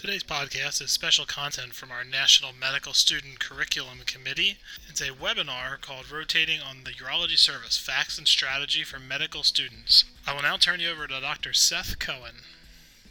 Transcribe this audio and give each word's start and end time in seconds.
Today's 0.00 0.22
podcast 0.22 0.80
is 0.80 0.92
special 0.92 1.26
content 1.26 1.74
from 1.74 1.90
our 1.90 2.04
National 2.04 2.52
Medical 2.52 2.92
Student 2.92 3.40
Curriculum 3.40 3.98
Committee. 4.06 4.58
It's 4.88 5.00
a 5.00 5.10
webinar 5.10 5.80
called 5.80 6.12
Rotating 6.12 6.60
on 6.60 6.84
the 6.84 6.92
Urology 6.92 7.36
Service 7.36 7.76
Facts 7.76 8.16
and 8.16 8.28
Strategy 8.28 8.84
for 8.84 9.00
Medical 9.00 9.42
Students. 9.42 10.04
I 10.24 10.36
will 10.36 10.42
now 10.42 10.56
turn 10.56 10.78
you 10.78 10.90
over 10.90 11.08
to 11.08 11.20
Dr. 11.20 11.52
Seth 11.52 11.98
Cohen. 11.98 12.36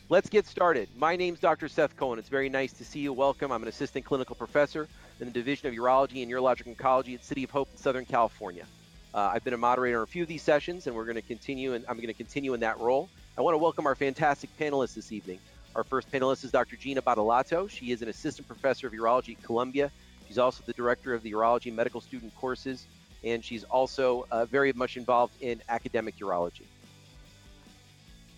Let's 0.07 0.29
get 0.29 0.47
started. 0.47 0.87
My 0.97 1.17
name 1.17 1.33
is 1.33 1.41
Dr. 1.41 1.67
Seth 1.67 1.97
Cohen. 1.97 2.19
It's 2.19 2.29
very 2.29 2.47
nice 2.47 2.71
to 2.71 2.85
see 2.85 2.99
you. 2.99 3.11
Welcome. 3.11 3.51
I'm 3.51 3.63
an 3.63 3.67
assistant 3.67 4.05
clinical 4.05 4.37
professor 4.37 4.87
in 5.19 5.25
the 5.27 5.33
Division 5.33 5.67
of 5.67 5.73
Urology 5.73 6.23
and 6.23 6.31
Urologic 6.31 6.73
Oncology 6.73 7.15
at 7.15 7.25
City 7.25 7.43
of 7.43 7.49
Hope 7.49 7.67
in 7.73 7.77
Southern 7.77 8.05
California. 8.05 8.65
Uh, 9.13 9.31
I've 9.33 9.43
been 9.43 9.53
a 9.53 9.57
moderator 9.57 9.97
on 9.97 10.03
a 10.03 10.07
few 10.07 10.23
of 10.23 10.29
these 10.29 10.41
sessions, 10.41 10.87
and 10.87 10.95
we're 10.95 11.03
going 11.03 11.15
to 11.15 11.21
continue, 11.21 11.73
and 11.73 11.83
I'm 11.89 11.97
going 11.97 12.07
to 12.07 12.13
continue 12.13 12.53
in 12.53 12.61
that 12.61 12.79
role. 12.79 13.09
I 13.37 13.41
want 13.41 13.55
to 13.55 13.59
welcome 13.59 13.85
our 13.85 13.95
fantastic 13.95 14.49
panelists 14.57 14.93
this 14.93 15.11
evening. 15.11 15.39
Our 15.77 15.83
first 15.83 16.11
panelist 16.11 16.43
is 16.43 16.49
Dr. 16.49 16.75
Gina 16.75 17.03
Badolato. 17.03 17.69
She 17.69 17.91
is 17.91 18.01
an 18.01 18.09
assistant 18.09 18.47
professor 18.47 18.87
of 18.87 18.93
urology 18.93 19.37
at 19.37 19.43
Columbia. 19.43 19.91
She's 20.27 20.39
also 20.39 20.63
the 20.65 20.73
director 20.73 21.13
of 21.13 21.21
the 21.21 21.31
urology 21.31 21.71
medical 21.71 22.01
student 22.01 22.35
courses, 22.35 22.87
and 23.23 23.45
she's 23.45 23.63
also 23.63 24.25
uh, 24.31 24.45
very 24.45 24.73
much 24.73 24.97
involved 24.97 25.39
in 25.39 25.61
academic 25.69 26.17
urology. 26.17 26.65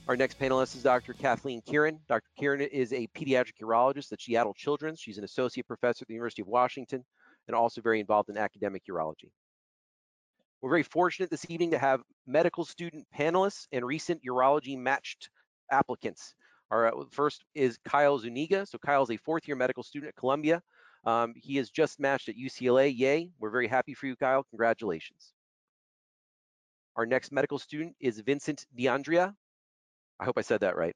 Our 0.10 0.18
next 0.18 0.38
panelist 0.38 0.76
is 0.76 0.84
Dr. 0.84 1.14
Kathleen 1.14 1.62
Kieran. 1.62 2.02
Dr. 2.10 2.28
Kieran 2.38 2.60
is 2.60 2.92
a 2.92 3.08
pediatric 3.16 3.54
urologist 3.62 4.12
at 4.12 4.22
Seattle 4.22 4.54
Children's. 4.54 5.00
She's 5.00 5.18
an 5.18 5.24
associate 5.24 5.66
professor 5.66 6.04
at 6.04 6.10
the 6.10 6.16
University 6.16 6.42
of 6.42 6.50
Washington 6.50 7.06
and 7.48 7.56
also 7.56 7.80
very 7.80 8.02
involved 8.02 8.30
in 8.30 8.38
academic 8.38 8.84
urology. 8.92 9.32
We're 10.62 10.72
very 10.72 10.84
fortunate 10.84 11.30
this 11.30 11.46
evening 11.48 11.72
to 11.72 11.78
have 11.78 12.02
medical 12.28 12.66
student 12.66 13.08
panelists 13.18 13.66
and 13.72 13.86
recent 13.86 14.22
urology 14.26 14.78
matched 14.78 15.30
applicants. 15.72 16.36
Our 16.72 16.88
uh, 16.88 17.04
first 17.12 17.44
is 17.56 17.78
Kyle 17.86 18.18
Zuniga. 18.20 18.66
So 18.66 18.78
Kyle 18.78 19.04
is 19.04 19.12
a 19.12 19.18
fourth 19.18 19.48
year 19.48 19.56
medical 19.56 19.84
student 19.84 20.10
at 20.10 20.16
Columbia. 20.16 20.62
Um, 21.06 21.34
he 21.36 21.56
has 21.58 21.70
just 21.70 22.00
matched 22.00 22.30
at 22.30 22.36
UCLA. 22.36 22.94
Yay. 22.96 23.32
We're 23.40 23.50
very 23.50 23.68
happy 23.68 23.94
for 23.94 24.08
you, 24.08 24.16
Kyle. 24.16 24.44
Congratulations. 24.50 25.34
Our 26.96 27.06
next 27.06 27.32
medical 27.32 27.58
student 27.58 27.96
is 28.00 28.20
Vincent 28.20 28.66
DeAndrea. 28.78 29.34
I 30.20 30.26
hope 30.26 30.38
I 30.38 30.42
said 30.42 30.60
that 30.62 30.76
right. 30.76 30.96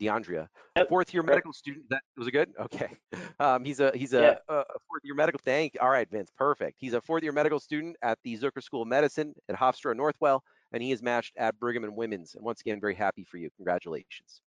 DeAndrea, 0.00 0.48
yep. 0.76 0.88
fourth 0.88 1.14
year 1.14 1.22
medical 1.22 1.52
student. 1.52 1.84
That 1.90 2.02
was 2.16 2.26
it 2.26 2.32
good? 2.32 2.52
Okay. 2.60 2.88
Um, 3.40 3.64
he's 3.64 3.80
a 3.80 3.90
he's 3.96 4.12
a, 4.12 4.20
yep. 4.20 4.42
a, 4.48 4.62
fourth 4.88 5.02
year 5.02 5.14
medical. 5.16 5.40
Thank. 5.44 5.76
All 5.80 5.90
right, 5.90 6.08
Vince. 6.08 6.30
Perfect. 6.38 6.76
He's 6.78 6.94
a 6.94 7.00
fourth 7.00 7.24
year 7.24 7.32
medical 7.32 7.58
student 7.58 7.96
at 8.00 8.16
the 8.22 8.38
Zucker 8.38 8.62
School 8.62 8.82
of 8.82 8.88
Medicine 8.88 9.34
at 9.48 9.56
Hofstra 9.56 9.92
Northwell, 9.92 10.38
and 10.72 10.80
he 10.80 10.92
is 10.92 11.02
matched 11.02 11.32
at 11.36 11.58
Brigham 11.58 11.82
and 11.82 11.96
Women's. 11.96 12.36
And 12.36 12.44
once 12.44 12.60
again, 12.60 12.80
very 12.80 12.94
happy 12.94 13.24
for 13.24 13.38
you. 13.38 13.50
Congratulations. 13.56 14.40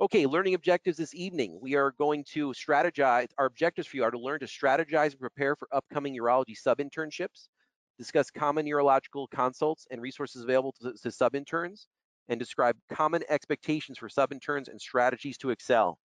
Okay, 0.00 0.26
learning 0.26 0.54
objectives 0.54 0.96
this 0.98 1.14
evening. 1.14 1.56
We 1.62 1.76
are 1.76 1.92
going 1.92 2.24
to 2.32 2.48
strategize. 2.48 3.28
Our 3.38 3.46
objectives 3.46 3.86
for 3.86 3.96
you 3.96 4.02
are 4.02 4.10
to 4.10 4.18
learn 4.18 4.40
to 4.40 4.46
strategize 4.46 5.12
and 5.12 5.20
prepare 5.20 5.54
for 5.54 5.68
upcoming 5.70 6.18
urology 6.18 6.56
sub-internships, 6.56 7.48
discuss 7.96 8.28
common 8.28 8.66
urological 8.66 9.28
consults 9.30 9.86
and 9.92 10.02
resources 10.02 10.42
available 10.42 10.74
to, 10.82 10.94
to 11.00 11.12
sub-interns, 11.12 11.86
and 12.28 12.40
describe 12.40 12.76
common 12.92 13.22
expectations 13.28 13.96
for 13.96 14.08
sub-interns 14.08 14.68
and 14.68 14.80
strategies 14.80 15.38
to 15.38 15.50
excel. 15.50 16.00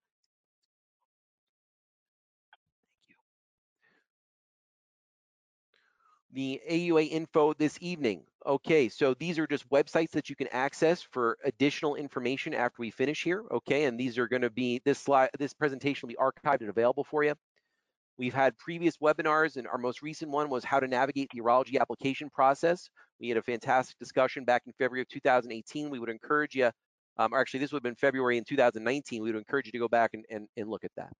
The 6.34 6.62
AUA 6.70 7.10
info 7.10 7.54
this 7.54 7.78
evening. 7.82 8.24
Okay, 8.46 8.88
so 8.90 9.14
these 9.16 9.38
are 9.38 9.48
just 9.48 9.70
websites 9.70 10.12
that 10.12 10.30
you 10.30 10.36
can 10.36 10.48
access 10.52 11.02
for 11.02 11.38
additional 11.44 11.96
information 11.96 12.54
after 12.54 12.76
we 12.80 12.92
finish 12.92 13.24
here. 13.24 13.44
Okay, 13.52 13.86
and 13.86 14.00
these 14.00 14.18
are 14.18 14.28
going 14.28 14.42
to 14.42 14.50
be 14.50 14.82
this 14.86 15.00
slide, 15.00 15.30
this 15.38 15.54
presentation 15.54 16.08
will 16.08 16.14
be 16.14 16.32
archived 16.32 16.62
and 16.62 16.70
available 16.70 17.04
for 17.04 17.24
you. 17.24 17.34
We've 18.18 18.34
had 18.34 18.58
previous 18.58 18.98
webinars, 18.98 19.56
and 19.56 19.66
our 19.66 19.78
most 19.78 20.02
recent 20.02 20.30
one 20.30 20.50
was 20.50 20.64
how 20.64 20.80
to 20.80 20.88
navigate 20.88 21.30
the 21.34 21.42
urology 21.42 21.80
application 21.80 22.30
process. 22.30 22.90
We 23.20 23.30
had 23.30 23.38
a 23.38 23.42
fantastic 23.42 23.98
discussion 23.98 24.44
back 24.44 24.64
in 24.66 24.74
February 24.74 25.02
of 25.02 25.08
2018. 25.08 25.90
We 25.90 26.00
would 26.00 26.10
encourage 26.10 26.54
you, 26.54 26.70
um, 27.18 27.34
or 27.34 27.40
actually, 27.40 27.62
this 27.62 27.72
would 27.72 27.78
have 27.78 27.84
been 27.84 27.96
February 27.96 28.38
in 28.38 28.44
2019. 28.44 29.24
We 29.24 29.32
would 29.32 29.38
encourage 29.38 29.68
you 29.68 29.72
to 29.72 29.80
go 29.80 29.88
back 29.88 30.12
and, 30.14 30.26
and, 30.30 30.48
and 30.58 30.70
look 30.70 30.84
at 30.84 30.92
that. 30.98 31.14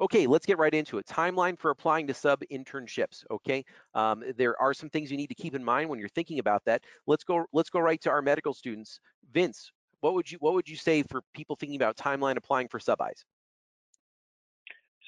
Okay, 0.00 0.26
let's 0.28 0.46
get 0.46 0.58
right 0.58 0.72
into 0.72 0.98
it. 0.98 1.06
Timeline 1.06 1.58
for 1.58 1.70
applying 1.70 2.06
to 2.06 2.14
sub 2.14 2.40
internships. 2.52 3.24
Okay, 3.30 3.64
um, 3.94 4.22
there 4.36 4.60
are 4.60 4.72
some 4.72 4.88
things 4.88 5.10
you 5.10 5.16
need 5.16 5.26
to 5.26 5.34
keep 5.34 5.54
in 5.54 5.64
mind 5.64 5.90
when 5.90 5.98
you're 5.98 6.08
thinking 6.08 6.38
about 6.38 6.64
that. 6.66 6.82
Let's 7.06 7.24
go. 7.24 7.44
Let's 7.52 7.70
go 7.70 7.80
right 7.80 8.00
to 8.02 8.10
our 8.10 8.22
medical 8.22 8.54
students. 8.54 9.00
Vince, 9.32 9.72
what 10.00 10.14
would 10.14 10.30
you 10.30 10.38
what 10.40 10.54
would 10.54 10.68
you 10.68 10.76
say 10.76 11.02
for 11.02 11.22
people 11.34 11.56
thinking 11.56 11.76
about 11.76 11.96
timeline 11.96 12.36
applying 12.36 12.68
for 12.68 12.78
sub-Is? 12.78 13.24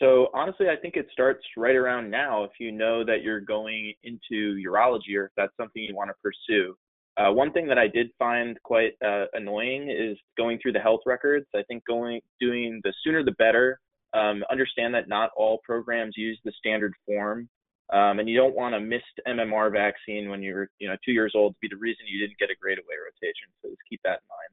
So 0.01 0.29
honestly, 0.35 0.69
I 0.69 0.77
think 0.77 0.97
it 0.97 1.07
starts 1.13 1.45
right 1.57 1.77
around 1.77 2.11
now 2.11 2.43
if 2.45 2.53
you 2.59 2.73
know 2.73 3.05
that 3.05 3.23
you're 3.23 3.41
going 3.41 3.93
into 4.03 4.57
urology 4.67 5.15
or 5.17 5.27
if 5.27 5.33
that's 5.37 5.53
something 5.61 5.83
you 5.83 5.95
want 5.95 6.09
to 6.09 6.15
pursue. 6.23 6.75
Uh, 7.17 7.31
one 7.31 7.53
thing 7.53 7.67
that 7.69 7.79
I 7.79 7.87
did 7.87 8.09
find 8.19 8.57
quite 8.65 8.93
uh, 9.05 9.27
annoying 9.35 9.91
is 9.91 10.17
going 10.39 10.59
through 10.61 10.73
the 10.73 10.81
health 10.81 11.01
records. 11.05 11.47
I 11.55 11.63
think 11.65 11.85
going 11.87 12.21
doing 12.41 12.81
the 12.83 12.95
sooner 13.05 13.23
the 13.23 13.33
better 13.33 13.79
um, 14.13 14.43
understand 14.51 14.95
that 14.95 15.09
not 15.09 15.31
all 15.37 15.61
programs 15.65 16.17
use 16.17 16.39
the 16.45 16.53
standard 16.59 16.95
form, 17.07 17.49
um, 17.93 18.19
and 18.19 18.29
you 18.29 18.37
don't 18.37 18.55
want 18.55 18.75
a 18.75 18.81
missed 18.81 19.05
MMR 19.27 19.73
vaccine 19.73 20.29
when 20.29 20.43
you're, 20.43 20.69
you 20.79 20.89
know, 20.89 20.97
two 21.05 21.13
years 21.13 21.33
old 21.35 21.55
to 21.55 21.59
be 21.61 21.69
the 21.69 21.81
reason 21.81 22.07
you 22.07 22.21
didn't 22.21 22.39
get 22.39 22.51
a 22.51 22.55
grade 22.61 22.79
away 22.79 22.95
rotation. 23.05 23.49
So 23.63 23.69
just 23.71 23.81
keep 23.89 24.01
that 24.05 24.21
in 24.21 24.29
mind. 24.29 24.51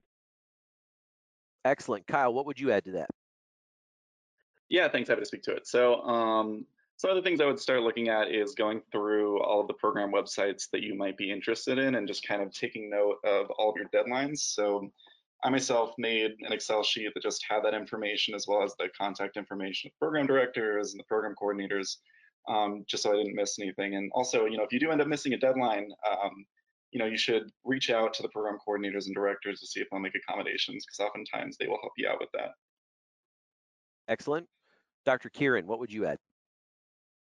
Excellent, 1.66 2.08
Kyle. 2.08 2.34
What 2.34 2.46
would 2.46 2.60
you 2.60 2.72
add 2.72 2.86
to 2.86 2.92
that? 2.94 3.10
Yeah, 4.70 4.90
thanks. 4.90 5.10
Happy 5.10 5.22
to 5.22 5.26
speak 5.26 5.44
to 5.44 5.54
it. 5.54 5.68
So, 5.68 6.02
um, 6.02 6.66
some 6.98 7.12
of 7.12 7.16
the 7.16 7.22
things 7.22 7.40
I 7.40 7.46
would 7.46 7.60
start 7.60 7.84
looking 7.84 8.10
at 8.10 8.32
is 8.32 8.56
going 8.56 8.82
through 8.92 9.40
all 9.44 9.62
of 9.62 9.68
the 9.68 9.74
program 9.76 10.12
websites 10.12 10.68
that 10.72 10.82
you 10.82 10.98
might 10.98 11.16
be 11.16 11.32
interested 11.32 11.78
in 11.78 11.96
and 11.96 12.08
just 12.08 12.28
kind 12.28 12.42
of 12.42 12.52
taking 12.52 12.90
note 12.90 13.18
of 13.24 13.52
all 13.52 13.70
of 13.70 13.76
your 13.76 13.88
deadlines. 13.90 14.40
So 14.40 14.92
I 15.44 15.50
myself 15.50 15.94
made 15.98 16.32
an 16.42 16.52
Excel 16.52 16.84
sheet 16.84 17.14
that 17.14 17.24
just 17.24 17.46
had 17.48 17.64
that 17.64 17.74
information 17.74 18.34
as 18.34 18.46
well 18.48 18.64
as 18.64 18.74
the 18.80 18.90
contact 18.98 19.38
information 19.38 19.90
of 19.90 20.00
program 20.00 20.26
directors 20.26 20.94
and 20.94 21.00
the 21.00 21.04
program 21.04 21.36
coordinators, 21.42 21.98
um, 22.50 22.84
just 22.88 23.04
so 23.04 23.14
I 23.14 23.18
didn't 23.18 23.36
miss 23.36 23.60
anything. 23.60 23.96
And 23.96 24.12
also, 24.14 24.46
you 24.46 24.58
know, 24.58 24.64
if 24.64 24.74
you 24.74 24.80
do 24.80 24.90
end 24.90 25.02
up 25.02 25.08
missing 25.08 25.34
a 25.34 25.38
deadline, 25.38 25.90
um, 26.10 26.46
you 26.92 27.00
know, 27.00 27.06
you 27.06 27.18
should 27.18 27.52
reach 27.66 27.90
out 27.90 28.14
to 28.16 28.24
the 28.24 28.30
program 28.30 28.58
coordinators 28.68 29.06
and 29.06 29.14
directors 29.14 29.60
to 29.60 29.68
see 29.68 29.80
if 29.80 29.88
they'll 29.92 30.00
make 30.00 30.16
accommodations 30.16 30.86
because 30.86 31.06
oftentimes 31.06 31.58
they 31.58 31.68
will 31.68 31.80
help 31.82 31.94
you 31.98 32.08
out 32.08 32.20
with 32.20 32.30
that. 32.34 32.52
Excellent. 34.08 34.48
Dr. 35.06 35.30
Kieran, 35.30 35.68
what 35.68 35.80
would 35.80 35.92
you 35.92 36.06
add? 36.06 36.18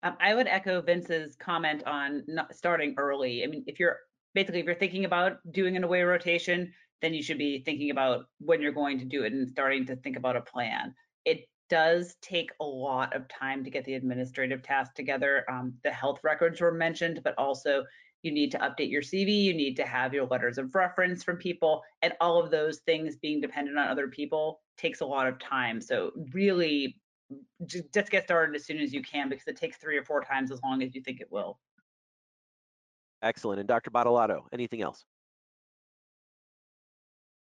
Um, 0.04 0.18
I 0.20 0.36
would 0.36 0.48
echo 0.48 0.82
Vince's 0.82 1.36
comment 1.38 1.84
on 1.86 2.24
starting 2.52 2.94
early. 2.98 3.44
I 3.44 3.48
mean, 3.48 3.64
if 3.68 3.80
you're 3.80 3.98
basically 4.34 4.60
if 4.60 4.66
you're 4.66 4.76
thinking 4.76 5.06
about 5.06 5.38
doing 5.52 5.78
an 5.78 5.84
away 5.84 6.04
rotation, 6.04 6.74
then 7.04 7.14
you 7.14 7.22
should 7.22 7.38
be 7.38 7.60
thinking 7.60 7.92
about 7.92 8.28
when 8.40 8.62
you're 8.62 8.72
going 8.72 8.98
to 8.98 9.06
do 9.06 9.24
it 9.24 9.34
and 9.34 9.48
starting 9.48 9.86
to 9.86 9.96
think 9.98 10.16
about 10.16 10.38
a 10.38 10.42
plan. 10.42 10.96
It 11.26 11.50
does 11.70 12.16
take 12.22 12.50
a 12.62 12.66
lot 12.66 13.14
of 13.14 13.28
time 13.28 13.62
to 13.66 13.70
get 13.70 13.84
the 13.84 13.96
administrative 13.96 14.64
tasks 14.64 14.96
together. 14.96 15.44
Um, 15.52 15.74
the 15.84 15.92
health 15.92 16.22
records 16.24 16.62
were 16.62 16.72
mentioned, 16.72 17.20
but 17.22 17.36
also 17.38 17.84
you 18.22 18.32
need 18.32 18.54
to 18.54 18.58
update 18.60 18.90
your 18.90 19.02
CV, 19.02 19.44
you 19.44 19.54
need 19.54 19.76
to 19.76 19.86
have 19.86 20.14
your 20.14 20.26
letters 20.28 20.58
of 20.58 20.74
reference 20.74 21.26
from 21.26 21.36
people, 21.36 21.84
and 22.02 22.14
all 22.22 22.42
of 22.42 22.52
those 22.52 22.80
things 22.86 23.18
being 23.18 23.42
dependent 23.42 23.78
on 23.78 23.90
other 23.90 24.08
people 24.08 24.62
takes 24.78 25.02
a 25.02 25.06
lot 25.06 25.28
of 25.28 25.38
time. 25.40 25.82
So 25.82 26.12
really 26.32 27.02
just 27.66 28.12
get 28.12 28.24
started 28.24 28.56
as 28.56 28.66
soon 28.66 28.80
as 28.80 28.94
you 28.94 29.02
can 29.02 29.28
because 29.28 29.48
it 29.48 29.58
takes 29.58 29.76
three 29.76 29.98
or 29.98 30.06
four 30.06 30.22
times 30.22 30.52
as 30.54 30.62
long 30.64 30.82
as 30.82 30.96
you 30.96 31.02
think 31.02 31.20
it 31.20 31.30
will. 31.30 31.60
Excellent. 33.22 33.60
And 33.60 33.68
Dr. 33.68 33.92
Badolato, 33.92 34.44
anything 34.54 34.82
else? 34.82 35.04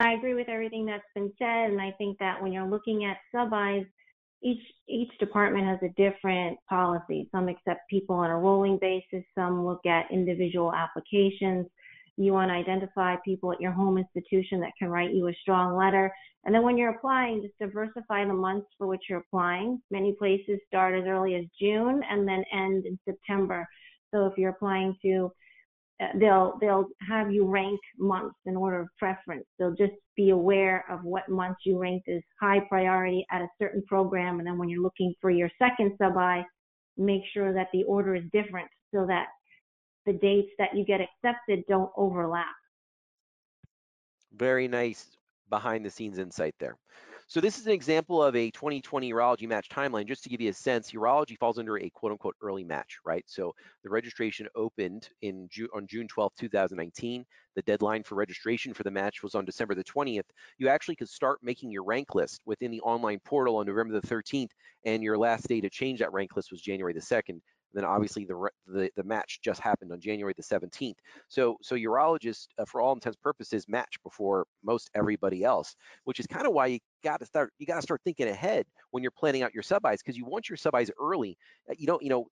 I 0.01 0.13
agree 0.13 0.35
with 0.35 0.49
everything 0.49 0.87
that's 0.87 1.05
been 1.15 1.33
said, 1.39 1.71
and 1.71 1.81
I 1.81 1.93
think 1.93 2.19
that 2.19 2.43
when 2.43 2.53
you're 2.53 2.69
looking 2.69 3.05
at 3.05 3.19
sub-Is, 3.33 3.87
each 4.43 4.63
each 4.89 5.17
department 5.19 5.65
has 5.65 5.79
a 5.83 5.95
different 5.95 6.59
policy. 6.69 7.29
Some 7.33 7.49
accept 7.49 7.89
people 7.89 8.17
on 8.17 8.31
a 8.31 8.37
rolling 8.37 8.79
basis. 8.79 9.25
Some 9.35 9.65
look 9.65 9.87
at 9.87 10.11
individual 10.11 10.75
applications. 10.75 11.67
You 12.17 12.33
want 12.33 12.51
to 12.51 12.55
identify 12.55 13.17
people 13.25 13.53
at 13.53 13.61
your 13.61 13.73
home 13.73 13.97
institution 13.97 14.61
that 14.61 14.73
can 14.79 14.89
write 14.89 15.15
you 15.15 15.29
a 15.29 15.35
strong 15.41 15.77
letter. 15.77 16.13
And 16.45 16.55
then 16.55 16.63
when 16.63 16.77
you're 16.77 16.95
applying, 16.95 17.41
just 17.43 17.59
diversify 17.59 18.27
the 18.27 18.35
months 18.35 18.69
for 18.77 18.87
which 18.87 19.05
you're 19.09 19.21
applying. 19.21 19.81
Many 19.91 20.13
places 20.13 20.61
start 20.69 20.95
as 20.95 21.07
early 21.07 21.37
as 21.37 21.45
June 21.59 22.03
and 22.09 22.29
then 22.29 22.45
end 22.53 22.85
in 22.85 22.99
September. 23.07 23.67
So 24.13 24.27
if 24.27 24.37
you're 24.37 24.51
applying 24.51 24.95
to 25.03 25.33
they'll 26.19 26.59
they'll 26.61 26.87
have 27.07 27.33
you 27.33 27.47
rank 27.47 27.81
months 27.99 28.37
in 28.47 28.57
order 28.57 28.81
of 28.81 28.89
preference. 28.99 29.45
They'll 29.59 29.75
just 29.75 29.93
be 30.17 30.31
aware 30.31 30.85
of 30.91 31.05
what 31.05 31.29
months 31.29 31.61
you 31.65 31.79
ranked 31.79 32.09
as 32.09 32.23
high 32.41 32.61
priority 32.69 33.25
at 33.31 33.43
a 33.43 33.49
certain 33.61 33.83
program, 33.87 34.39
and 34.39 34.47
then 34.47 34.59
when 34.59 34.69
you're 34.69 34.83
looking 34.83 35.15
for 35.21 35.31
your 35.31 35.51
second 35.59 35.93
sub-I, 35.99 36.45
make 36.97 37.23
sure 37.33 37.53
that 37.53 37.69
the 37.73 37.85
order 37.85 38.15
is 38.15 38.25
different 38.33 38.69
so 38.95 39.07
that 39.07 39.27
the 40.07 40.13
dates 40.13 40.51
that 40.59 40.77
you 40.77 40.85
get 40.85 41.01
accepted 41.01 41.65
don't 41.69 41.91
overlap. 41.97 42.47
Very 44.37 44.69
nice 44.69 45.17
behind 45.49 45.85
the 45.85 45.91
scenes 45.91 46.19
insight 46.19 46.55
there. 46.59 46.77
So 47.27 47.41
this 47.41 47.59
is 47.59 47.67
an 47.67 47.73
example 47.73 48.23
of 48.23 48.37
a 48.37 48.51
2020 48.51 49.11
urology 49.13 49.49
match 49.49 49.69
timeline. 49.69 50.07
Just 50.07 50.23
to 50.25 50.29
give 50.29 50.41
you 50.41 50.51
a 50.51 50.55
sense, 50.55 50.93
urology 50.93 51.39
falls 51.39 51.59
under 51.59 51.79
a 51.79 51.91
quote 51.91 52.13
unquote 52.13 52.37
early 52.43 52.65
match, 52.65 52.99
right? 53.05 53.25
So 53.27 53.55
the 53.83 53.91
registration 53.91 54.47
opened 54.55 55.09
in 55.23 55.49
June, 55.51 55.69
on 55.75 55.87
June 55.87 56.07
12, 56.07 56.33
2019. 56.39 57.25
The 57.57 57.63
deadline 57.63 58.03
for 58.03 58.17
registration 58.17 58.75
for 58.75 58.83
the 58.83 58.91
match 58.91 59.23
was 59.23 59.35
on 59.35 59.45
December 59.45 59.75
the 59.75 59.85
20th. 59.85 60.27
You 60.59 60.69
actually 60.69 60.97
could 60.97 61.09
start 61.09 61.39
making 61.43 61.71
your 61.71 61.85
rank 61.85 62.15
list 62.15 62.43
within 62.45 62.71
the 62.71 62.81
online 62.81 63.21
portal 63.25 63.57
on 63.57 63.67
November 63.67 63.99
the 63.99 64.07
13th, 64.07 64.51
and 64.85 65.03
your 65.03 65.17
last 65.17 65.49
day 65.49 65.61
to 65.61 65.71
change 65.71 66.01
that 66.01 66.13
rank 66.13 66.37
list 66.37 66.51
was 66.51 66.61
January 66.61 66.93
the 66.93 67.01
2nd 67.01 67.41
then 67.75 67.85
obviously 67.85 68.25
the, 68.25 68.49
the, 68.67 68.91
the 68.97 69.05
match 69.05 69.41
just 69.43 69.61
happened 69.61 69.93
on 69.93 70.01
January 70.01 70.33
the 70.37 70.43
17th. 70.43 70.95
So 71.29 71.57
so 71.63 71.75
urologists, 71.75 72.47
uh, 72.59 72.65
for 72.65 72.81
all 72.81 72.93
intents 72.95 73.17
purposes, 73.17 73.69
match 73.69 73.97
before 74.03 74.47
most 74.63 74.91
everybody 74.95 75.45
else, 75.45 75.75
which 76.05 76.21
is 76.21 76.27
kind 76.27 76.47
of 76.47 76.53
why 76.53 76.67
you 76.67 76.79
got 77.03 77.21
to 77.21 77.27
start 77.27 77.53
you 77.59 77.67
got 77.67 77.77
to 77.77 77.83
start 77.83 78.01
thinking 78.05 78.29
ahead 78.29 78.67
when 78.93 79.03
you're 79.03 79.13
planning 79.13 79.43
out 79.43 79.53
your 79.53 79.63
sub-Is 79.63 80.03
because 80.03 80.17
you 80.17 80.25
want 80.25 80.49
your 80.49 80.57
sub-Is 80.57 80.91
early. 81.01 81.37
Uh, 81.69 81.75
you 81.77 81.87
don't 81.87 82.03
you 82.03 82.09
know 82.09 82.27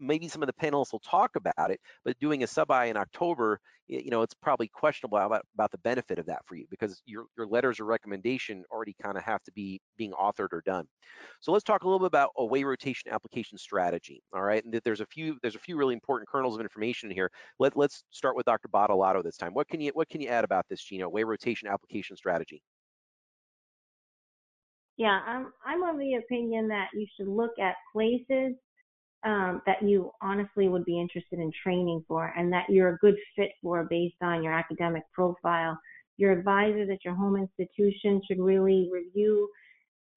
maybe 0.00 0.28
some 0.28 0.42
of 0.42 0.46
the 0.46 0.52
panelists 0.52 0.92
will 0.92 1.00
talk 1.00 1.36
about 1.36 1.70
it, 1.70 1.80
but 2.04 2.18
doing 2.18 2.42
a 2.42 2.46
sub-I 2.46 2.86
in 2.86 2.96
October, 2.96 3.60
you 3.88 4.10
know, 4.10 4.22
it's 4.22 4.34
probably 4.34 4.68
questionable 4.68 5.18
about, 5.18 5.44
about 5.54 5.70
the 5.70 5.78
benefit 5.78 6.18
of 6.18 6.26
that 6.26 6.40
for 6.46 6.56
you 6.56 6.66
because 6.70 7.02
your, 7.06 7.24
your 7.36 7.46
letters 7.46 7.80
of 7.80 7.86
recommendation 7.86 8.62
already 8.70 8.94
kind 9.02 9.16
of 9.16 9.22
have 9.22 9.42
to 9.44 9.52
be 9.52 9.80
being 9.96 10.12
authored 10.12 10.52
or 10.52 10.62
done. 10.66 10.86
So 11.40 11.52
let's 11.52 11.64
talk 11.64 11.82
a 11.82 11.86
little 11.86 11.98
bit 11.98 12.06
about 12.06 12.30
away 12.36 12.64
rotation 12.64 13.10
application 13.10 13.56
strategy. 13.56 14.22
All 14.34 14.42
right, 14.42 14.62
and 14.62 14.78
there's 14.84 15.00
a 15.00 15.06
few 15.06 15.38
there's 15.42 15.56
a 15.56 15.60
few 15.60 15.76
really 15.76 15.94
important 15.94 16.28
kernels 16.28 16.54
of 16.54 16.60
information 16.60 17.10
here. 17.10 17.30
Let, 17.58 17.76
let's 17.76 18.04
start 18.10 18.36
with 18.36 18.44
Dr. 18.44 18.68
Badolato 18.68 19.22
this 19.22 19.36
time. 19.36 19.54
What 19.54 19.68
can 19.68 19.80
you 19.80 19.90
what 19.94 20.08
can 20.08 20.20
you 20.20 20.28
add 20.28 20.44
about 20.44 20.66
this, 20.68 20.82
Gina? 20.82 21.06
Away 21.06 21.24
rotation 21.24 21.68
application 21.68 22.16
strategy. 22.16 22.62
Yeah, 24.98 25.20
I'm 25.26 25.52
I'm 25.64 25.82
of 25.84 25.98
the 25.98 26.16
opinion 26.16 26.68
that 26.68 26.88
you 26.92 27.06
should 27.16 27.28
look 27.28 27.52
at 27.58 27.76
places 27.92 28.54
um, 29.24 29.62
that 29.66 29.82
you 29.82 30.10
honestly 30.22 30.68
would 30.68 30.84
be 30.84 31.00
interested 31.00 31.38
in 31.38 31.50
training 31.62 32.04
for 32.06 32.32
and 32.36 32.52
that 32.52 32.66
you're 32.68 32.94
a 32.94 32.98
good 32.98 33.16
fit 33.34 33.50
for 33.62 33.84
based 33.84 34.22
on 34.22 34.42
your 34.42 34.52
academic 34.52 35.02
profile. 35.12 35.78
Your 36.16 36.32
advisors 36.32 36.88
at 36.90 37.04
your 37.04 37.14
home 37.14 37.36
institution 37.36 38.20
should 38.26 38.40
really 38.40 38.88
review 38.92 39.48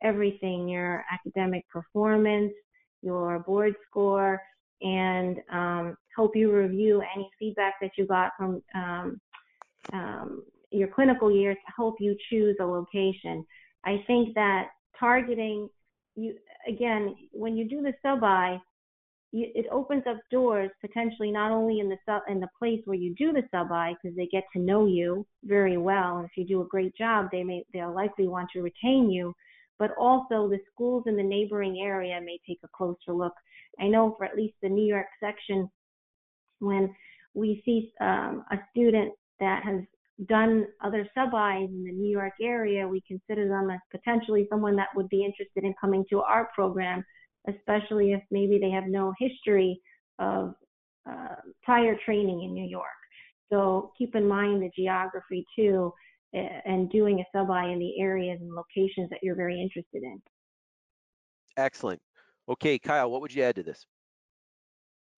everything 0.04 0.68
your 0.68 1.04
academic 1.12 1.68
performance, 1.70 2.54
your 3.02 3.40
board 3.40 3.74
score, 3.90 4.42
and 4.82 5.38
um, 5.52 5.96
help 6.16 6.36
you 6.36 6.52
review 6.52 7.04
any 7.16 7.30
feedback 7.38 7.76
that 7.82 7.92
you 7.98 8.06
got 8.08 8.32
from 8.38 8.62
um, 8.74 9.22
um, 9.94 10.44
your 10.72 10.88
clinical 10.88 11.32
year 11.32 11.54
to 11.54 11.74
help 11.76 11.96
you 12.00 12.16
choose 12.30 12.56
a 12.60 12.66
location. 12.66 13.46
I 13.86 14.04
think 14.08 14.34
that 14.36 14.70
targeting 15.00 15.70
you 16.16 16.36
again 16.68 17.16
when 17.32 17.56
you 17.56 17.68
do 17.68 17.82
the 17.82 17.94
sub-I, 18.02 18.54
you, 18.54 18.60
it 19.34 19.66
opens 19.72 20.04
up 20.10 20.18
doors 20.30 20.70
potentially 20.82 21.32
not 21.32 21.52
only 21.52 21.80
in 21.80 21.88
the 21.88 21.98
sub 22.06 22.22
in 22.28 22.40
the 22.40 22.50
place 22.60 22.82
where 22.86 22.98
you 22.98 23.16
do 23.16 23.32
the 23.32 23.44
sub-I 23.52 23.94
because 24.02 24.16
they 24.16 24.28
get 24.28 24.44
to 24.54 24.60
know 24.60 24.86
you 24.86 25.26
very 25.44 25.78
well 25.78 26.18
and 26.18 26.26
if 26.26 26.32
you 26.36 26.46
do 26.46 26.62
a 26.62 26.68
great 26.68 26.96
job 26.96 27.30
they 27.32 27.44
may 27.44 27.64
they'll 27.74 27.94
likely 27.94 28.28
want 28.28 28.50
to 28.52 28.62
retain 28.62 29.10
you 29.10 29.34
but 29.80 29.92
also 29.98 30.48
the 30.48 30.60
schools 30.72 31.04
in 31.08 31.16
the 31.16 31.24
neighboring 31.24 31.80
area 31.82 32.20
may 32.24 32.40
take 32.48 32.60
a 32.64 32.68
closer 32.68 33.14
look. 33.14 33.34
I 33.80 33.88
know 33.88 34.14
for 34.16 34.26
at 34.26 34.36
least 34.36 34.56
the 34.62 34.70
new 34.70 34.86
york 34.86 35.08
section 35.20 35.70
when 36.60 36.94
we 37.34 37.62
see 37.66 37.94
um, 38.02 38.44
a 38.52 38.58
student 38.72 39.14
that 39.40 39.64
has 39.64 39.82
done 40.28 40.68
other 40.84 41.08
sub-Is 41.16 41.70
in 41.70 41.84
the 41.86 41.92
new 41.92 42.12
york 42.12 42.34
area 42.42 42.88
we 42.88 43.02
consider 43.08 43.48
them 43.48 43.72
as 43.72 43.80
potentially 43.90 44.46
someone 44.52 44.76
that 44.76 44.90
would 44.96 45.10
be 45.10 45.24
interested 45.24 45.64
in 45.64 45.74
coming 45.80 46.06
to 46.10 46.20
our 46.20 46.50
program 46.54 47.04
especially 47.48 48.14
if 48.14 48.22
maybe 48.32 48.60
they 48.60 48.70
have 48.70 48.88
no 48.88 49.14
history 49.20 49.82
of 50.20 50.54
uh, 51.10 51.36
prior 51.64 51.96
training 52.06 52.44
in 52.44 52.54
New 52.54 52.68
York. 52.68 52.86
So 53.52 53.92
keep 53.98 54.16
in 54.16 54.28
mind 54.28 54.62
the 54.62 54.70
geography 54.76 55.46
too, 55.58 55.94
and 56.34 56.90
doing 56.90 57.20
a 57.20 57.38
sub-I 57.38 57.70
in 57.70 57.80
the 57.80 58.00
areas 58.00 58.40
and 58.40 58.54
locations 58.54 59.10
that 59.10 59.20
you're 59.22 59.36
very 59.36 59.62
interested 59.62 60.04
in. 60.04 60.22
Excellent. 61.58 62.02
Okay, 62.48 62.80
Kyle, 62.80 63.12
what 63.12 63.22
would 63.22 63.34
you 63.34 63.44
add 63.44 63.56
to 63.56 63.64
this? 63.64 63.86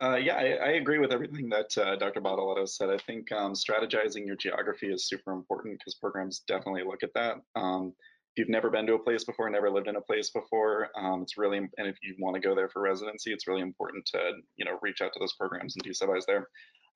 Uh, 0.02 0.16
yeah, 0.16 0.36
I, 0.36 0.46
I, 0.56 0.70
agree 0.72 0.98
with 1.00 1.14
everything 1.14 1.48
that 1.50 1.78
uh, 1.78 1.96
Dr. 1.96 2.20
Badolato 2.20 2.68
said. 2.68 2.90
I 2.90 2.98
think 2.98 3.32
um, 3.32 3.54
strategizing 3.54 4.26
your 4.26 4.36
geography 4.36 4.88
is 4.88 5.08
super 5.08 5.32
important 5.32 5.80
because 5.80 5.96
programs 5.96 6.44
definitely 6.46 6.84
look 6.84 7.04
at 7.04 7.14
that. 7.14 7.38
Um, 7.56 7.94
if 8.34 8.40
you've 8.40 8.50
never 8.50 8.72
been 8.72 8.88
to 8.88 8.96
a 8.96 9.00
place 9.00 9.24
before, 9.24 9.48
never 9.48 9.70
lived 9.70 9.88
in 9.88 9.96
a 9.96 10.02
place 10.02 10.32
before, 10.32 10.90
um, 11.00 11.22
it's 11.22 11.38
really, 11.38 11.60
and 11.60 11.88
if 11.88 11.96
you 12.02 12.16
want 12.18 12.34
to 12.34 12.42
go 12.42 12.56
there 12.56 12.68
for 12.68 12.82
residency, 12.82 13.32
it's 13.32 13.48
really 13.48 13.62
important 13.62 14.04
to, 14.08 14.32
you 14.56 14.66
know, 14.66 14.80
reach 14.82 15.02
out 15.02 15.14
to 15.14 15.20
those 15.20 15.34
programs 15.34 15.76
and 15.76 15.84
do 15.84 15.94
sub-Is 15.94 16.26
there. 16.26 16.48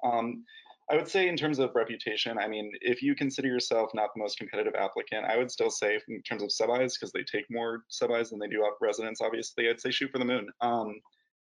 Um, 0.03 0.43
I 0.89 0.95
would 0.95 1.07
say 1.07 1.27
in 1.27 1.37
terms 1.37 1.59
of 1.59 1.75
reputation, 1.75 2.39
I 2.39 2.47
mean, 2.47 2.71
if 2.81 3.03
you 3.03 3.13
consider 3.13 3.49
yourself 3.49 3.91
not 3.93 4.09
the 4.15 4.21
most 4.21 4.39
competitive 4.39 4.73
applicant, 4.73 5.25
I 5.25 5.37
would 5.37 5.51
still 5.51 5.69
say 5.69 5.99
in 6.07 6.23
terms 6.23 6.41
of 6.41 6.51
sub-Is, 6.51 6.97
because 6.97 7.11
they 7.11 7.23
take 7.23 7.45
more 7.51 7.83
sub-Is 7.89 8.31
than 8.31 8.39
they 8.39 8.47
do 8.47 8.67
residents, 8.81 9.21
obviously, 9.21 9.69
I'd 9.69 9.79
say 9.79 9.91
shoot 9.91 10.09
for 10.11 10.17
the 10.17 10.25
moon. 10.25 10.47
Um, 10.61 10.95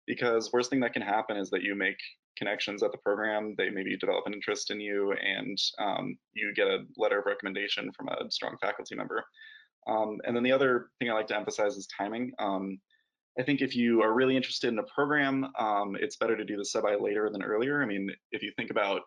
because 0.06 0.52
worst 0.52 0.68
thing 0.68 0.80
that 0.80 0.92
can 0.92 1.02
happen 1.02 1.38
is 1.38 1.48
that 1.50 1.62
you 1.62 1.74
make 1.74 1.96
connections 2.36 2.82
at 2.82 2.92
the 2.92 2.98
program, 2.98 3.54
they 3.56 3.70
maybe 3.70 3.96
develop 3.96 4.26
an 4.26 4.34
interest 4.34 4.70
in 4.70 4.80
you, 4.80 5.12
and 5.12 5.58
um, 5.78 6.18
you 6.34 6.52
get 6.54 6.68
a 6.68 6.84
letter 6.98 7.20
of 7.20 7.26
recommendation 7.26 7.90
from 7.96 8.08
a 8.08 8.30
strong 8.30 8.56
faculty 8.60 8.94
member. 8.94 9.24
Um, 9.88 10.20
and 10.24 10.36
then 10.36 10.42
the 10.42 10.52
other 10.52 10.90
thing 10.98 11.10
I 11.10 11.14
like 11.14 11.26
to 11.28 11.36
emphasize 11.36 11.76
is 11.76 11.86
timing. 11.86 12.32
Um, 12.38 12.78
I 13.38 13.42
think 13.42 13.62
if 13.62 13.74
you 13.74 14.02
are 14.02 14.12
really 14.12 14.36
interested 14.36 14.68
in 14.68 14.78
a 14.78 14.84
program, 14.84 15.46
um, 15.58 15.96
it's 15.98 16.16
better 16.16 16.36
to 16.36 16.44
do 16.44 16.56
the 16.56 16.64
sub-I 16.64 16.96
later 16.96 17.30
than 17.30 17.42
earlier. 17.42 17.82
I 17.82 17.86
mean, 17.86 18.10
if 18.32 18.42
you 18.42 18.52
think 18.56 18.70
about 18.70 19.02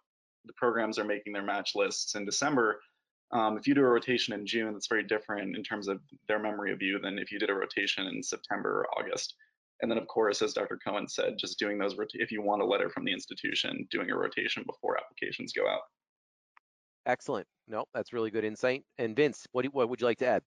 the 0.46 0.54
programs 0.54 0.98
are 0.98 1.04
making 1.04 1.34
their 1.34 1.44
match 1.44 1.74
lists 1.76 2.16
in 2.16 2.26
December, 2.26 2.80
um, 3.32 3.58
if 3.58 3.68
you 3.68 3.76
do 3.76 3.82
a 3.82 3.90
rotation 3.90 4.34
in 4.34 4.46
June, 4.46 4.74
that's 4.74 4.88
very 4.88 5.04
different 5.04 5.56
in 5.56 5.64
terms 5.64 5.88
of 5.88 6.02
their 6.28 6.40
memory 6.40 6.74
of 6.74 6.82
you 6.82 7.00
than 7.00 7.20
if 7.20 7.32
you 7.32 7.40
did 7.40 7.50
a 7.50 7.54
rotation 7.54 8.08
in 8.08 8.24
September 8.24 8.82
or 8.82 9.00
August. 9.00 9.36
And 9.82 9.90
then, 9.90 9.98
of 9.98 10.08
course, 10.08 10.42
as 10.42 10.54
Dr. 10.54 10.80
Cohen 10.86 11.08
said, 11.08 11.38
just 11.38 11.58
doing 11.58 11.78
those, 11.78 11.96
if 12.14 12.32
you 12.32 12.42
want 12.42 12.62
a 12.62 12.66
letter 12.66 12.90
from 12.90 13.04
the 13.04 13.14
institution, 13.14 13.88
doing 13.90 14.12
a 14.12 14.18
rotation 14.18 14.64
before 14.66 14.98
applications 14.98 15.54
go 15.54 15.68
out. 15.68 15.82
Excellent. 17.06 17.48
No, 17.68 17.86
that's 17.94 18.14
really 18.14 18.30
good 18.32 18.44
insight. 18.44 18.84
And 19.00 19.16
Vince, 19.16 19.48
what, 19.54 19.66
what 19.74 19.90
would 19.90 20.00
you 20.00 20.08
like 20.08 20.20
to 20.20 20.28
add? 20.28 20.44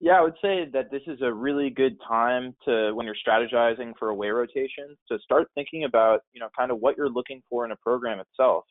Yeah, 0.00 0.18
I 0.18 0.22
would 0.22 0.34
say 0.42 0.68
that 0.72 0.90
this 0.90 1.02
is 1.06 1.22
a 1.22 1.32
really 1.32 1.70
good 1.70 1.96
time 2.06 2.54
to 2.66 2.92
when 2.94 3.06
you're 3.06 3.16
strategizing 3.26 3.92
for 3.98 4.10
away 4.10 4.28
rotations 4.28 4.98
to 5.10 5.18
start 5.20 5.48
thinking 5.54 5.84
about, 5.84 6.20
you 6.32 6.40
know, 6.40 6.48
kind 6.56 6.70
of 6.70 6.78
what 6.80 6.96
you're 6.96 7.08
looking 7.08 7.42
for 7.48 7.64
in 7.64 7.70
a 7.70 7.76
program 7.76 8.20
itself. 8.20 8.64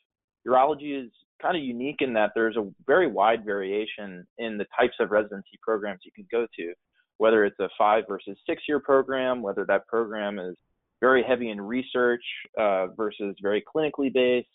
Urology 0.47 1.05
is 1.05 1.11
kind 1.41 1.57
of 1.57 1.63
unique 1.63 2.01
in 2.01 2.13
that 2.13 2.31
there's 2.35 2.57
a 2.57 2.69
very 2.85 3.07
wide 3.07 3.45
variation 3.45 4.25
in 4.37 4.57
the 4.57 4.65
types 4.77 4.95
of 4.99 5.11
residency 5.11 5.57
programs 5.61 6.01
you 6.03 6.11
can 6.13 6.27
go 6.31 6.45
to, 6.57 6.73
whether 7.17 7.45
it's 7.45 7.59
a 7.59 7.69
five 7.77 8.03
versus 8.07 8.37
six 8.47 8.63
year 8.67 8.79
program, 8.79 9.41
whether 9.41 9.65
that 9.65 9.87
program 9.87 10.37
is 10.39 10.55
very 10.99 11.23
heavy 11.23 11.49
in 11.49 11.59
research 11.59 12.23
uh, 12.59 12.87
versus 12.95 13.35
very 13.41 13.63
clinically 13.75 14.13
based, 14.13 14.47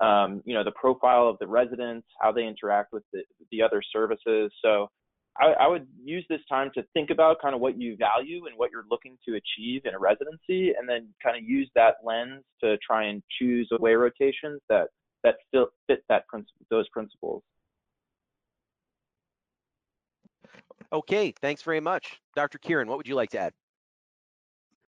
um, 0.00 0.42
you 0.44 0.54
know, 0.54 0.64
the 0.64 0.72
profile 0.72 1.28
of 1.28 1.38
the 1.38 1.46
residents, 1.46 2.06
how 2.20 2.32
they 2.32 2.44
interact 2.44 2.92
with 2.92 3.04
the, 3.12 3.22
the 3.50 3.62
other 3.62 3.82
services. 3.92 4.52
So 4.64 4.88
I, 5.40 5.52
I, 5.60 5.66
would 5.68 5.86
use 6.04 6.26
this 6.28 6.40
time 6.48 6.70
to 6.74 6.84
think 6.92 7.10
about 7.10 7.40
kind 7.40 7.54
of 7.54 7.60
what 7.60 7.80
you 7.80 7.96
value 7.96 8.46
and 8.46 8.56
what 8.56 8.70
you're 8.70 8.84
looking 8.90 9.16
to 9.26 9.34
achieve 9.34 9.82
in 9.86 9.94
a 9.94 9.98
residency, 9.98 10.74
and 10.78 10.88
then 10.88 11.08
kind 11.22 11.36
of 11.36 11.42
use 11.42 11.70
that 11.74 11.96
lens 12.04 12.42
to 12.62 12.76
try 12.86 13.04
and 13.04 13.22
choose 13.38 13.68
away 13.72 13.94
rotations 13.94 14.60
that 14.68 14.88
that 15.24 15.36
fit, 15.50 15.68
fit 15.86 16.04
that 16.08 16.26
principle, 16.26 16.66
those 16.70 16.88
principles. 16.90 17.42
Okay, 20.92 21.32
thanks 21.40 21.62
very 21.62 21.80
much, 21.80 22.20
Dr. 22.36 22.58
Kieran. 22.58 22.88
What 22.88 22.98
would 22.98 23.08
you 23.08 23.14
like 23.14 23.30
to 23.30 23.38
add? 23.38 23.52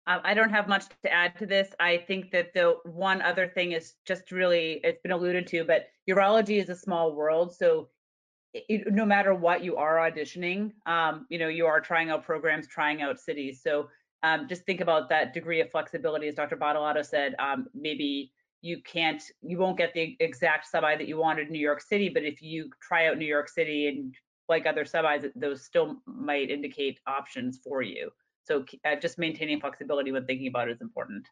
Um, 0.06 0.22
I 0.24 0.34
don't 0.34 0.52
have 0.52 0.68
much 0.68 0.86
to 1.04 1.12
add 1.12 1.38
to 1.40 1.46
this. 1.46 1.70
I 1.80 1.98
think 1.98 2.32
that 2.32 2.54
the 2.54 2.78
one 2.86 3.22
other 3.22 3.48
thing 3.48 3.72
is 3.72 3.96
just 4.06 4.32
really, 4.32 4.80
it's 4.84 5.02
been 5.02 5.12
alluded 5.12 5.48
to, 5.48 5.66
but 5.66 5.88
urology 6.10 6.62
is 6.62 6.70
a 6.70 6.76
small 6.76 7.14
world. 7.14 7.54
So 7.54 7.90
it, 8.68 8.94
no 8.94 9.06
matter 9.06 9.34
what 9.34 9.64
you 9.64 9.76
are 9.78 9.96
auditioning, 9.96 10.72
um, 10.86 11.26
you 11.30 11.40
know, 11.40 11.48
you 11.48 11.66
are 11.66 11.80
trying 11.82 12.10
out 12.10 12.24
programs, 12.24 12.68
trying 12.68 13.02
out 13.02 13.20
cities. 13.20 13.62
So 13.64 13.90
um, 14.24 14.48
just 14.48 14.64
think 14.66 14.82
about 14.82 15.10
that 15.10 15.34
degree 15.34 15.62
of 15.62 15.70
flexibility, 15.72 16.28
as 16.28 16.36
Dr. 16.36 16.58
Badolato 16.58 17.06
said. 17.06 17.36
Um, 17.40 17.68
maybe 17.74 18.32
you 18.62 18.82
can't, 18.84 19.22
you 19.42 19.58
won't 19.58 19.78
get 19.78 19.94
the 19.94 20.18
exact 20.20 20.68
sub-I 20.68 20.96
that 20.96 21.08
you 21.08 21.18
wanted 21.18 21.48
in 21.48 21.54
New 21.54 21.60
York 21.60 21.82
City, 21.82 22.10
but 22.10 22.24
if 22.24 22.42
you 22.42 22.70
try 22.82 23.08
out 23.08 23.18
New 23.18 23.26
York 23.26 23.50
City 23.50 23.88
and 23.88 24.16
like 24.50 24.66
other 24.66 24.86
sub-Is, 24.86 25.32
those 25.36 25.66
still 25.66 25.98
might 26.06 26.50
indicate 26.50 27.00
options 27.06 27.60
for 27.64 27.82
you. 27.82 28.10
So 28.44 28.64
uh, 28.86 28.96
just 28.96 29.18
maintaining 29.18 29.60
flexibility 29.60 30.12
when 30.12 30.26
thinking 30.26 30.48
about 30.48 30.70
it 30.70 30.72
is 30.72 30.82
important. 30.82 31.28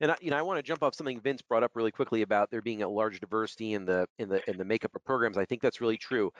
And 0.00 0.12
I, 0.12 0.16
you 0.20 0.30
know, 0.30 0.36
I 0.38 0.42
want 0.42 0.58
to 0.58 0.62
jump 0.62 0.82
off 0.82 0.94
something 0.94 1.20
Vince 1.20 1.42
brought 1.42 1.62
up 1.62 1.72
really 1.74 1.90
quickly 1.90 2.22
about 2.22 2.50
there 2.50 2.62
being 2.62 2.82
a 2.82 2.88
large 2.88 3.20
diversity 3.20 3.74
in 3.74 3.84
the 3.84 4.06
in 4.18 4.28
the 4.28 4.48
in 4.48 4.56
the 4.56 4.64
makeup 4.64 4.94
of 4.94 5.04
programs. 5.04 5.36
I 5.36 5.44
think 5.44 5.60
that's 5.60 5.80
really 5.80 5.98
true. 5.98 6.30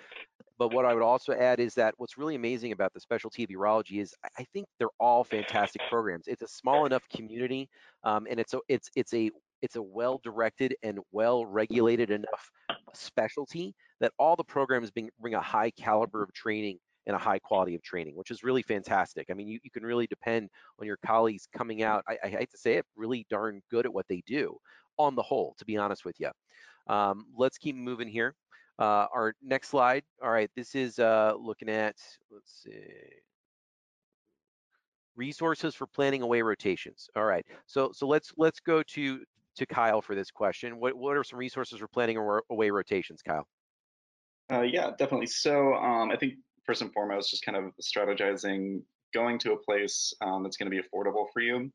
But 0.58 0.72
what 0.72 0.84
I 0.84 0.94
would 0.94 1.02
also 1.02 1.32
add 1.32 1.60
is 1.60 1.74
that 1.74 1.94
what's 1.98 2.18
really 2.18 2.34
amazing 2.34 2.72
about 2.72 2.92
the 2.94 3.00
specialty 3.00 3.44
of 3.44 3.50
urology 3.50 4.00
is 4.00 4.14
I 4.38 4.44
think 4.52 4.66
they're 4.78 4.88
all 4.98 5.24
fantastic 5.24 5.82
programs. 5.90 6.26
It's 6.26 6.42
a 6.42 6.48
small 6.48 6.86
enough 6.86 7.02
community, 7.14 7.68
um, 8.04 8.26
and 8.30 8.40
it's 8.40 8.54
a 8.54 8.60
it's 8.68 8.88
it's 8.96 9.12
a 9.14 9.30
it's 9.62 9.76
a 9.76 9.82
well-directed 9.82 10.74
and 10.82 10.98
well-regulated 11.12 12.10
enough 12.10 12.50
specialty 12.94 13.74
that 14.00 14.12
all 14.18 14.36
the 14.36 14.44
programs 14.44 14.90
bring, 14.90 15.10
bring 15.20 15.34
a 15.34 15.40
high 15.40 15.70
caliber 15.70 16.22
of 16.22 16.32
training 16.32 16.78
and 17.06 17.16
a 17.16 17.18
high 17.18 17.38
quality 17.38 17.74
of 17.74 17.82
training, 17.82 18.14
which 18.16 18.30
is 18.30 18.42
really 18.42 18.62
fantastic. 18.62 19.28
I 19.30 19.34
mean, 19.34 19.48
you, 19.48 19.58
you 19.62 19.70
can 19.70 19.82
really 19.82 20.06
depend 20.06 20.50
on 20.78 20.86
your 20.86 20.98
colleagues 21.04 21.48
coming 21.56 21.82
out, 21.82 22.04
I, 22.08 22.18
I 22.24 22.28
hate 22.28 22.50
to 22.50 22.58
say 22.58 22.74
it, 22.74 22.86
really 22.96 23.26
darn 23.30 23.62
good 23.70 23.86
at 23.86 23.92
what 23.92 24.06
they 24.08 24.22
do 24.26 24.56
on 24.98 25.14
the 25.14 25.22
whole, 25.22 25.54
to 25.58 25.64
be 25.64 25.76
honest 25.76 26.04
with 26.04 26.16
you. 26.20 26.30
Um, 26.92 27.26
let's 27.36 27.58
keep 27.58 27.76
moving 27.76 28.08
here. 28.08 28.34
Uh, 28.78 29.06
our 29.14 29.34
next 29.42 29.68
slide. 29.68 30.02
All 30.22 30.30
right, 30.30 30.50
this 30.56 30.74
is 30.74 30.98
uh, 30.98 31.34
looking 31.38 31.68
at, 31.68 31.96
let's 32.30 32.62
see, 32.64 32.80
resources 35.16 35.74
for 35.74 35.86
planning 35.86 36.22
away 36.22 36.40
rotations. 36.40 37.08
All 37.14 37.24
right, 37.24 37.44
so 37.66 37.90
so 37.92 38.06
let's 38.06 38.32
let's 38.38 38.58
go 38.60 38.82
to 38.82 39.22
to 39.56 39.66
Kyle 39.66 40.00
for 40.00 40.14
this 40.14 40.30
question. 40.30 40.80
What 40.80 40.94
what 40.94 41.16
are 41.16 41.24
some 41.24 41.38
resources 41.38 41.78
for 41.78 41.88
planning 41.88 42.16
away 42.50 42.70
rotations, 42.70 43.20
Kyle? 43.20 43.46
Uh, 44.50 44.62
yeah, 44.62 44.90
definitely. 44.98 45.26
So 45.26 45.74
um, 45.74 46.10
I 46.10 46.16
think 46.16 46.34
first 46.66 46.82
and 46.82 46.92
foremost, 46.92 47.30
just 47.30 47.44
kind 47.44 47.56
of 47.56 47.72
strategizing 47.82 48.82
going 49.12 49.38
to 49.40 49.52
a 49.52 49.56
place 49.56 50.12
um, 50.22 50.42
that's 50.42 50.56
going 50.56 50.70
to 50.70 50.76
be 50.76 50.82
affordable 50.82 51.26
for 51.32 51.40
you. 51.40 51.70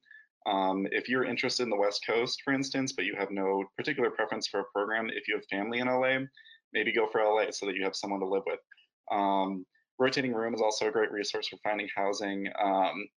Um, 0.45 0.87
if 0.91 1.09
you're 1.09 1.25
interested 1.25 1.63
in 1.63 1.69
the 1.69 1.75
West 1.75 2.03
Coast, 2.07 2.41
for 2.43 2.53
instance, 2.53 2.91
but 2.91 3.05
you 3.05 3.15
have 3.17 3.31
no 3.31 3.63
particular 3.77 4.11
preference 4.11 4.47
for 4.47 4.59
a 4.59 4.65
program, 4.73 5.09
if 5.09 5.27
you 5.27 5.35
have 5.35 5.43
family 5.49 5.79
in 5.79 5.87
LA, 5.87 6.19
maybe 6.73 6.93
go 6.93 7.07
for 7.11 7.21
LA 7.21 7.51
so 7.51 7.65
that 7.65 7.75
you 7.75 7.83
have 7.83 7.95
someone 7.95 8.19
to 8.19 8.27
live 8.27 8.43
with. 8.45 8.59
Um, 9.11 9.65
rotating 9.97 10.33
room 10.33 10.53
is 10.53 10.61
also 10.61 10.87
a 10.87 10.91
great 10.91 11.11
resource 11.11 11.47
for 11.47 11.57
finding 11.63 11.87
housing. 11.95 12.47
Um, 12.63 13.07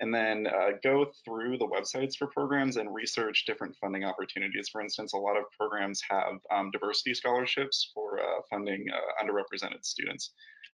and 0.00 0.14
then 0.14 0.46
uh, 0.46 0.72
go 0.84 1.06
through 1.24 1.58
the 1.58 1.66
websites 1.66 2.16
for 2.16 2.26
programs 2.28 2.76
and 2.76 2.94
research 2.94 3.44
different 3.46 3.74
funding 3.80 4.04
opportunities. 4.04 4.68
For 4.70 4.82
instance, 4.82 5.14
a 5.14 5.18
lot 5.18 5.36
of 5.36 5.44
programs 5.58 6.00
have 6.10 6.34
um, 6.52 6.70
diversity 6.70 7.14
scholarships 7.14 7.90
for 7.94 8.20
uh, 8.20 8.42
funding 8.50 8.84
uh, 8.92 9.24
underrepresented 9.24 9.84
students. 9.84 10.34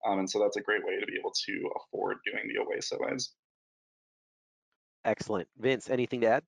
Um, 0.08 0.20
and 0.20 0.30
so 0.30 0.40
that's 0.40 0.58
a 0.58 0.62
great 0.62 0.84
way 0.86 1.00
to 1.00 1.06
be 1.06 1.18
able 1.20 1.34
to 1.46 1.70
afford 1.76 2.18
doing 2.26 2.44
the 2.48 2.62
away 2.62 2.78
subis. 2.78 3.30
Excellent. 5.06 5.48
Vince, 5.60 5.90
anything 5.90 6.22
to 6.22 6.28
add? 6.28 6.44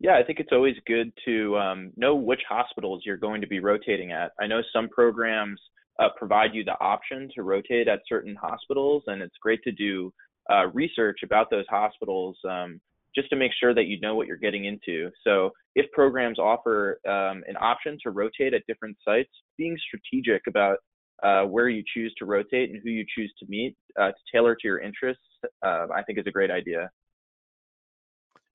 Yeah, 0.00 0.16
I 0.16 0.22
think 0.22 0.38
it's 0.38 0.52
always 0.52 0.76
good 0.86 1.12
to 1.24 1.58
um, 1.58 1.90
know 1.96 2.14
which 2.14 2.42
hospitals 2.48 3.02
you're 3.04 3.16
going 3.16 3.40
to 3.40 3.46
be 3.48 3.58
rotating 3.58 4.12
at. 4.12 4.30
I 4.40 4.46
know 4.46 4.62
some 4.72 4.88
programs 4.88 5.60
uh, 5.98 6.08
provide 6.16 6.54
you 6.54 6.64
the 6.64 6.80
option 6.80 7.28
to 7.34 7.42
rotate 7.42 7.88
at 7.88 8.00
certain 8.08 8.36
hospitals, 8.36 9.02
and 9.08 9.20
it's 9.20 9.34
great 9.42 9.60
to 9.64 9.72
do 9.72 10.12
uh, 10.50 10.68
research 10.68 11.20
about 11.24 11.50
those 11.50 11.64
hospitals 11.68 12.36
um, 12.48 12.80
just 13.14 13.28
to 13.30 13.36
make 13.36 13.50
sure 13.58 13.74
that 13.74 13.86
you 13.86 13.98
know 14.00 14.14
what 14.14 14.28
you're 14.28 14.36
getting 14.36 14.66
into. 14.66 15.10
So, 15.24 15.50
if 15.74 15.90
programs 15.92 16.38
offer 16.38 17.00
um, 17.06 17.42
an 17.48 17.56
option 17.60 17.98
to 18.04 18.10
rotate 18.10 18.54
at 18.54 18.62
different 18.68 18.96
sites, 19.04 19.30
being 19.56 19.76
strategic 19.88 20.42
about 20.46 20.78
uh, 21.22 21.42
where 21.42 21.68
you 21.68 21.82
choose 21.94 22.14
to 22.18 22.24
rotate 22.24 22.70
and 22.70 22.80
who 22.82 22.90
you 22.90 23.04
choose 23.14 23.32
to 23.38 23.46
meet 23.48 23.76
uh, 24.00 24.08
to 24.08 24.18
tailor 24.32 24.54
to 24.54 24.60
your 24.64 24.78
interests, 24.78 25.22
uh, 25.64 25.86
I 25.94 26.02
think 26.02 26.18
is 26.18 26.26
a 26.26 26.30
great 26.30 26.50
idea. 26.50 26.90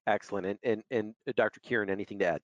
Excellent. 0.07 0.45
And, 0.45 0.59
and, 0.63 0.83
and 0.91 1.13
uh, 1.27 1.33
Dr. 1.35 1.59
Kieran, 1.61 1.89
anything 1.89 2.19
to 2.19 2.25
add? 2.25 2.41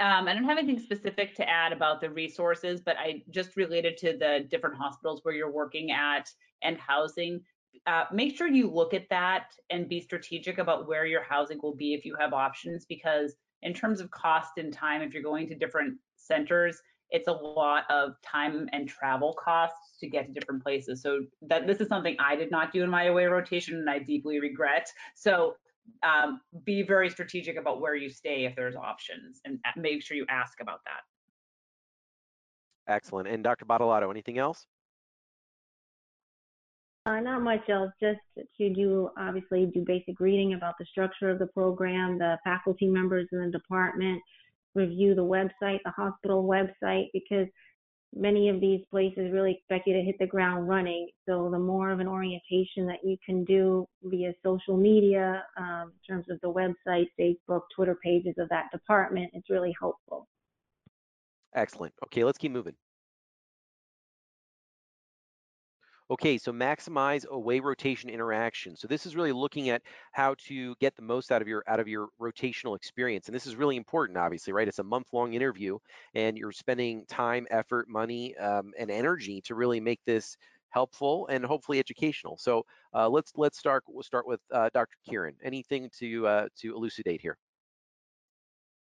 Um, 0.00 0.26
I 0.26 0.34
don't 0.34 0.44
have 0.44 0.58
anything 0.58 0.82
specific 0.82 1.36
to 1.36 1.48
add 1.48 1.72
about 1.72 2.00
the 2.00 2.10
resources, 2.10 2.80
but 2.80 2.96
I 2.98 3.22
just 3.30 3.56
related 3.56 3.96
to 3.98 4.16
the 4.18 4.46
different 4.50 4.76
hospitals 4.76 5.20
where 5.22 5.34
you're 5.34 5.52
working 5.52 5.92
at 5.92 6.28
and 6.62 6.76
housing. 6.78 7.40
Uh, 7.86 8.04
make 8.12 8.36
sure 8.36 8.48
you 8.48 8.68
look 8.68 8.94
at 8.94 9.08
that 9.10 9.52
and 9.70 9.88
be 9.88 10.00
strategic 10.00 10.58
about 10.58 10.88
where 10.88 11.06
your 11.06 11.22
housing 11.22 11.60
will 11.62 11.76
be 11.76 11.94
if 11.94 12.04
you 12.04 12.16
have 12.18 12.32
options, 12.32 12.84
because 12.84 13.36
in 13.62 13.72
terms 13.72 14.00
of 14.00 14.10
cost 14.10 14.58
and 14.58 14.72
time, 14.72 15.02
if 15.02 15.14
you're 15.14 15.22
going 15.22 15.46
to 15.48 15.54
different 15.54 15.96
centers, 16.16 16.80
it's 17.10 17.28
a 17.28 17.32
lot 17.32 17.84
of 17.90 18.14
time 18.22 18.68
and 18.72 18.88
travel 18.88 19.34
costs 19.42 19.98
to 20.00 20.08
get 20.08 20.26
to 20.26 20.32
different 20.32 20.62
places. 20.62 21.02
So 21.02 21.20
that 21.42 21.66
this 21.66 21.80
is 21.80 21.88
something 21.88 22.16
I 22.18 22.36
did 22.36 22.50
not 22.50 22.72
do 22.72 22.82
in 22.82 22.90
my 22.90 23.04
away 23.04 23.26
rotation 23.26 23.76
and 23.76 23.88
I 23.88 24.00
deeply 24.00 24.40
regret. 24.40 24.90
So 25.14 25.56
um, 26.02 26.40
be 26.64 26.82
very 26.82 27.08
strategic 27.08 27.56
about 27.56 27.80
where 27.80 27.94
you 27.94 28.10
stay 28.10 28.44
if 28.44 28.56
there's 28.56 28.76
options 28.76 29.40
and 29.44 29.58
make 29.76 30.02
sure 30.02 30.16
you 30.16 30.26
ask 30.28 30.60
about 30.60 30.80
that. 30.84 32.92
Excellent. 32.92 33.28
And 33.28 33.42
Dr. 33.42 33.64
Badolato, 33.64 34.10
anything 34.10 34.38
else? 34.38 34.66
Uh, 37.04 37.20
not 37.20 37.40
much 37.40 37.68
else, 37.68 37.92
just 38.00 38.18
to 38.58 38.74
do, 38.74 39.10
obviously, 39.16 39.66
do 39.66 39.84
basic 39.86 40.18
reading 40.18 40.54
about 40.54 40.74
the 40.76 40.84
structure 40.86 41.30
of 41.30 41.38
the 41.38 41.46
program, 41.46 42.18
the 42.18 42.36
faculty 42.42 42.88
members 42.88 43.28
in 43.30 43.38
the 43.38 43.50
department, 43.50 44.20
review 44.76 45.14
the 45.14 45.24
website, 45.24 45.80
the 45.84 45.90
hospital 45.90 46.44
website, 46.44 47.06
because 47.12 47.48
many 48.14 48.48
of 48.48 48.60
these 48.60 48.80
places 48.90 49.32
really 49.32 49.52
expect 49.52 49.86
you 49.86 49.94
to 49.94 50.02
hit 50.02 50.16
the 50.18 50.26
ground 50.26 50.68
running. 50.68 51.08
So 51.28 51.50
the 51.50 51.58
more 51.58 51.90
of 51.90 52.00
an 52.00 52.06
orientation 52.06 52.86
that 52.86 53.00
you 53.02 53.16
can 53.24 53.44
do 53.44 53.86
via 54.02 54.32
social 54.44 54.76
media, 54.76 55.44
um, 55.56 55.92
in 55.92 56.14
terms 56.14 56.26
of 56.30 56.38
the 56.42 56.52
website, 56.52 57.06
Facebook, 57.18 57.62
Twitter 57.74 57.98
pages 58.02 58.34
of 58.38 58.48
that 58.50 58.66
department, 58.72 59.30
it's 59.34 59.50
really 59.50 59.74
helpful. 59.80 60.28
Excellent. 61.54 61.94
Okay, 62.04 62.22
let's 62.22 62.38
keep 62.38 62.52
moving. 62.52 62.74
Okay, 66.08 66.38
so 66.38 66.52
maximize 66.52 67.26
away 67.26 67.58
rotation 67.58 68.08
interaction. 68.08 68.76
So 68.76 68.86
this 68.86 69.06
is 69.06 69.16
really 69.16 69.32
looking 69.32 69.70
at 69.70 69.82
how 70.12 70.36
to 70.46 70.76
get 70.76 70.94
the 70.94 71.02
most 71.02 71.32
out 71.32 71.42
of 71.42 71.48
your 71.48 71.64
out 71.66 71.80
of 71.80 71.88
your 71.88 72.08
rotational 72.20 72.76
experience. 72.76 73.26
And 73.26 73.34
this 73.34 73.46
is 73.46 73.56
really 73.56 73.76
important, 73.76 74.16
obviously, 74.16 74.52
right? 74.52 74.68
It's 74.68 74.78
a 74.78 74.84
month-long 74.84 75.34
interview, 75.34 75.78
and 76.14 76.38
you're 76.38 76.52
spending 76.52 77.04
time, 77.06 77.46
effort, 77.50 77.88
money, 77.88 78.36
um, 78.36 78.72
and 78.78 78.88
energy 78.88 79.40
to 79.42 79.56
really 79.56 79.80
make 79.80 80.00
this 80.06 80.36
helpful 80.68 81.26
and 81.26 81.44
hopefully 81.44 81.80
educational. 81.80 82.36
So 82.36 82.64
uh, 82.94 83.08
let's 83.08 83.32
let's 83.36 83.58
start. 83.58 83.82
We'll 83.88 84.04
start 84.04 84.28
with 84.28 84.40
uh, 84.52 84.70
Dr. 84.72 84.96
Kieran. 85.08 85.34
Anything 85.42 85.90
to 85.98 86.26
uh, 86.28 86.48
to 86.60 86.76
elucidate 86.76 87.20
here? 87.20 87.36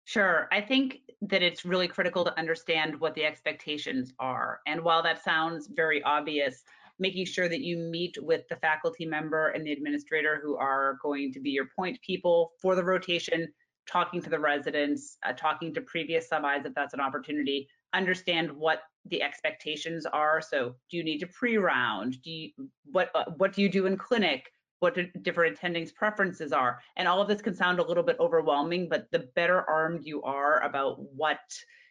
Sure. 0.04 0.48
I 0.52 0.62
think 0.62 1.00
that 1.22 1.42
it's 1.42 1.66
really 1.66 1.88
critical 1.88 2.24
to 2.26 2.38
understand 2.38 3.00
what 3.00 3.16
the 3.16 3.26
expectations 3.26 4.14
are. 4.20 4.60
And 4.68 4.82
while 4.82 5.02
that 5.02 5.24
sounds 5.24 5.68
very 5.68 6.04
obvious, 6.04 6.64
making 7.00 7.26
sure 7.26 7.50
that 7.50 7.62
you 7.62 7.78
meet 7.78 8.16
with 8.22 8.48
the 8.50 8.56
faculty 8.58 9.06
member 9.06 9.50
and 9.50 9.66
the 9.66 9.72
administrator 9.72 10.40
who 10.42 10.56
are 10.58 10.98
going 11.02 11.32
to 11.34 11.40
be 11.40 11.50
your 11.50 11.68
point 11.76 12.00
people 12.02 12.52
for 12.62 12.76
the 12.76 12.84
rotation, 12.84 13.48
talking 13.88 14.22
to 14.22 14.30
the 14.30 14.40
residents, 14.40 15.18
uh, 15.26 15.34
talking 15.34 15.74
to 15.74 15.82
previous 15.82 16.28
sub-Is 16.30 16.66
if 16.66 16.74
that's 16.74 16.94
an 16.94 17.00
opportunity, 17.00 17.68
understand 17.94 18.52
what 18.52 18.82
the 19.06 19.22
expectations 19.22 20.06
are. 20.06 20.42
So 20.42 20.76
do 20.90 20.98
you 20.98 21.04
need 21.04 21.20
to 21.20 21.28
pre-round? 21.28 22.22
Do 22.24 22.32
you, 22.32 22.50
what, 22.92 23.10
uh, 23.14 23.26
what 23.38 23.54
do 23.54 23.62
you 23.62 23.70
do 23.70 23.86
in 23.86 23.98
clinic? 23.98 24.50
What 24.80 24.98
different 25.24 25.58
attendings 25.58 25.94
preferences 25.94 26.52
are? 26.52 26.80
And 26.98 27.08
all 27.08 27.22
of 27.22 27.28
this 27.28 27.42
can 27.42 27.56
sound 27.56 27.80
a 27.80 27.88
little 27.88 28.04
bit 28.04 28.18
overwhelming, 28.20 28.90
but 28.90 29.10
the 29.12 29.30
better 29.36 29.68
armed 29.70 30.02
you 30.04 30.22
are 30.24 30.62
about 30.64 30.98
what 31.16 31.40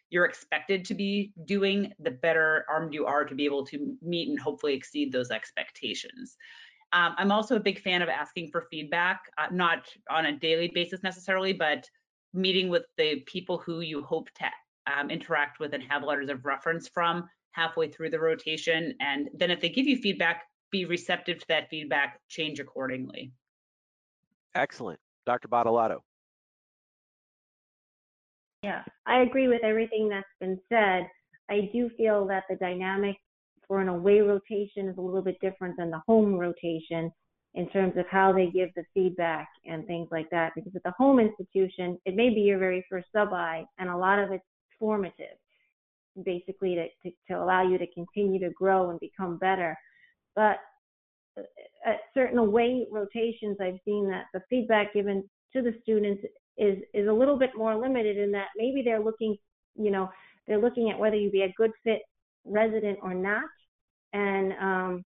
you're 0.09 0.25
expected 0.25 0.85
to 0.85 0.93
be 0.93 1.33
doing, 1.45 1.93
the 1.99 2.11
better 2.11 2.65
armed 2.69 2.93
you 2.93 3.05
are 3.05 3.25
to 3.25 3.35
be 3.35 3.45
able 3.45 3.65
to 3.65 3.97
meet 4.01 4.29
and 4.29 4.39
hopefully 4.39 4.73
exceed 4.73 5.11
those 5.11 5.31
expectations. 5.31 6.37
Um, 6.93 7.15
I'm 7.17 7.31
also 7.31 7.55
a 7.55 7.59
big 7.59 7.81
fan 7.81 8.01
of 8.01 8.09
asking 8.09 8.51
for 8.51 8.67
feedback, 8.69 9.21
uh, 9.37 9.47
not 9.51 9.87
on 10.09 10.27
a 10.27 10.37
daily 10.37 10.71
basis 10.73 11.03
necessarily, 11.03 11.53
but 11.53 11.89
meeting 12.33 12.69
with 12.69 12.83
the 12.97 13.21
people 13.21 13.57
who 13.57 13.81
you 13.81 14.03
hope 14.03 14.29
to 14.35 14.45
um, 14.87 15.09
interact 15.09 15.59
with 15.59 15.73
and 15.73 15.83
have 15.83 16.03
letters 16.03 16.29
of 16.29 16.45
reference 16.45 16.87
from 16.87 17.27
halfway 17.51 17.89
through 17.89 18.11
the 18.11 18.19
rotation. 18.19 18.93
And 18.99 19.29
then 19.33 19.49
if 19.49 19.61
they 19.61 19.69
give 19.69 19.87
you 19.87 19.97
feedback, 19.97 20.43
be 20.71 20.85
receptive 20.85 21.39
to 21.39 21.45
that 21.49 21.69
feedback, 21.69 22.19
change 22.27 22.59
accordingly. 22.59 23.31
Excellent. 24.53 24.99
Dr. 25.25 25.47
Badolato. 25.47 25.99
Yeah, 28.65 28.81
I 29.05 29.21
agree 29.21 29.47
with 29.47 29.63
everything 29.63 30.09
that's 30.09 30.25
been 30.39 30.59
said. 30.69 31.07
I 31.51 31.69
do 31.71 31.87
feel 31.97 32.25
that 32.25 32.45
the 32.49 32.55
dynamic 32.55 33.15
for 33.67 33.79
an 33.79 33.89
away 33.89 34.21
rotation 34.21 34.89
is 34.89 34.97
a 34.97 35.01
little 35.01 35.21
bit 35.21 35.37
different 35.39 35.77
than 35.77 35.91
the 35.91 36.01
home 36.07 36.33
rotation 36.33 37.11
in 37.53 37.69
terms 37.69 37.93
of 37.95 38.07
how 38.09 38.33
they 38.33 38.47
give 38.47 38.69
the 38.75 38.83
feedback 38.95 39.47
and 39.65 39.85
things 39.85 40.07
like 40.11 40.27
that. 40.31 40.53
Because 40.55 40.75
at 40.75 40.81
the 40.81 40.95
home 40.97 41.19
institution, 41.19 41.99
it 42.05 42.15
may 42.15 42.29
be 42.29 42.41
your 42.41 42.57
very 42.57 42.83
first 42.89 43.05
sub-I, 43.13 43.65
and 43.77 43.87
a 43.87 43.95
lot 43.95 44.17
of 44.17 44.31
it's 44.31 44.43
formative, 44.79 45.37
basically 46.23 46.73
to, 46.73 46.87
to, 47.03 47.15
to 47.27 47.33
allow 47.39 47.61
you 47.61 47.77
to 47.77 47.85
continue 47.93 48.39
to 48.39 48.49
grow 48.49 48.89
and 48.89 48.99
become 48.99 49.37
better. 49.37 49.77
But 50.35 50.57
uh, 51.37 51.43
at 51.85 51.99
certain 52.15 52.39
away 52.39 52.87
rotations, 52.91 53.57
I've 53.61 53.79
seen 53.85 54.09
that 54.09 54.25
the 54.33 54.41
feedback 54.49 54.91
given 54.91 55.29
to 55.53 55.61
the 55.61 55.75
students 55.83 56.23
is 56.57 56.79
is 56.93 57.07
a 57.07 57.13
little 57.13 57.37
bit 57.37 57.51
more 57.55 57.75
limited 57.75 58.17
in 58.17 58.31
that 58.31 58.47
maybe 58.55 58.81
they're 58.83 59.03
looking, 59.03 59.35
you 59.75 59.91
know, 59.91 60.09
they're 60.47 60.61
looking 60.61 60.89
at 60.89 60.99
whether 60.99 61.15
you 61.15 61.31
be 61.31 61.41
a 61.41 61.53
good 61.57 61.71
fit 61.83 62.01
resident 62.45 62.99
or 63.01 63.13
not, 63.13 63.43
and 64.13 64.53
um, 64.53 65.05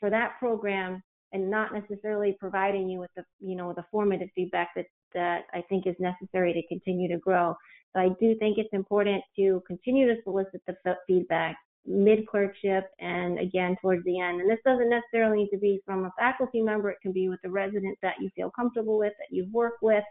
for 0.00 0.10
that 0.10 0.32
program, 0.38 1.02
and 1.32 1.50
not 1.50 1.72
necessarily 1.72 2.36
providing 2.38 2.88
you 2.88 2.98
with 2.98 3.10
the, 3.16 3.24
you 3.40 3.56
know, 3.56 3.72
the 3.72 3.84
formative 3.90 4.28
feedback 4.34 4.70
that 4.76 4.86
that 5.14 5.42
I 5.54 5.62
think 5.68 5.86
is 5.86 5.96
necessary 5.98 6.52
to 6.52 6.66
continue 6.66 7.08
to 7.08 7.18
grow. 7.18 7.56
So 7.94 8.00
I 8.00 8.08
do 8.20 8.36
think 8.38 8.58
it's 8.58 8.72
important 8.72 9.22
to 9.36 9.62
continue 9.66 10.06
to 10.06 10.20
solicit 10.22 10.60
the 10.66 10.94
feedback 11.06 11.56
mid 11.86 12.26
clerkship 12.26 12.90
and 13.00 13.38
again 13.38 13.76
towards 13.80 14.04
the 14.04 14.20
end. 14.20 14.40
And 14.40 14.50
this 14.50 14.58
doesn't 14.64 14.90
necessarily 14.90 15.44
need 15.44 15.50
to 15.50 15.58
be 15.58 15.80
from 15.86 16.04
a 16.04 16.12
faculty 16.18 16.60
member, 16.60 16.90
it 16.90 16.98
can 17.00 17.12
be 17.12 17.28
with 17.28 17.40
the 17.42 17.50
resident 17.50 17.96
that 18.02 18.14
you 18.20 18.28
feel 18.36 18.50
comfortable 18.50 18.98
with, 18.98 19.14
that 19.18 19.34
you've 19.34 19.52
worked 19.52 19.82
with, 19.82 20.04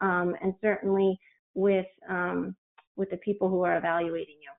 um, 0.00 0.34
and 0.42 0.54
certainly 0.60 1.18
with 1.54 1.86
um, 2.08 2.54
with 2.96 3.10
the 3.10 3.16
people 3.18 3.48
who 3.48 3.62
are 3.62 3.76
evaluating 3.76 4.36
you. 4.42 4.50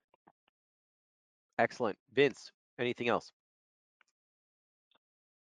Excellent. 1.60 1.98
Vince, 2.14 2.52
anything 2.80 3.10
else? 3.10 3.32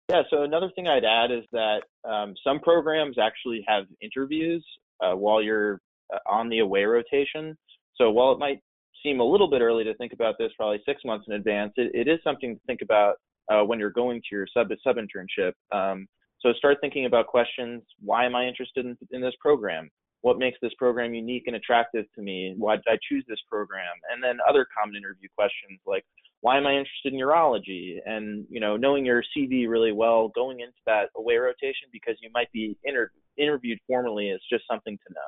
Yeah, 0.09 0.21
so 0.29 0.43
another 0.43 0.71
thing 0.73 0.87
I'd 0.87 1.03
add 1.03 1.31
is 1.31 1.43
that 1.51 1.81
um, 2.09 2.33
some 2.43 2.59
programs 2.59 3.17
actually 3.19 3.63
have 3.67 3.83
interviews 4.01 4.65
uh, 5.03 5.15
while 5.15 5.43
you're 5.43 5.81
uh, 6.13 6.19
on 6.29 6.49
the 6.49 6.59
away 6.59 6.85
rotation. 6.85 7.57
So 7.95 8.09
while 8.09 8.31
it 8.31 8.39
might 8.39 8.59
seem 9.03 9.19
a 9.19 9.23
little 9.23 9.49
bit 9.49 9.61
early 9.61 9.83
to 9.83 9.93
think 9.95 10.13
about 10.13 10.35
this, 10.39 10.51
probably 10.55 10.81
six 10.85 11.01
months 11.03 11.25
in 11.27 11.33
advance, 11.33 11.73
it, 11.75 11.91
it 11.93 12.07
is 12.09 12.19
something 12.23 12.55
to 12.55 12.61
think 12.65 12.81
about 12.81 13.15
uh, 13.51 13.63
when 13.63 13.79
you're 13.79 13.89
going 13.89 14.21
to 14.21 14.35
your 14.35 14.47
sub 14.53 14.69
sub 14.83 14.95
internship. 14.95 15.51
Um, 15.71 16.07
so 16.39 16.53
start 16.53 16.77
thinking 16.81 17.05
about 17.05 17.27
questions. 17.27 17.83
Why 17.99 18.25
am 18.25 18.35
I 18.35 18.45
interested 18.45 18.85
in, 18.85 18.97
in 19.11 19.21
this 19.21 19.33
program? 19.39 19.89
What 20.21 20.39
makes 20.39 20.57
this 20.61 20.73
program 20.77 21.13
unique 21.13 21.43
and 21.47 21.55
attractive 21.55 22.05
to 22.15 22.21
me? 22.21 22.53
Why 22.57 22.75
did 22.75 22.85
I 22.87 22.97
choose 23.07 23.23
this 23.27 23.39
program? 23.49 23.93
And 24.11 24.23
then 24.23 24.37
other 24.47 24.65
common 24.77 24.95
interview 24.95 25.29
questions 25.35 25.79
like, 25.85 26.03
why 26.41 26.57
am 26.57 26.67
I 26.67 26.73
interested 26.73 27.13
in 27.13 27.19
urology? 27.19 27.97
And 28.05 28.45
you 28.49 28.59
know, 28.59 28.77
knowing 28.77 29.05
your 29.05 29.23
CV 29.35 29.67
really 29.67 29.91
well, 29.91 30.29
going 30.29 30.59
into 30.59 30.77
that 30.85 31.09
away 31.15 31.37
rotation 31.37 31.89
because 31.91 32.15
you 32.21 32.29
might 32.33 32.51
be 32.51 32.77
inter- 32.83 33.11
interviewed 33.37 33.79
formally 33.87 34.29
is 34.29 34.41
just 34.51 34.63
something 34.69 34.97
to 35.07 35.13
know. 35.13 35.21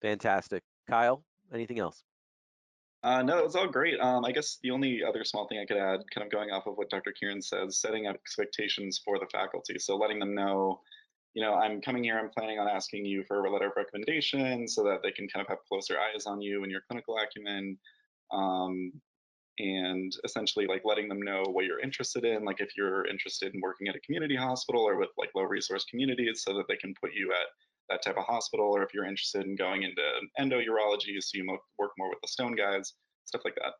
Fantastic, 0.00 0.62
Kyle. 0.88 1.22
Anything 1.52 1.78
else? 1.78 2.02
Uh, 3.02 3.20
no, 3.22 3.38
it 3.38 3.44
was 3.44 3.56
all 3.56 3.66
great. 3.66 3.98
Um, 4.00 4.24
I 4.24 4.30
guess 4.30 4.58
the 4.62 4.70
only 4.70 5.02
other 5.02 5.24
small 5.24 5.48
thing 5.48 5.58
I 5.58 5.66
could 5.66 5.76
add, 5.76 6.00
kind 6.14 6.24
of 6.24 6.30
going 6.30 6.50
off 6.50 6.66
of 6.66 6.76
what 6.76 6.88
Dr. 6.88 7.12
Kieran 7.12 7.42
says, 7.42 7.80
setting 7.80 8.06
up 8.06 8.14
expectations 8.14 9.00
for 9.04 9.18
the 9.18 9.26
faculty. 9.32 9.78
So 9.78 9.96
letting 9.96 10.20
them 10.20 10.34
know, 10.34 10.80
you 11.34 11.42
know, 11.42 11.54
I'm 11.54 11.80
coming 11.80 12.04
here, 12.04 12.18
I'm 12.18 12.30
planning 12.30 12.60
on 12.60 12.68
asking 12.68 13.04
you 13.04 13.24
for 13.26 13.44
a 13.44 13.52
letter 13.52 13.66
of 13.66 13.72
recommendation 13.76 14.68
so 14.68 14.84
that 14.84 15.00
they 15.02 15.10
can 15.10 15.26
kind 15.28 15.44
of 15.44 15.48
have 15.48 15.58
closer 15.68 15.96
eyes 15.98 16.26
on 16.26 16.40
you 16.40 16.62
and 16.62 16.70
your 16.70 16.82
clinical 16.88 17.16
acumen. 17.18 17.76
Um, 18.32 18.92
and 19.58 20.12
essentially 20.24 20.66
like 20.66 20.82
letting 20.84 21.08
them 21.08 21.20
know 21.20 21.42
what 21.50 21.64
you're 21.64 21.80
interested 21.80 22.24
in, 22.24 22.44
like 22.44 22.60
if 22.60 22.70
you're 22.76 23.06
interested 23.06 23.54
in 23.54 23.60
working 23.60 23.88
at 23.88 23.96
a 23.96 24.00
community 24.00 24.36
hospital 24.36 24.82
or 24.82 24.96
with 24.96 25.10
like 25.18 25.30
low 25.34 25.42
resource 25.42 25.84
communities 25.90 26.42
so 26.44 26.54
that 26.54 26.64
they 26.68 26.76
can 26.76 26.94
put 27.00 27.12
you 27.14 27.32
at 27.32 27.46
that 27.92 28.02
type 28.02 28.16
of 28.16 28.24
hospital, 28.24 28.66
or 28.66 28.82
if 28.82 28.94
you're 28.94 29.04
interested 29.04 29.44
in 29.44 29.54
going 29.56 29.82
into 29.82 30.02
endourology, 30.40 31.20
so 31.20 31.30
you 31.34 31.58
work 31.78 31.92
more 31.98 32.08
with 32.08 32.18
the 32.22 32.28
stone 32.28 32.54
guys, 32.54 32.94
stuff 33.24 33.42
like 33.44 33.54
that. 33.56 33.72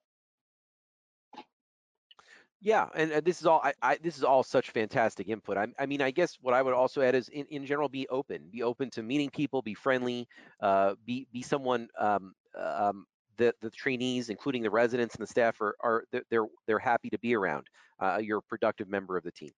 Yeah, 2.61 2.89
and, 2.95 3.11
and 3.11 3.25
this 3.25 3.41
is 3.41 3.47
all 3.47 3.61
I, 3.65 3.75
I, 3.83 3.99
this 4.01 4.17
is 4.17 4.23
all 4.23 4.45
such 4.45 4.71
fantastic 4.71 5.29
input. 5.29 5.57
I, 5.57 5.67
I, 5.81 5.87
mean, 5.87 6.01
I 6.01 6.13
guess 6.13 6.39
what 6.41 6.55
I 6.55 6.63
would 6.63 6.75
also 6.75 7.03
add 7.03 7.17
is, 7.17 7.29
in, 7.29 7.45
in 7.47 7.67
general, 7.67 7.89
be 7.89 8.07
open, 8.09 8.43
be 8.53 8.63
open 8.63 8.89
to 8.91 9.03
meeting 9.03 9.31
people, 9.31 9.63
be 9.63 9.75
friendly, 9.75 10.29
uh, 10.61 10.95
be 11.05 11.27
be 11.33 11.43
someone. 11.43 11.89
Um, 11.99 12.35
um, 12.57 13.07
the 13.37 13.53
the 13.63 13.71
trainees, 13.71 14.29
including 14.29 14.63
the 14.63 14.71
residents 14.71 15.17
and 15.17 15.23
the 15.23 15.27
staff, 15.27 15.61
are 15.61 15.75
are 15.81 16.05
they're 16.31 16.47
they're 16.69 16.79
happy 16.79 17.11
to 17.11 17.19
be 17.19 17.35
around. 17.35 17.67
Uh, 17.99 18.19
you're 18.23 18.39
a 18.39 18.43
productive 18.43 18.89
member 18.89 19.17
of 19.17 19.25
the 19.25 19.33
team. 19.33 19.51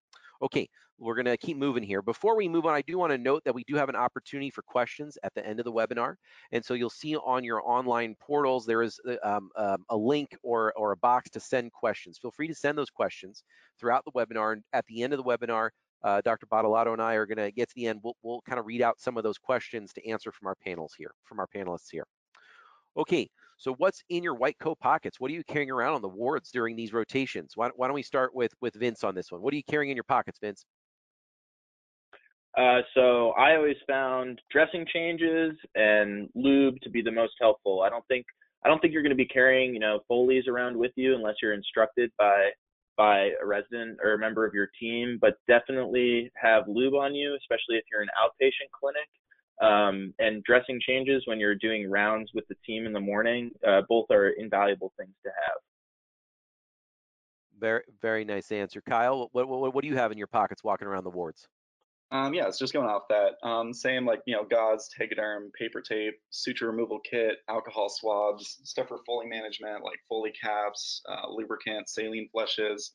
Okay, 0.43 0.69
we're 0.99 1.21
to 1.23 1.37
keep 1.37 1.57
moving 1.57 1.83
here. 1.83 2.03
Before 2.03 2.37
we 2.37 2.49
move 2.49 2.67
on, 2.67 2.75
I 2.75 2.83
do 2.83 2.99
want 2.99 3.13
to 3.13 3.19
note 3.19 3.43
that 3.45 3.55
we 3.55 3.65
do 3.65 3.77
have 3.77 3.89
an 3.89 3.97
opportunity 3.97 4.51
for 4.51 4.63
questions 4.63 5.19
at 5.23 5.35
the 5.35 5.45
end 5.47 5.59
of 5.59 5.65
the 5.65 5.73
webinar. 5.73 6.15
And 6.53 6.65
so 6.65 6.75
you'll 6.75 6.91
see 6.91 7.17
on 7.17 7.45
your 7.45 7.63
online 7.69 8.15
portals, 8.21 8.67
there 8.67 8.83
is 8.83 9.01
uh, 9.09 9.17
um, 9.25 9.51
um, 9.57 9.85
a 9.91 9.97
link 9.97 10.37
or, 10.43 10.73
or 10.77 10.93
a 10.93 10.97
box 10.97 11.31
to 11.31 11.41
send 11.41 11.73
questions. 11.73 12.19
Feel 12.21 12.31
free 12.31 12.49
to 12.49 12.55
send 12.55 12.79
those 12.79 12.91
questions 12.91 13.43
throughout 13.79 14.05
the 14.05 14.13
webinar. 14.13 14.53
And 14.53 14.63
at 14.73 14.87
the 14.87 15.03
end 15.03 15.13
of 15.13 15.19
the 15.19 15.25
webinar, 15.25 15.71
uh, 16.05 16.21
Dr. 16.23 16.47
Badolato 16.47 16.93
and 16.93 17.03
I 17.03 17.15
are 17.15 17.27
to 17.27 17.51
get 17.51 17.69
to 17.71 17.75
the 17.75 17.87
end. 17.87 18.01
We'll, 18.05 18.17
we'll 18.23 18.43
kind 18.43 18.61
of 18.61 18.67
read 18.67 18.83
out 18.83 19.01
some 19.01 19.17
of 19.17 19.25
those 19.25 19.39
questions 19.39 19.93
to 19.95 20.09
answer 20.09 20.31
from 20.31 20.47
our 20.47 20.57
panels 20.65 20.95
here, 20.97 21.13
from 21.25 21.41
our 21.41 21.49
panelists 21.55 21.91
here. 21.91 22.07
Okay, 22.97 23.29
so 23.59 23.75
what's 23.79 24.03
in 24.09 24.23
your 24.23 24.35
white 24.35 24.59
coat 24.59 24.79
pockets? 24.81 25.21
What 25.21 25.31
are 25.31 25.35
you 25.35 25.45
carrying 25.45 25.71
around 25.71 25.95
on 25.95 26.03
the 26.03 26.09
wards 26.09 26.51
during 26.51 26.77
these 26.77 26.93
rotations? 26.93 27.53
Why, 27.55 27.71
why 27.77 27.87
don't 27.87 27.95
we 27.95 28.03
start 28.03 28.35
with, 28.35 28.53
with 28.61 28.75
Vince 28.75 29.05
on 29.05 29.15
this 29.15 29.31
one? 29.31 29.43
What 29.43 29.53
are 29.53 29.57
you 29.57 29.65
carrying 29.65 29.91
in 29.91 29.97
your 29.97 30.05
pockets, 30.05 30.39
Vince? 30.41 30.65
Uh, 32.57 32.81
so 32.95 33.31
I 33.31 33.57
always 33.57 33.77
found 33.89 34.41
dressing 34.51 34.87
changes 34.93 35.57
and 35.75 36.29
lube 36.35 36.81
to 36.83 36.91
be 36.91 37.03
the 37.03 37.11
most 37.11 37.33
helpful. 37.41 37.83
I 37.83 37.89
don't 37.89 38.07
think 38.07 38.27
I 38.65 38.69
don't 38.69 38.81
think 38.81 38.95
you're 38.95 39.03
going 39.03 39.11
to 39.11 39.17
be 39.17 39.27
carrying 39.27 39.75
you 39.75 39.81
know 39.81 40.01
Foleys 40.09 40.47
around 40.49 40.77
with 40.77 40.93
you 40.95 41.15
unless 41.17 41.35
you're 41.43 41.53
instructed 41.53 42.13
by 42.17 42.51
by 42.97 43.31
a 43.43 43.45
resident 43.45 43.99
or 44.05 44.15
a 44.15 44.19
member 44.19 44.47
of 44.47 44.55
your 44.55 44.69
team. 44.79 45.19
But 45.21 45.35
definitely 45.49 46.31
have 46.37 46.69
lube 46.69 46.95
on 46.95 47.13
you, 47.13 47.37
especially 47.37 47.77
if 47.77 47.85
you're 47.91 48.03
an 48.03 48.09
outpatient 48.23 48.71
clinic 48.79 49.09
um, 49.63 50.13
and 50.19 50.43
dressing 50.45 50.81
changes 50.81 51.23
when 51.27 51.39
you're 51.39 51.55
doing 51.55 51.91
rounds 51.91 52.31
with 52.35 52.47
the 52.49 52.57
team 52.67 52.87
in 52.87 52.93
the 52.93 53.01
morning. 53.01 53.51
Uh, 53.67 53.83
both 53.89 54.07
are 54.11 54.31
invaluable 54.31 54.93
things 54.99 55.15
to 55.25 55.31
have. 55.31 55.57
Very, 57.59 57.83
very 58.03 58.25
nice 58.25 58.51
answer, 58.51 58.83
Kyle. 58.83 59.29
What, 59.33 59.49
what, 59.49 59.75
what 59.75 59.83
do 59.83 59.89
you 59.89 59.97
have 59.97 60.13
in 60.13 60.19
your 60.19 60.27
pockets 60.27 60.65
walking 60.65 60.89
around 60.89 61.05
the 61.05 61.11
wards? 61.11 61.47
Um, 62.11 62.35
yeah, 62.35 62.47
it's 62.47 62.59
just 62.59 62.73
going 62.73 62.89
off 62.89 63.03
that. 63.09 63.33
Um, 63.43 63.73
same 63.73 64.07
like 64.07 64.21
you 64.27 64.37
know, 64.37 64.45
gauze, 64.45 64.89
tegaderm, 64.99 65.53
paper 65.59 65.81
tape, 65.81 66.15
suture 66.31 66.69
removal 66.69 67.01
kit, 67.01 67.39
alcohol 67.49 67.89
swabs, 67.89 68.61
stuff 68.63 68.89
for 68.89 68.99
Foley 69.07 69.27
management 69.27 69.83
like 69.83 69.99
Foley 70.09 70.33
caps, 70.41 71.03
uh, 71.09 71.29
lubricant, 71.29 71.89
saline 71.89 72.29
flushes, 72.31 72.93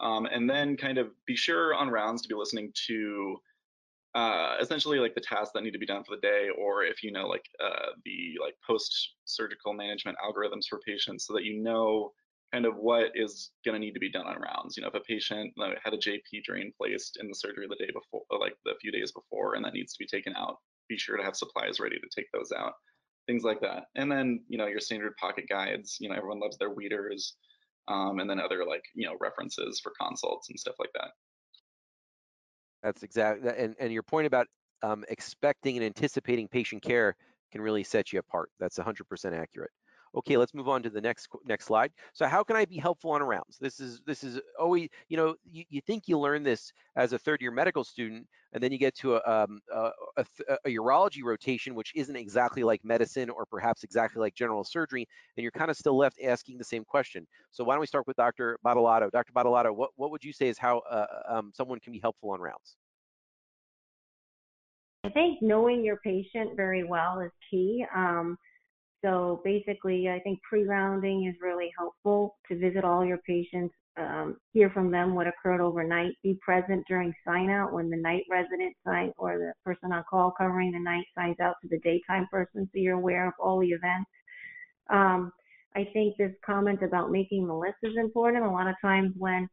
um, 0.00 0.26
and 0.26 0.48
then 0.48 0.76
kind 0.76 0.98
of 0.98 1.08
be 1.26 1.34
sure 1.34 1.74
on 1.74 1.88
rounds 1.88 2.22
to 2.22 2.28
be 2.28 2.34
listening 2.34 2.72
to 2.86 3.36
uh, 4.14 4.56
essentially 4.60 4.98
like 4.98 5.14
the 5.14 5.20
tasks 5.20 5.52
that 5.54 5.62
need 5.62 5.72
to 5.72 5.78
be 5.78 5.86
done 5.86 6.04
for 6.04 6.16
the 6.16 6.20
day, 6.20 6.48
or 6.58 6.82
if 6.82 7.02
you 7.02 7.12
know 7.12 7.26
like 7.26 7.44
uh, 7.62 7.92
the 8.04 8.34
like 8.40 8.54
post 8.66 9.14
surgical 9.24 9.72
management 9.72 10.18
algorithms 10.24 10.66
for 10.68 10.80
patients, 10.86 11.26
so 11.26 11.34
that 11.34 11.44
you 11.44 11.62
know 11.62 12.12
kind 12.52 12.66
of 12.66 12.74
what 12.76 13.12
is 13.14 13.52
going 13.64 13.74
to 13.74 13.78
need 13.78 13.92
to 13.92 14.00
be 14.00 14.10
done 14.10 14.26
on 14.26 14.40
rounds. 14.40 14.76
You 14.76 14.82
know, 14.82 14.88
if 14.88 14.94
a 14.94 15.00
patient 15.00 15.52
had 15.84 15.94
a 15.94 15.98
JP 15.98 16.42
drain 16.44 16.72
placed 16.76 17.18
in 17.20 17.28
the 17.28 17.34
surgery 17.34 17.66
the 17.68 17.76
day 17.76 17.90
before, 17.92 18.22
like 18.40 18.54
the 18.64 18.74
few 18.80 18.90
days 18.90 19.12
before, 19.12 19.54
and 19.54 19.64
that 19.64 19.74
needs 19.74 19.92
to 19.92 19.98
be 19.98 20.06
taken 20.06 20.34
out, 20.36 20.56
be 20.88 20.98
sure 20.98 21.16
to 21.16 21.22
have 21.22 21.36
supplies 21.36 21.78
ready 21.78 21.96
to 21.96 22.08
take 22.14 22.26
those 22.32 22.50
out, 22.50 22.72
things 23.26 23.44
like 23.44 23.60
that. 23.60 23.84
And 23.94 24.10
then, 24.10 24.42
you 24.48 24.58
know, 24.58 24.66
your 24.66 24.80
standard 24.80 25.16
pocket 25.16 25.44
guides. 25.48 25.98
You 26.00 26.08
know, 26.08 26.16
everyone 26.16 26.40
loves 26.40 26.58
their 26.58 26.70
Widers, 26.70 27.36
um, 27.88 28.18
and 28.18 28.28
then 28.28 28.40
other 28.40 28.64
like 28.66 28.84
you 28.94 29.06
know 29.06 29.16
references 29.20 29.80
for 29.80 29.92
consults 30.00 30.48
and 30.50 30.58
stuff 30.58 30.76
like 30.78 30.90
that. 30.94 31.10
That's 32.82 33.02
exactly, 33.02 33.50
and, 33.56 33.74
and 33.78 33.92
your 33.92 34.02
point 34.02 34.26
about 34.26 34.46
um, 34.82 35.04
expecting 35.08 35.76
and 35.76 35.84
anticipating 35.84 36.48
patient 36.48 36.82
care 36.82 37.14
can 37.52 37.60
really 37.60 37.84
set 37.84 38.12
you 38.12 38.18
apart. 38.18 38.50
That's 38.58 38.78
100% 38.78 39.34
accurate. 39.34 39.70
Okay, 40.16 40.36
let's 40.36 40.54
move 40.54 40.68
on 40.68 40.82
to 40.82 40.90
the 40.90 41.00
next 41.00 41.28
next 41.44 41.66
slide. 41.66 41.92
So 42.14 42.26
how 42.26 42.42
can 42.42 42.56
I 42.56 42.64
be 42.64 42.78
helpful 42.78 43.12
on 43.12 43.22
rounds? 43.22 43.58
This 43.60 43.78
is 43.78 44.00
this 44.06 44.24
is 44.24 44.40
always, 44.58 44.88
you 45.08 45.16
know, 45.16 45.36
you, 45.44 45.64
you 45.68 45.80
think 45.80 46.08
you 46.08 46.18
learn 46.18 46.42
this 46.42 46.72
as 46.96 47.12
a 47.12 47.18
third 47.18 47.40
year 47.40 47.52
medical 47.52 47.84
student, 47.84 48.26
and 48.52 48.60
then 48.60 48.72
you 48.72 48.78
get 48.78 48.96
to 48.96 49.16
a, 49.16 49.44
um, 49.44 49.60
a, 49.72 49.92
a, 50.16 50.24
a, 50.64 50.70
urology 50.70 51.22
rotation, 51.22 51.76
which 51.76 51.92
isn't 51.94 52.16
exactly 52.16 52.64
like 52.64 52.84
medicine 52.84 53.30
or 53.30 53.46
perhaps 53.46 53.84
exactly 53.84 54.20
like 54.20 54.34
general 54.34 54.64
surgery, 54.64 55.06
and 55.36 55.42
you're 55.42 55.52
kind 55.52 55.70
of 55.70 55.76
still 55.76 55.96
left 55.96 56.18
asking 56.24 56.58
the 56.58 56.64
same 56.64 56.84
question. 56.84 57.24
So 57.52 57.62
why 57.62 57.74
don't 57.74 57.80
we 57.80 57.86
start 57.86 58.08
with 58.08 58.16
Dr. 58.16 58.58
Badolato? 58.64 59.12
Dr. 59.12 59.32
Badolato, 59.32 59.72
what, 59.72 59.90
what 59.94 60.10
would 60.10 60.24
you 60.24 60.32
say 60.32 60.48
is 60.48 60.58
how 60.58 60.82
uh, 60.90 61.06
um, 61.28 61.52
someone 61.54 61.78
can 61.78 61.92
be 61.92 62.00
helpful 62.00 62.30
on 62.30 62.40
rounds? 62.40 62.76
I 65.04 65.08
think 65.08 65.38
knowing 65.40 65.84
your 65.84 65.96
patient 65.98 66.56
very 66.56 66.84
well 66.84 67.20
is 67.20 67.30
key. 67.50 67.86
Um, 67.94 68.36
so 69.02 69.40
basically, 69.44 70.08
I 70.08 70.20
think 70.20 70.40
pre-rounding 70.42 71.26
is 71.26 71.34
really 71.40 71.70
helpful 71.76 72.36
to 72.48 72.58
visit 72.58 72.84
all 72.84 73.04
your 73.04 73.18
patients, 73.18 73.74
um, 73.96 74.36
hear 74.52 74.70
from 74.70 74.90
them 74.90 75.14
what 75.14 75.26
occurred 75.26 75.60
overnight, 75.60 76.12
be 76.22 76.38
present 76.44 76.84
during 76.86 77.14
sign 77.26 77.50
out 77.50 77.72
when 77.72 77.88
the 77.88 77.96
night 77.96 78.24
resident 78.30 78.74
sign 78.86 79.12
or 79.16 79.38
the 79.38 79.52
person 79.64 79.92
on 79.92 80.04
call 80.08 80.32
covering 80.36 80.72
the 80.72 80.78
night 80.78 81.06
signs 81.16 81.40
out 81.40 81.56
to 81.62 81.68
the 81.68 81.78
daytime 81.78 82.26
person 82.30 82.68
so 82.72 82.78
you're 82.78 82.96
aware 82.96 83.26
of 83.26 83.34
all 83.38 83.58
the 83.60 83.68
events. 83.68 84.10
Um, 84.90 85.32
I 85.74 85.86
think 85.92 86.16
this 86.16 86.32
comment 86.44 86.82
about 86.82 87.10
making 87.10 87.46
the 87.46 87.54
list 87.54 87.78
is 87.82 87.96
important. 87.96 88.44
A 88.44 88.50
lot 88.50 88.68
of 88.68 88.74
times 88.82 89.14
when 89.16 89.48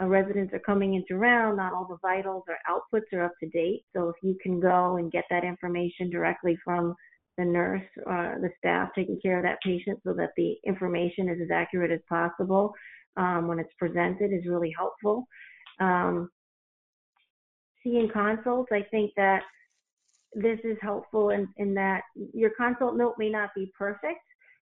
uh, 0.00 0.06
residents 0.06 0.52
are 0.52 0.60
coming 0.60 0.94
into 0.94 1.16
round, 1.16 1.56
not 1.56 1.72
all 1.72 1.86
the 1.88 1.98
vitals 2.02 2.44
or 2.48 2.56
outputs 2.68 3.16
are 3.16 3.24
up 3.24 3.32
to 3.40 3.48
date. 3.48 3.84
So 3.94 4.08
if 4.08 4.16
you 4.22 4.36
can 4.42 4.60
go 4.60 4.96
and 4.96 5.10
get 5.10 5.24
that 5.30 5.44
information 5.44 6.10
directly 6.10 6.56
from 6.64 6.94
the 7.38 7.44
nurse 7.44 7.82
or 8.06 8.38
the 8.40 8.50
staff 8.58 8.90
taking 8.94 9.18
care 9.20 9.38
of 9.38 9.44
that 9.44 9.58
patient 9.64 10.00
so 10.04 10.12
that 10.14 10.30
the 10.36 10.56
information 10.66 11.28
is 11.28 11.38
as 11.42 11.50
accurate 11.52 11.90
as 11.90 12.00
possible 12.08 12.72
um, 13.16 13.48
when 13.48 13.58
it's 13.58 13.72
presented 13.78 14.32
is 14.32 14.46
really 14.46 14.72
helpful. 14.76 15.26
Um, 15.80 16.30
seeing 17.82 18.08
consults, 18.12 18.70
I 18.72 18.82
think 18.90 19.12
that 19.16 19.42
this 20.34 20.58
is 20.64 20.76
helpful 20.80 21.30
in, 21.30 21.48
in 21.58 21.74
that 21.74 22.02
your 22.32 22.50
consult 22.56 22.96
note 22.96 23.14
may 23.18 23.30
not 23.30 23.50
be 23.54 23.70
perfect, 23.78 24.20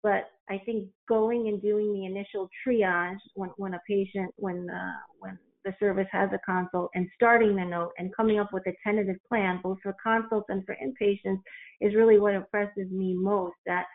but 0.04 0.26
I 0.50 0.60
think 0.66 0.90
going 1.10 1.48
and 1.48 1.62
doing 1.62 1.94
the 1.94 2.06
initial 2.06 2.50
triage 2.66 3.18
when, 3.34 3.50
when 3.58 3.74
a 3.74 3.82
patient, 3.88 4.32
when, 4.36 4.70
uh, 4.70 5.00
when 5.20 5.40
the 5.66 5.74
service 5.80 6.08
has 6.12 6.30
a 6.32 6.40
consult 6.46 6.92
and 6.94 7.08
starting 7.16 7.56
the 7.56 7.66
note 7.66 7.92
and 7.98 8.16
coming 8.16 8.40
up 8.40 8.54
with 8.54 8.66
a 8.68 8.74
tentative 8.86 9.18
plan, 9.28 9.60
both 9.64 9.78
for 9.84 9.96
consults 10.02 10.46
and 10.50 10.64
for 10.66 10.76
inpatients, 10.76 11.42
is 11.82 11.96
really 11.96 12.20
what 12.20 12.36
impresses 12.36 12.90
me 12.92 13.16
most. 13.18 13.56
That 13.66 13.86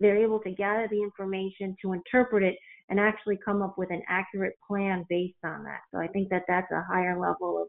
they're 0.00 0.22
able 0.22 0.40
to 0.40 0.50
gather 0.50 0.88
the 0.90 1.00
information 1.00 1.76
to 1.80 1.92
interpret 1.92 2.42
it 2.42 2.56
and 2.88 2.98
actually 2.98 3.38
come 3.44 3.62
up 3.62 3.78
with 3.78 3.90
an 3.90 4.02
accurate 4.08 4.54
plan 4.66 5.06
based 5.08 5.38
on 5.44 5.62
that. 5.64 5.80
So 5.92 6.00
I 6.00 6.08
think 6.08 6.28
that 6.30 6.42
that's 6.48 6.70
a 6.72 6.84
higher 6.92 7.18
level 7.18 7.62
of 7.62 7.68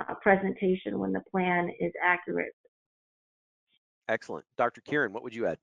uh, 0.00 0.14
presentation 0.22 0.98
when 0.98 1.12
the 1.12 1.22
plan 1.30 1.70
is 1.78 1.92
accurate. 2.02 2.54
Excellent. 4.08 4.46
Dr. 4.56 4.80
Kieran, 4.80 5.12
what 5.12 5.22
would 5.22 5.34
you 5.34 5.46
add? 5.46 5.58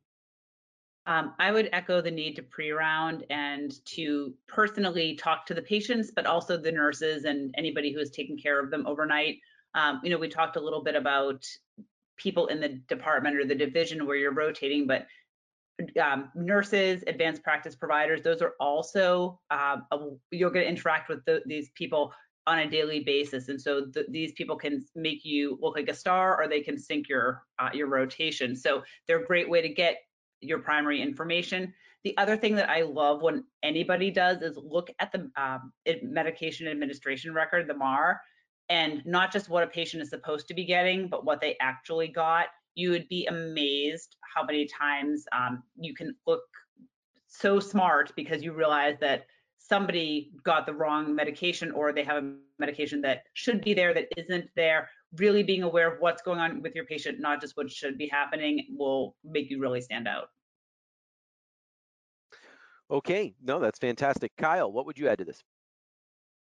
Um, 1.08 1.34
I 1.38 1.52
would 1.52 1.70
echo 1.72 2.02
the 2.02 2.10
need 2.10 2.36
to 2.36 2.42
pre-round 2.42 3.26
and 3.30 3.74
to 3.86 4.34
personally 4.48 5.16
talk 5.16 5.46
to 5.46 5.54
the 5.54 5.62
patients, 5.62 6.12
but 6.16 6.26
also 6.26 6.58
the 6.58 6.72
nurses 6.72 7.26
and 7.26 7.54
anybody 7.58 7.94
who 7.94 8.00
is 8.00 8.10
taking 8.10 8.38
care 8.38 8.60
of 8.60 8.72
them 8.72 8.88
overnight. 8.88 9.38
Um, 9.76 10.02
you 10.04 10.10
know, 10.10 10.18
we 10.18 10.30
talked 10.30 10.56
a 10.56 10.62
little 10.62 10.84
bit 10.84 10.96
about 10.96 11.46
people 12.18 12.48
in 12.48 12.60
the 12.60 12.70
department 12.88 13.36
or 13.36 13.46
the 13.46 13.54
division 13.54 14.08
where 14.08 14.16
you're 14.16 14.34
rotating, 14.34 14.88
but 14.88 15.06
um, 16.02 16.32
nurses, 16.34 17.04
advanced 17.06 17.44
practice 17.44 17.76
providers, 17.76 18.22
those 18.24 18.42
are 18.42 18.54
also, 18.60 19.40
a, 19.52 19.78
you're 20.32 20.50
going 20.50 20.66
to 20.66 20.70
interact 20.70 21.10
with 21.10 21.24
the, 21.26 21.42
these 21.46 21.70
people 21.76 22.14
on 22.48 22.60
a 22.60 22.70
daily 22.70 23.02
basis. 23.02 23.50
And 23.50 23.62
so 23.62 23.88
th 23.88 24.06
these 24.10 24.32
people 24.34 24.56
can 24.56 24.86
make 24.96 25.26
you 25.26 25.58
look 25.62 25.76
like 25.76 25.90
a 25.90 25.94
star 25.94 26.42
or 26.42 26.48
they 26.48 26.62
can 26.62 26.78
sink 26.78 27.10
your, 27.10 27.44
uh, 27.60 27.70
your 27.74 27.88
rotation. 27.88 28.56
So 28.56 28.84
they're 29.06 29.24
a 29.24 29.26
great 29.26 29.50
way 29.50 29.62
to 29.62 29.70
get 29.70 29.98
your 30.46 30.60
primary 30.60 31.02
information. 31.02 31.74
The 32.04 32.16
other 32.18 32.38
thing 32.38 32.56
that 32.56 32.70
I 32.70 32.84
love 32.84 33.22
when 33.22 33.44
anybody 33.64 34.12
does 34.12 34.42
is 34.42 34.58
look 34.58 34.92
at 35.00 35.12
the 35.12 35.32
um, 35.38 35.74
medication 36.04 36.68
administration 36.68 37.34
record, 37.34 37.68
the 37.68 37.74
MAR, 37.74 38.22
and 38.70 39.02
not 39.06 39.32
just 39.32 39.50
what 39.50 39.64
a 39.64 39.68
patient 39.68 40.04
is 40.04 40.10
supposed 40.10 40.48
to 40.48 40.54
be 40.54 40.66
getting, 40.66 41.08
but 41.08 41.26
what 41.26 41.42
they 41.42 41.58
actually 41.60 42.08
got. 42.08 42.48
You 42.76 42.92
would 42.92 43.08
be 43.10 43.26
amazed 43.26 44.18
how 44.36 44.44
many 44.44 44.68
times 44.68 45.26
um, 45.32 45.64
you 45.80 45.94
can 45.96 46.16
look 46.28 46.44
so 47.28 47.60
smart 47.60 48.12
because 48.16 48.44
you 48.44 48.54
realize 48.54 48.98
that 49.02 49.26
somebody 49.58 50.32
got 50.44 50.66
the 50.66 50.74
wrong 50.74 51.16
medication 51.16 51.72
or 51.72 51.92
they 51.92 52.04
have 52.04 52.24
a 52.24 52.36
medication 52.60 53.02
that 53.02 53.24
should 53.34 53.64
be 53.64 53.74
there 53.74 53.94
that 53.94 54.08
isn't 54.18 54.50
there. 54.56 54.90
Really 55.18 55.44
being 55.44 55.64
aware 55.64 55.92
of 55.92 56.00
what's 56.02 56.22
going 56.22 56.40
on 56.40 56.62
with 56.62 56.76
your 56.76 56.86
patient, 56.86 57.20
not 57.20 57.42
just 57.42 57.56
what 57.58 57.72
should 57.72 57.98
be 57.98 58.08
happening, 58.08 58.66
will 58.78 59.16
make 59.24 59.50
you 59.50 59.60
really 59.60 59.82
stand 59.82 60.08
out. 60.08 60.28
Okay, 62.90 63.34
no, 63.42 63.60
that's 63.60 63.80
fantastic. 63.80 64.32
Kyle, 64.38 64.72
what 64.72 64.86
would 64.86 64.98
you 64.98 65.08
add 65.08 65.18
to 65.20 65.26
this? 65.26 65.44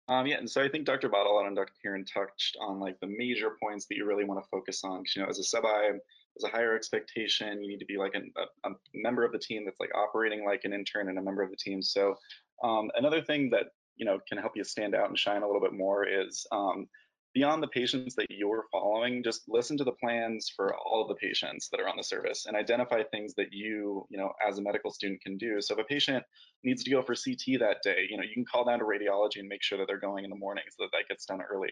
Um, 0.08 0.26
yeah, 0.26 0.38
and 0.38 0.50
so 0.50 0.64
I 0.64 0.68
think 0.68 0.86
Dr. 0.86 1.08
Badolato 1.08 1.48
and 1.48 1.56
Dr. 1.56 1.74
Kieran 1.82 2.04
touched 2.04 2.58
on 2.60 2.80
like 2.80 3.00
the 3.00 3.08
major 3.08 3.56
points 3.62 3.86
that 3.86 3.96
you 3.96 4.06
really 4.06 4.26
want 4.26 4.44
to 4.44 4.50
focus 4.50 4.84
on. 4.84 5.02
Because 5.04 5.16
you 5.16 5.22
know, 5.22 5.28
as 5.28 5.38
a 5.38 5.44
sub-I, 5.44 5.92
as 6.38 6.44
a 6.44 6.50
higher 6.50 6.76
expectation, 6.76 7.62
you 7.62 7.70
need 7.70 7.80
to 7.80 7.86
be 7.86 7.98
like 7.98 8.16
an, 8.16 8.32
a, 8.38 8.70
a, 8.70 8.74
member 8.96 9.24
of 9.24 9.32
the 9.32 9.38
team 9.38 9.66
that's 9.66 9.80
like 9.80 9.92
operating 9.96 10.46
like 10.46 10.62
an 10.64 10.74
intern 10.74 11.10
and 11.10 11.20
a 11.20 11.22
member 11.22 11.44
of 11.44 11.52
the 11.52 11.58
team. 11.58 11.84
So 11.84 12.16
um, 12.64 12.90
another 12.96 13.22
thing 13.22 13.52
that 13.52 13.68
you 13.98 14.06
know 14.06 14.20
can 14.28 14.40
help 14.40 14.54
you 14.56 14.64
stand 14.64 14.96
out 14.96 15.10
and 15.10 15.18
shine 15.18 15.44
a 15.44 15.46
little 15.46 15.62
bit 15.62 15.74
more 15.74 16.08
is 16.08 16.46
um, 16.52 16.88
beyond 17.34 17.62
the 17.62 17.68
patients 17.68 18.16
that 18.16 18.28
you're 18.30 18.66
following, 18.72 19.24
just 19.24 19.44
listen 19.48 19.78
to 19.78 19.84
the 19.84 19.92
plans 19.94 20.52
for 20.56 20.76
all 20.76 21.02
of 21.02 21.08
the 21.08 21.16
patients 21.16 21.70
that 21.70 21.80
are 21.80 21.88
on 21.88 21.98
the 21.98 22.04
service 22.04 22.46
and 22.48 22.58
identify 22.58 23.04
things 23.04 23.36
that 23.36 23.52
you, 23.52 24.06
you 24.10 24.18
know, 24.18 24.32
as 24.48 24.58
a 24.58 24.62
medical 24.62 24.92
student 24.92 25.22
can 25.22 25.38
do. 25.38 25.62
So 25.62 25.76
if 25.76 25.80
a 25.80 25.84
patient 25.84 26.24
needs 26.64 26.84
to 26.84 26.92
go 26.92 27.02
for 27.02 27.14
CT 27.14 27.60
that 27.60 27.78
day, 27.84 28.08
you 28.10 28.18
know, 28.18 28.24
you 28.24 28.34
can 28.34 28.46
call 28.46 28.66
down 28.66 28.80
to 28.80 28.86
radiology 28.86 29.40
and 29.40 29.48
make 29.48 29.62
sure 29.62 29.78
that 29.78 29.86
they're 29.88 30.00
going 30.00 30.24
in 30.24 30.32
the 30.32 30.36
morning 30.36 30.64
so 30.70 30.84
that 30.84 30.92
that 30.94 31.08
gets 31.08 31.26
done 31.26 31.42
early. 31.42 31.70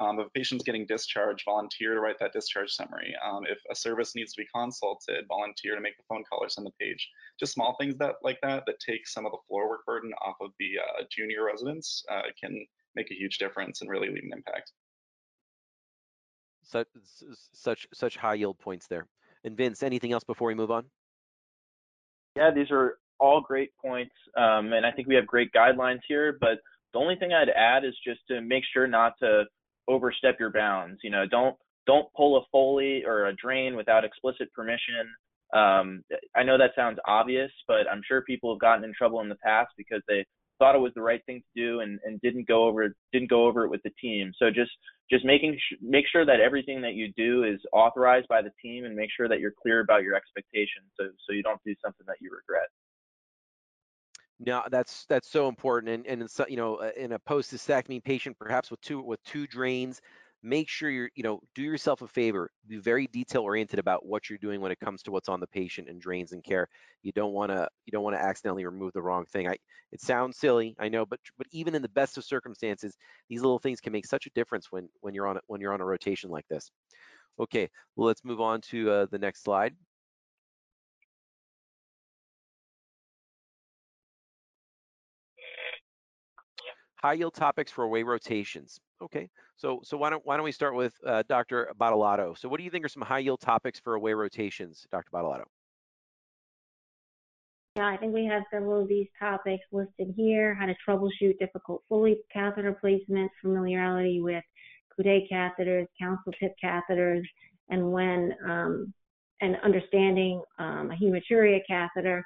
Um, 0.00 0.18
if 0.18 0.26
a 0.26 0.30
patient's 0.30 0.64
getting 0.64 0.86
discharged, 0.86 1.44
volunteer 1.44 1.94
to 1.94 2.00
write 2.00 2.18
that 2.18 2.32
discharge 2.32 2.70
summary. 2.70 3.14
Um, 3.24 3.42
if 3.48 3.58
a 3.70 3.76
service 3.76 4.16
needs 4.16 4.32
to 4.32 4.42
be 4.42 4.48
consulted, 4.52 5.24
volunteer 5.28 5.76
to 5.76 5.80
make 5.80 5.96
the 5.96 6.02
phone 6.08 6.24
call 6.28 6.42
or 6.42 6.48
send 6.48 6.66
the 6.66 6.72
page. 6.80 7.08
Just 7.38 7.52
small 7.52 7.76
things 7.78 7.94
that 7.98 8.16
like 8.22 8.40
that 8.42 8.64
that 8.66 8.80
take 8.80 9.06
some 9.06 9.24
of 9.24 9.30
the 9.30 9.38
floor 9.46 9.68
work 9.68 9.86
burden 9.86 10.12
off 10.20 10.34
of 10.40 10.50
the 10.58 10.72
uh, 10.80 11.04
junior 11.12 11.44
residents 11.44 12.04
uh, 12.10 12.22
can 12.40 12.66
make 12.96 13.10
a 13.12 13.14
huge 13.14 13.38
difference 13.38 13.82
and 13.82 13.90
really 13.90 14.08
leave 14.08 14.24
an 14.24 14.32
impact 14.32 14.72
such 16.74 16.88
such 17.52 17.86
such 17.92 18.16
high 18.16 18.34
yield 18.34 18.58
points 18.58 18.86
there. 18.86 19.06
And 19.44 19.56
Vince, 19.56 19.82
anything 19.82 20.12
else 20.12 20.24
before 20.24 20.48
we 20.48 20.54
move 20.54 20.70
on? 20.70 20.84
Yeah, 22.36 22.50
these 22.54 22.70
are 22.70 22.98
all 23.20 23.40
great 23.40 23.70
points, 23.80 24.14
um, 24.36 24.72
and 24.72 24.84
I 24.84 24.90
think 24.90 25.06
we 25.06 25.14
have 25.14 25.26
great 25.26 25.52
guidelines 25.52 26.00
here. 26.08 26.36
But 26.40 26.58
the 26.92 26.98
only 26.98 27.16
thing 27.16 27.32
I'd 27.32 27.48
add 27.48 27.84
is 27.84 27.94
just 28.04 28.20
to 28.28 28.40
make 28.40 28.64
sure 28.72 28.86
not 28.86 29.12
to 29.20 29.44
overstep 29.86 30.36
your 30.40 30.50
bounds. 30.50 30.98
You 31.04 31.10
know, 31.10 31.24
don't 31.30 31.56
don't 31.86 32.12
pull 32.16 32.38
a 32.38 32.40
Foley 32.50 33.04
or 33.06 33.26
a 33.26 33.36
drain 33.36 33.76
without 33.76 34.04
explicit 34.04 34.52
permission. 34.52 35.06
Um, 35.52 36.02
I 36.34 36.42
know 36.42 36.58
that 36.58 36.72
sounds 36.74 36.98
obvious, 37.06 37.50
but 37.68 37.86
I'm 37.90 38.02
sure 38.08 38.22
people 38.22 38.52
have 38.52 38.60
gotten 38.60 38.84
in 38.84 38.92
trouble 38.96 39.20
in 39.20 39.28
the 39.28 39.36
past 39.36 39.70
because 39.76 40.02
they 40.08 40.24
thought 40.58 40.74
it 40.74 40.80
was 40.80 40.92
the 40.94 41.02
right 41.02 41.20
thing 41.26 41.42
to 41.42 41.60
do 41.60 41.80
and, 41.80 42.00
and 42.04 42.20
didn't 42.20 42.48
go 42.48 42.64
over 42.64 42.92
didn't 43.12 43.30
go 43.30 43.46
over 43.46 43.64
it 43.64 43.70
with 43.70 43.82
the 43.82 43.92
team. 44.00 44.32
So 44.38 44.46
just 44.50 44.70
just 45.10 45.24
making 45.24 45.56
sh- 45.58 45.76
make 45.80 46.06
sure 46.10 46.24
that 46.24 46.40
everything 46.40 46.80
that 46.82 46.94
you 46.94 47.12
do 47.16 47.44
is 47.44 47.60
authorized 47.72 48.28
by 48.28 48.42
the 48.42 48.50
team 48.62 48.84
and 48.84 48.94
make 48.94 49.10
sure 49.14 49.28
that 49.28 49.40
you're 49.40 49.54
clear 49.62 49.80
about 49.80 50.02
your 50.02 50.14
expectations 50.14 50.86
so 50.98 51.04
so 51.26 51.32
you 51.32 51.42
don't 51.42 51.60
do 51.64 51.74
something 51.82 52.06
that 52.06 52.16
you 52.20 52.30
regret. 52.30 52.68
No, 54.40 54.62
that's 54.70 55.06
that's 55.06 55.28
so 55.28 55.48
important, 55.48 55.92
and 55.92 56.06
and 56.06 56.22
in, 56.22 56.46
you 56.48 56.56
know, 56.56 56.76
uh, 56.76 56.90
in 56.96 57.12
a 57.12 57.18
post-cystectomy 57.18 58.02
patient, 58.02 58.36
perhaps 58.38 58.70
with 58.70 58.80
two 58.80 59.00
with 59.00 59.22
two 59.22 59.46
drains, 59.46 60.00
make 60.44 60.68
sure 60.68 60.90
you're, 60.90 61.10
you 61.16 61.22
know, 61.22 61.40
do 61.54 61.62
yourself 61.62 62.02
a 62.02 62.06
favor, 62.06 62.50
be 62.68 62.76
very 62.76 63.06
detail 63.06 63.42
oriented 63.42 63.78
about 63.78 64.04
what 64.04 64.28
you're 64.28 64.38
doing 64.38 64.60
when 64.60 64.70
it 64.70 64.78
comes 64.78 65.02
to 65.02 65.10
what's 65.10 65.30
on 65.30 65.40
the 65.40 65.46
patient 65.46 65.88
and 65.88 66.00
drains 66.00 66.32
and 66.32 66.44
care. 66.44 66.68
You 67.02 67.12
don't 67.12 67.32
want 67.32 67.50
to, 67.50 67.66
you 67.86 67.90
don't 67.90 68.04
want 68.04 68.14
to 68.14 68.22
accidentally 68.22 68.66
remove 68.66 68.92
the 68.92 69.02
wrong 69.02 69.24
thing. 69.24 69.48
I, 69.48 69.56
it 69.90 70.02
sounds 70.02 70.38
silly, 70.38 70.76
I 70.78 70.88
know, 70.88 71.06
but 71.06 71.18
but 71.38 71.46
even 71.50 71.74
in 71.74 71.82
the 71.82 71.88
best 71.88 72.18
of 72.18 72.24
circumstances, 72.24 72.96
these 73.28 73.40
little 73.40 73.58
things 73.58 73.80
can 73.80 73.92
make 73.92 74.06
such 74.06 74.26
a 74.26 74.30
difference 74.34 74.70
when 74.70 74.88
when 75.00 75.14
you're 75.14 75.26
on 75.26 75.38
when 75.46 75.60
you're 75.60 75.72
on 75.72 75.80
a 75.80 75.86
rotation 75.86 76.30
like 76.30 76.46
this. 76.48 76.70
Okay, 77.40 77.68
well, 77.96 78.06
let's 78.06 78.24
move 78.24 78.40
on 78.40 78.60
to 78.60 78.90
uh, 78.90 79.06
the 79.10 79.18
next 79.18 79.42
slide. 79.42 79.74
High 87.04 87.12
yield 87.12 87.34
topics 87.34 87.70
for 87.70 87.84
away 87.84 88.02
rotations. 88.02 88.80
Okay, 89.02 89.28
so 89.56 89.80
so 89.84 89.98
why 89.98 90.08
don't 90.08 90.24
why 90.24 90.38
don't 90.38 90.44
we 90.44 90.52
start 90.52 90.74
with 90.74 90.94
uh, 91.06 91.22
Dr. 91.28 91.70
Badolato? 91.78 92.34
So 92.38 92.48
what 92.48 92.56
do 92.56 92.64
you 92.64 92.70
think 92.70 92.82
are 92.82 92.88
some 92.88 93.02
high 93.02 93.18
yield 93.18 93.42
topics 93.42 93.78
for 93.78 93.92
away 93.92 94.14
rotations, 94.14 94.86
Dr. 94.90 95.10
Badolato? 95.12 95.44
Yeah, 97.76 97.88
I 97.88 97.98
think 97.98 98.14
we 98.14 98.24
have 98.24 98.44
several 98.50 98.80
of 98.80 98.88
these 98.88 99.08
topics 99.18 99.66
listed 99.70 100.14
here. 100.16 100.54
How 100.54 100.64
to 100.64 100.74
troubleshoot 100.88 101.38
difficult 101.38 101.82
Foley 101.90 102.16
catheter 102.32 102.74
placements, 102.82 103.28
familiarity 103.42 104.22
with 104.22 104.42
Coude 104.98 105.28
catheters, 105.30 105.86
council 106.00 106.32
tip 106.40 106.54
catheters, 106.64 107.22
and 107.68 107.92
when 107.92 108.32
um, 108.48 108.94
and 109.42 109.58
understanding 109.62 110.42
um, 110.58 110.90
a 110.90 110.94
hematuria 110.94 111.60
catheter 111.68 112.24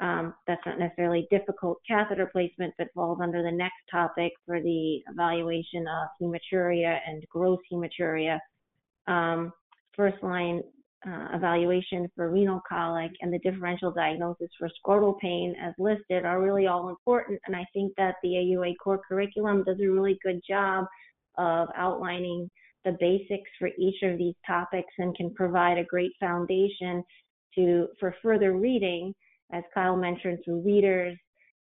um, 0.00 0.34
that's 0.46 0.64
not 0.64 0.78
necessarily 0.78 1.26
difficult 1.30 1.78
catheter 1.86 2.28
placement, 2.32 2.72
but 2.78 2.88
falls 2.94 3.18
under 3.20 3.42
the 3.42 3.50
next 3.50 3.74
topic 3.90 4.32
for 4.46 4.60
the 4.60 5.00
evaluation 5.10 5.86
of 5.88 6.08
hematuria 6.22 6.98
and 7.06 7.24
gross 7.30 7.58
hematuria. 7.72 8.38
Um, 9.08 9.52
first 9.96 10.22
line 10.22 10.62
uh, 11.06 11.28
evaluation 11.32 12.08
for 12.14 12.30
renal 12.30 12.60
colic 12.68 13.10
and 13.20 13.32
the 13.32 13.38
differential 13.38 13.90
diagnosis 13.90 14.48
for 14.58 14.68
scrotal 14.68 15.18
pain 15.20 15.54
as 15.60 15.72
listed 15.78 16.24
are 16.24 16.42
really 16.42 16.66
all 16.66 16.88
important. 16.88 17.40
And 17.46 17.56
I 17.56 17.64
think 17.72 17.92
that 17.96 18.16
the 18.22 18.30
AUA 18.30 18.74
core 18.82 19.00
curriculum 19.08 19.64
does 19.64 19.78
a 19.80 19.88
really 19.88 20.18
good 20.24 20.40
job 20.48 20.86
of 21.36 21.68
outlining 21.76 22.50
the 22.84 22.96
basics 23.00 23.50
for 23.58 23.68
each 23.78 24.02
of 24.02 24.18
these 24.18 24.34
topics 24.46 24.92
and 24.98 25.16
can 25.16 25.32
provide 25.34 25.78
a 25.78 25.84
great 25.84 26.12
foundation 26.20 27.02
to 27.54 27.88
for 27.98 28.14
further 28.22 28.52
reading 28.52 29.14
as 29.52 29.62
Kyle 29.72 29.96
mentioned, 29.96 30.38
through 30.44 30.60
readers 30.60 31.16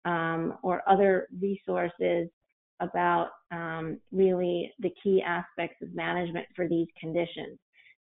um, 0.06 0.56
or 0.64 0.82
other 0.88 1.28
resources 1.42 2.30
about 2.80 3.30
um, 3.52 4.00
really 4.12 4.72
the 4.80 4.92
key 5.02 5.22
aspects 5.26 5.82
of 5.82 5.94
management 5.96 6.46
for 6.56 6.68
these 6.68 6.88
conditions. 7.00 7.58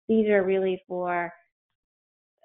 These 0.08 0.28
are 0.30 0.44
really 0.44 0.82
for 0.88 1.32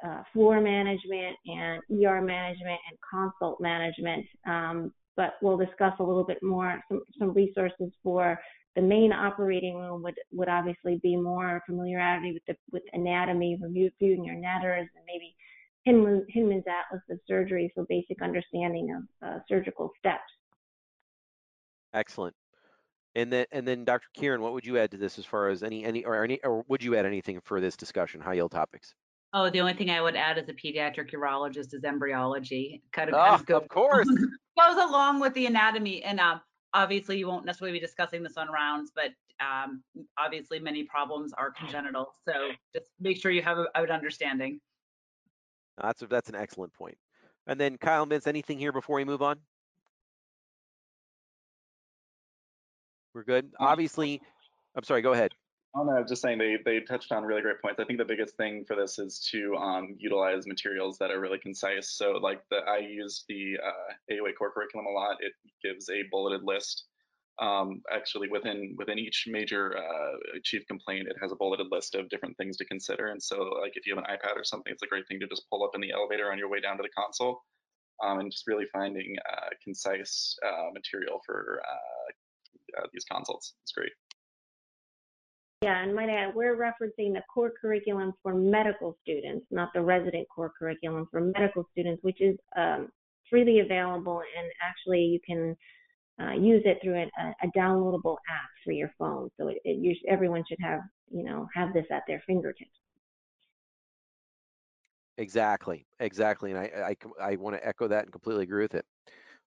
uh, 0.04 0.22
floor 0.32 0.60
management 0.60 1.36
and 1.46 1.80
ER 2.04 2.20
management 2.20 2.80
and 2.90 2.98
consult 3.08 3.60
management. 3.60 4.26
Um, 4.46 4.92
but 5.16 5.34
we'll 5.42 5.58
discuss 5.58 5.92
a 6.00 6.02
little 6.02 6.24
bit 6.24 6.42
more 6.42 6.80
some, 6.88 7.02
some 7.18 7.32
resources 7.32 7.92
for 8.02 8.38
the 8.74 8.82
main 8.82 9.12
operating 9.12 9.76
room 9.76 10.02
would, 10.02 10.14
would 10.32 10.48
obviously 10.48 10.98
be 11.02 11.16
more 11.16 11.62
familiarity 11.66 12.32
with 12.32 12.42
the 12.48 12.56
with 12.72 12.82
anatomy, 12.94 13.58
reviewing 13.60 14.24
your 14.24 14.34
netters, 14.34 14.88
and 14.96 15.04
maybe 15.06 15.36
Hinman, 15.84 16.26
Hinman's 16.28 16.64
Atlas 16.66 17.02
of 17.10 17.18
Surgery, 17.26 17.72
so 17.74 17.84
basic 17.88 18.22
understanding 18.22 18.94
of 18.96 19.28
uh, 19.28 19.38
surgical 19.48 19.90
steps. 19.98 20.22
Excellent. 21.92 22.34
And 23.14 23.30
then, 23.30 23.46
and 23.52 23.68
then, 23.68 23.84
Dr. 23.84 24.06
Kieran, 24.14 24.40
what 24.40 24.54
would 24.54 24.64
you 24.64 24.78
add 24.78 24.90
to 24.92 24.96
this 24.96 25.18
as 25.18 25.26
far 25.26 25.48
as 25.48 25.62
any, 25.62 25.84
any, 25.84 26.04
or 26.04 26.24
any, 26.24 26.40
or 26.42 26.64
would 26.68 26.82
you 26.82 26.96
add 26.96 27.04
anything 27.04 27.40
for 27.44 27.60
this 27.60 27.76
discussion, 27.76 28.20
high 28.20 28.34
yield 28.34 28.52
topics? 28.52 28.94
Oh, 29.34 29.50
the 29.50 29.60
only 29.60 29.74
thing 29.74 29.90
I 29.90 30.00
would 30.00 30.16
add 30.16 30.38
as 30.38 30.48
a 30.48 30.52
pediatric 30.52 31.10
urologist 31.12 31.74
is 31.74 31.84
embryology. 31.84 32.82
Kind 32.92 33.10
of, 33.10 33.16
oh, 33.18 33.42
goes, 33.44 33.62
of 33.62 33.68
course. 33.68 34.08
goes 34.58 34.76
along 34.76 35.20
with 35.20 35.34
the 35.34 35.46
anatomy. 35.46 36.02
And 36.04 36.20
um, 36.20 36.40
obviously, 36.74 37.18
you 37.18 37.26
won't 37.26 37.44
necessarily 37.44 37.78
be 37.78 37.84
discussing 37.84 38.22
this 38.22 38.36
on 38.36 38.48
rounds, 38.50 38.92
but 38.94 39.10
um, 39.40 39.82
obviously, 40.18 40.58
many 40.58 40.84
problems 40.84 41.32
are 41.36 41.50
congenital. 41.50 42.14
So 42.26 42.50
just 42.74 42.90
make 43.00 43.20
sure 43.20 43.30
you 43.30 43.42
have 43.42 43.58
a, 43.58 43.66
an 43.74 43.90
understanding. 43.90 44.60
That's 45.82 46.00
a, 46.02 46.06
that's 46.06 46.28
an 46.28 46.36
excellent 46.36 46.72
point. 46.72 46.96
And 47.46 47.60
then 47.60 47.76
Kyle 47.76 48.06
Vince, 48.06 48.26
anything 48.26 48.58
here 48.58 48.72
before 48.72 48.96
we 48.96 49.04
move 49.04 49.20
on? 49.20 49.36
We're 53.14 53.24
good. 53.24 53.50
Obviously, 53.58 54.22
I'm 54.74 54.84
sorry. 54.84 55.02
Go 55.02 55.12
ahead. 55.12 55.32
Oh 55.74 55.84
no, 55.84 56.04
just 56.06 56.20
saying 56.20 56.38
they 56.38 56.58
they 56.64 56.80
touched 56.80 57.12
on 57.12 57.24
really 57.24 57.40
great 57.40 57.60
points. 57.62 57.80
I 57.80 57.84
think 57.84 57.98
the 57.98 58.04
biggest 58.04 58.36
thing 58.36 58.64
for 58.66 58.76
this 58.76 58.98
is 58.98 59.26
to 59.32 59.56
um, 59.56 59.96
utilize 59.98 60.46
materials 60.46 60.98
that 60.98 61.10
are 61.10 61.18
really 61.18 61.38
concise. 61.38 61.90
So 61.90 62.12
like 62.12 62.42
the 62.50 62.58
I 62.58 62.78
use 62.78 63.24
the 63.28 63.56
uh, 63.64 64.12
AUA 64.12 64.36
core 64.38 64.52
curriculum 64.52 64.86
a 64.86 64.90
lot. 64.90 65.16
It 65.20 65.32
gives 65.62 65.88
a 65.88 66.02
bulleted 66.10 66.42
list. 66.42 66.84
Um, 67.40 67.82
actually, 67.90 68.28
within 68.28 68.74
within 68.76 68.98
each 68.98 69.26
major 69.26 69.76
uh, 69.76 70.38
chief 70.44 70.66
complaint, 70.66 71.08
it 71.08 71.16
has 71.20 71.32
a 71.32 71.36
bulleted 71.36 71.68
list 71.70 71.94
of 71.94 72.08
different 72.10 72.36
things 72.36 72.56
to 72.58 72.64
consider. 72.66 73.08
And 73.08 73.22
so, 73.22 73.42
like 73.60 73.72
if 73.74 73.86
you 73.86 73.94
have 73.94 74.04
an 74.04 74.10
iPad 74.10 74.36
or 74.36 74.44
something, 74.44 74.72
it's 74.72 74.82
a 74.82 74.86
great 74.86 75.08
thing 75.08 75.18
to 75.20 75.26
just 75.26 75.48
pull 75.48 75.64
up 75.64 75.70
in 75.74 75.80
the 75.80 75.92
elevator 75.92 76.30
on 76.30 76.38
your 76.38 76.48
way 76.48 76.60
down 76.60 76.76
to 76.76 76.82
the 76.82 76.90
console, 76.90 77.42
um, 78.04 78.20
and 78.20 78.30
just 78.30 78.46
really 78.46 78.66
finding 78.72 79.16
uh, 79.32 79.48
concise 79.64 80.36
uh, 80.46 80.70
material 80.74 81.20
for 81.24 81.62
uh, 81.66 82.82
uh, 82.82 82.86
these 82.92 83.04
consults. 83.10 83.54
It's 83.62 83.72
great. 83.72 83.92
Yeah, 85.62 85.80
and 85.80 85.94
might 85.94 86.10
add, 86.10 86.34
we're 86.34 86.56
referencing 86.56 87.14
the 87.14 87.22
core 87.32 87.52
curriculum 87.60 88.12
for 88.20 88.34
medical 88.34 88.98
students, 89.02 89.46
not 89.52 89.68
the 89.72 89.80
resident 89.80 90.26
core 90.28 90.52
curriculum 90.58 91.06
for 91.08 91.20
medical 91.20 91.68
students, 91.70 92.02
which 92.02 92.20
is 92.20 92.36
um, 92.56 92.88
freely 93.32 93.60
available 93.60 94.20
and 94.36 94.46
actually 94.62 95.00
you 95.00 95.18
can 95.26 95.56
uh, 96.20 96.32
use 96.32 96.62
it 96.64 96.78
through 96.82 96.96
a, 96.96 97.10
a, 97.42 97.48
downloadable 97.56 98.16
app 98.28 98.50
for 98.64 98.72
your 98.72 98.90
phone. 98.98 99.28
So 99.38 99.48
it, 99.48 99.58
it 99.64 99.78
you, 99.80 99.94
everyone 100.08 100.44
should 100.48 100.58
have, 100.60 100.80
you 101.10 101.24
know, 101.24 101.48
have 101.54 101.72
this 101.72 101.86
at 101.90 102.02
their 102.06 102.22
fingertips. 102.26 102.70
Exactly, 105.18 105.86
exactly, 106.00 106.52
and 106.52 106.60
I 106.60 106.96
I, 107.20 107.32
I 107.32 107.36
want 107.36 107.56
to 107.56 107.66
echo 107.66 107.86
that 107.88 108.04
and 108.04 108.12
completely 108.12 108.44
agree 108.44 108.62
with 108.62 108.74
it. 108.74 108.84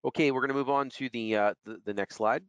Okay, 0.03 0.31
we're 0.31 0.41
going 0.41 0.49
to 0.49 0.55
move 0.55 0.69
on 0.69 0.89
to 0.91 1.09
the, 1.09 1.35
uh, 1.35 1.53
the 1.65 1.77
the 1.85 1.93
next 1.93 2.15
slide. 2.15 2.43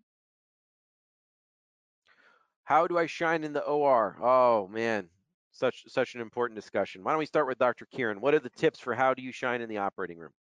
How 2.64 2.86
do 2.86 2.98
I 2.98 3.06
shine 3.06 3.44
in 3.44 3.52
the 3.52 3.62
OR? 3.62 4.18
Oh 4.20 4.68
man, 4.68 5.08
such 5.52 5.84
such 5.88 6.14
an 6.14 6.20
important 6.20 6.56
discussion. 6.56 7.02
Why 7.02 7.12
don't 7.12 7.18
we 7.18 7.26
start 7.26 7.46
with 7.46 7.58
Dr. 7.58 7.86
Kieran? 7.86 8.20
What 8.20 8.34
are 8.34 8.40
the 8.40 8.50
tips 8.50 8.80
for 8.80 8.94
how 8.94 9.14
do 9.14 9.22
you 9.22 9.32
shine 9.32 9.62
in 9.62 9.68
the 9.68 9.78
operating 9.78 10.18
room? 10.18 10.32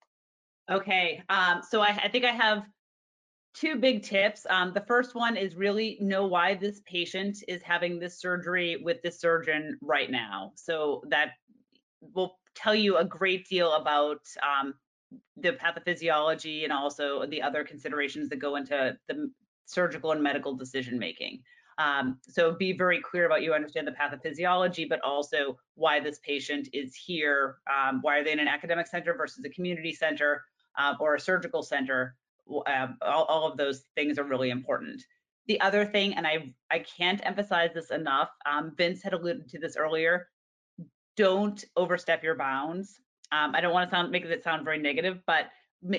Okay, 0.70 1.22
um, 1.30 1.62
so 1.70 1.82
I, 1.82 1.90
I, 2.04 2.10
think 2.10 2.26
I 2.26 2.32
have 2.32 2.64
two 3.56 3.78
big 3.78 4.04
tips. 4.04 4.46
Um, 4.50 4.74
the 4.74 4.82
first 4.82 5.16
one 5.16 5.38
is 5.38 5.56
really 5.56 5.98
know 6.02 6.28
why 6.28 6.56
this 6.56 6.82
patient 6.86 7.38
is 7.48 7.62
having 7.64 8.00
this 8.00 8.20
surgery 8.20 8.82
with 8.84 9.02
the 9.02 9.12
surgeon 9.12 9.78
right 9.82 10.12
now. 10.12 10.52
So 10.56 11.04
that 11.10 11.32
will 12.14 12.38
tell 12.54 12.76
you 12.76 12.98
a 12.98 13.06
great 13.06 13.48
deal 13.48 13.74
about 13.74 14.20
um, 14.44 14.74
the 15.38 15.54
pathophysiology 15.54 16.64
and 16.64 16.74
also 16.74 17.26
the 17.26 17.42
other 17.42 17.64
considerations 17.64 18.30
that 18.30 18.38
go 18.38 18.58
into 18.58 18.98
the 19.08 19.32
surgical 19.66 20.12
and 20.12 20.22
medical 20.22 20.56
decision 20.56 21.00
making. 21.00 21.42
Um, 21.78 22.20
so 22.28 22.54
be 22.54 22.78
very 22.78 23.02
clear 23.02 23.26
about 23.26 23.42
you 23.42 23.54
understand 23.54 23.88
the 23.88 23.92
pathophysiology, 23.92 24.88
but 24.88 25.02
also 25.02 25.58
why 25.76 26.00
this 26.00 26.20
patient 26.20 26.70
is 26.72 26.96
here. 26.96 27.58
Um, 27.70 28.00
why 28.02 28.20
are 28.20 28.24
they 28.24 28.32
in 28.32 28.40
an 28.40 28.48
academic 28.48 28.88
center 28.88 29.14
versus 29.14 29.44
a 29.46 29.50
community 29.50 29.94
center 29.94 30.44
uh, 30.78 30.94
or 31.00 31.16
a 31.16 31.20
surgical 31.20 31.64
center? 31.64 32.16
Um, 32.68 32.98
all, 33.02 33.24
all, 33.26 33.48
of 33.52 33.58
those 33.58 33.86
things 33.96 34.20
are 34.20 34.24
really 34.24 34.50
important. 34.50 35.02
The 35.48 35.60
other 35.62 35.86
thing, 35.86 36.14
and 36.16 36.26
I, 36.26 36.54
I 36.72 36.80
can't 36.80 37.22
emphasize 37.26 37.72
this 37.74 37.92
enough, 37.92 38.30
um, 38.46 38.74
Vince 38.78 39.02
had 39.04 39.14
alluded 39.14 39.50
to 39.50 39.60
this 39.60 39.76
earlier, 39.76 40.28
don't 41.18 41.64
overstep 41.76 42.24
your 42.24 42.36
bounds. 42.36 43.00
Um, 43.32 43.56
I 43.56 43.62
don't 43.62 43.74
want 43.74 43.90
to 43.90 43.96
sound 43.96 44.12
make 44.12 44.26
it 44.26 44.44
sound 44.44 44.66
very 44.66 44.80
negative, 44.80 45.22
but 45.26 45.48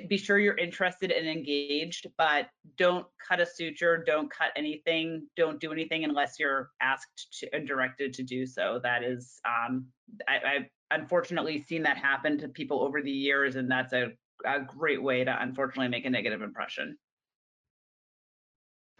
be 0.08 0.16
sure 0.16 0.38
you're 0.38 0.56
interested 0.56 1.12
and 1.12 1.28
engaged, 1.28 2.06
but 2.18 2.48
don't 2.76 3.06
cut 3.26 3.40
a 3.40 3.46
suture, 3.46 4.02
don't 4.04 4.30
cut 4.30 4.50
anything, 4.56 5.26
don't 5.36 5.60
do 5.60 5.72
anything 5.72 6.04
unless 6.04 6.38
you're 6.38 6.70
asked 6.80 7.38
to, 7.38 7.54
and 7.54 7.68
directed 7.68 8.12
to 8.14 8.22
do 8.22 8.46
so. 8.46 8.80
That 8.82 9.04
is, 9.04 9.40
um, 9.44 9.86
I, 10.28 10.36
I've 10.36 10.66
unfortunately 10.90 11.62
seen 11.62 11.82
that 11.84 11.96
happen 11.96 12.38
to 12.38 12.48
people 12.48 12.82
over 12.82 13.00
the 13.00 13.10
years, 13.10 13.56
and 13.56 13.70
that's 13.70 13.92
a, 13.92 14.08
a 14.44 14.60
great 14.60 15.02
way 15.02 15.24
to 15.24 15.42
unfortunately 15.42 15.88
make 15.88 16.04
a 16.04 16.10
negative 16.10 16.42
impression. 16.42 16.96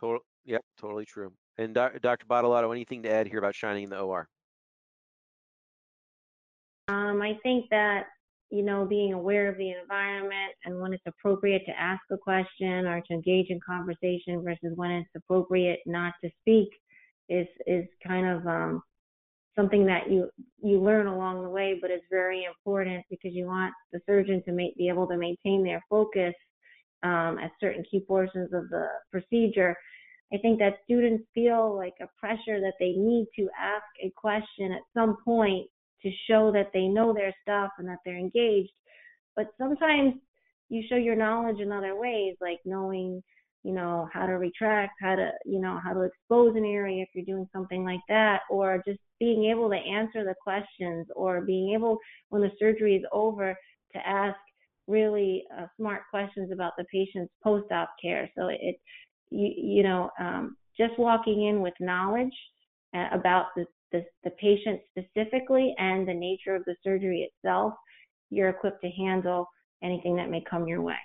Total, 0.00 0.20
yep, 0.44 0.62
totally 0.78 1.04
true. 1.04 1.32
And 1.58 1.74
Dr. 1.74 2.26
Badolato, 2.28 2.70
anything 2.72 3.02
to 3.04 3.10
add 3.10 3.26
here 3.26 3.38
about 3.38 3.54
shining 3.54 3.84
in 3.84 3.90
the 3.90 3.98
OR? 3.98 4.28
Um, 6.88 7.22
I 7.22 7.38
think 7.42 7.66
that 7.70 8.06
you 8.50 8.62
know, 8.62 8.84
being 8.84 9.12
aware 9.12 9.48
of 9.48 9.58
the 9.58 9.72
environment 9.72 10.52
and 10.64 10.80
when 10.80 10.92
it's 10.92 11.02
appropriate 11.06 11.64
to 11.66 11.78
ask 11.78 12.00
a 12.12 12.16
question 12.16 12.86
or 12.86 13.00
to 13.00 13.14
engage 13.14 13.50
in 13.50 13.58
conversation 13.66 14.42
versus 14.42 14.72
when 14.76 14.90
it's 14.92 15.10
appropriate 15.16 15.80
not 15.84 16.12
to 16.22 16.30
speak 16.40 16.68
is 17.28 17.48
is 17.66 17.84
kind 18.06 18.26
of 18.26 18.46
um, 18.46 18.82
something 19.56 19.86
that 19.86 20.10
you 20.10 20.30
you 20.62 20.80
learn 20.80 21.06
along 21.06 21.42
the 21.42 21.48
way, 21.48 21.78
but 21.80 21.90
it's 21.90 22.04
very 22.10 22.44
important 22.44 23.04
because 23.10 23.32
you 23.32 23.46
want 23.46 23.72
the 23.92 24.00
surgeon 24.06 24.42
to 24.44 24.52
make, 24.52 24.76
be 24.76 24.88
able 24.88 25.06
to 25.06 25.16
maintain 25.16 25.64
their 25.64 25.82
focus 25.88 26.34
um, 27.02 27.38
at 27.38 27.50
certain 27.60 27.84
key 27.90 28.00
portions 28.00 28.52
of 28.52 28.68
the 28.70 28.86
procedure. 29.10 29.74
I 30.32 30.38
think 30.38 30.58
that 30.58 30.78
students 30.84 31.24
feel 31.34 31.76
like 31.76 31.94
a 32.00 32.08
pressure 32.18 32.60
that 32.60 32.74
they 32.80 32.92
need 32.92 33.26
to 33.36 33.48
ask 33.58 33.84
a 34.02 34.12
question 34.16 34.72
at 34.72 34.82
some 34.92 35.16
point 35.24 35.66
to 36.02 36.10
show 36.28 36.50
that 36.52 36.70
they 36.74 36.86
know 36.88 37.14
their 37.14 37.32
stuff 37.42 37.70
and 37.78 37.88
that 37.88 37.98
they're 38.04 38.18
engaged. 38.18 38.72
But 39.36 39.48
sometimes 39.58 40.14
you 40.68 40.82
show 40.88 40.96
your 40.96 41.16
knowledge 41.16 41.60
in 41.60 41.70
other 41.70 41.94
ways, 41.96 42.34
like 42.40 42.58
knowing, 42.64 43.22
you 43.62 43.72
know, 43.72 44.08
how 44.12 44.26
to 44.26 44.32
retract, 44.32 44.94
how 45.00 45.14
to, 45.14 45.30
you 45.44 45.60
know, 45.60 45.78
how 45.82 45.92
to 45.92 46.02
expose 46.02 46.56
an 46.56 46.64
area 46.64 47.02
if 47.02 47.08
you're 47.14 47.24
doing 47.24 47.48
something 47.52 47.84
like 47.84 48.00
that, 48.08 48.40
or 48.50 48.82
just 48.86 48.98
being 49.18 49.44
able 49.50 49.68
to 49.70 49.76
answer 49.76 50.24
the 50.24 50.34
questions, 50.42 51.06
or 51.14 51.40
being 51.40 51.74
able, 51.74 51.98
when 52.28 52.42
the 52.42 52.50
surgery 52.58 52.96
is 52.96 53.04
over, 53.12 53.54
to 53.92 54.08
ask 54.08 54.36
really 54.86 55.44
uh, 55.56 55.66
smart 55.76 56.02
questions 56.10 56.52
about 56.52 56.72
the 56.78 56.84
patient's 56.92 57.32
post-op 57.42 57.88
care. 58.00 58.30
So 58.36 58.48
it, 58.48 58.76
you, 59.30 59.52
you 59.56 59.82
know, 59.82 60.10
um, 60.20 60.56
just 60.76 60.98
walking 60.98 61.46
in 61.46 61.60
with 61.60 61.74
knowledge 61.80 62.34
uh, 62.94 63.08
about 63.12 63.46
the 63.56 63.66
the, 63.92 64.04
the 64.24 64.30
patient 64.30 64.80
specifically 64.90 65.74
and 65.78 66.06
the 66.06 66.14
nature 66.14 66.54
of 66.54 66.64
the 66.64 66.74
surgery 66.82 67.30
itself, 67.30 67.72
you're 68.30 68.48
equipped 68.48 68.82
to 68.82 68.90
handle 68.90 69.46
anything 69.82 70.16
that 70.16 70.30
may 70.30 70.42
come 70.48 70.66
your 70.66 70.82
way. 70.82 70.96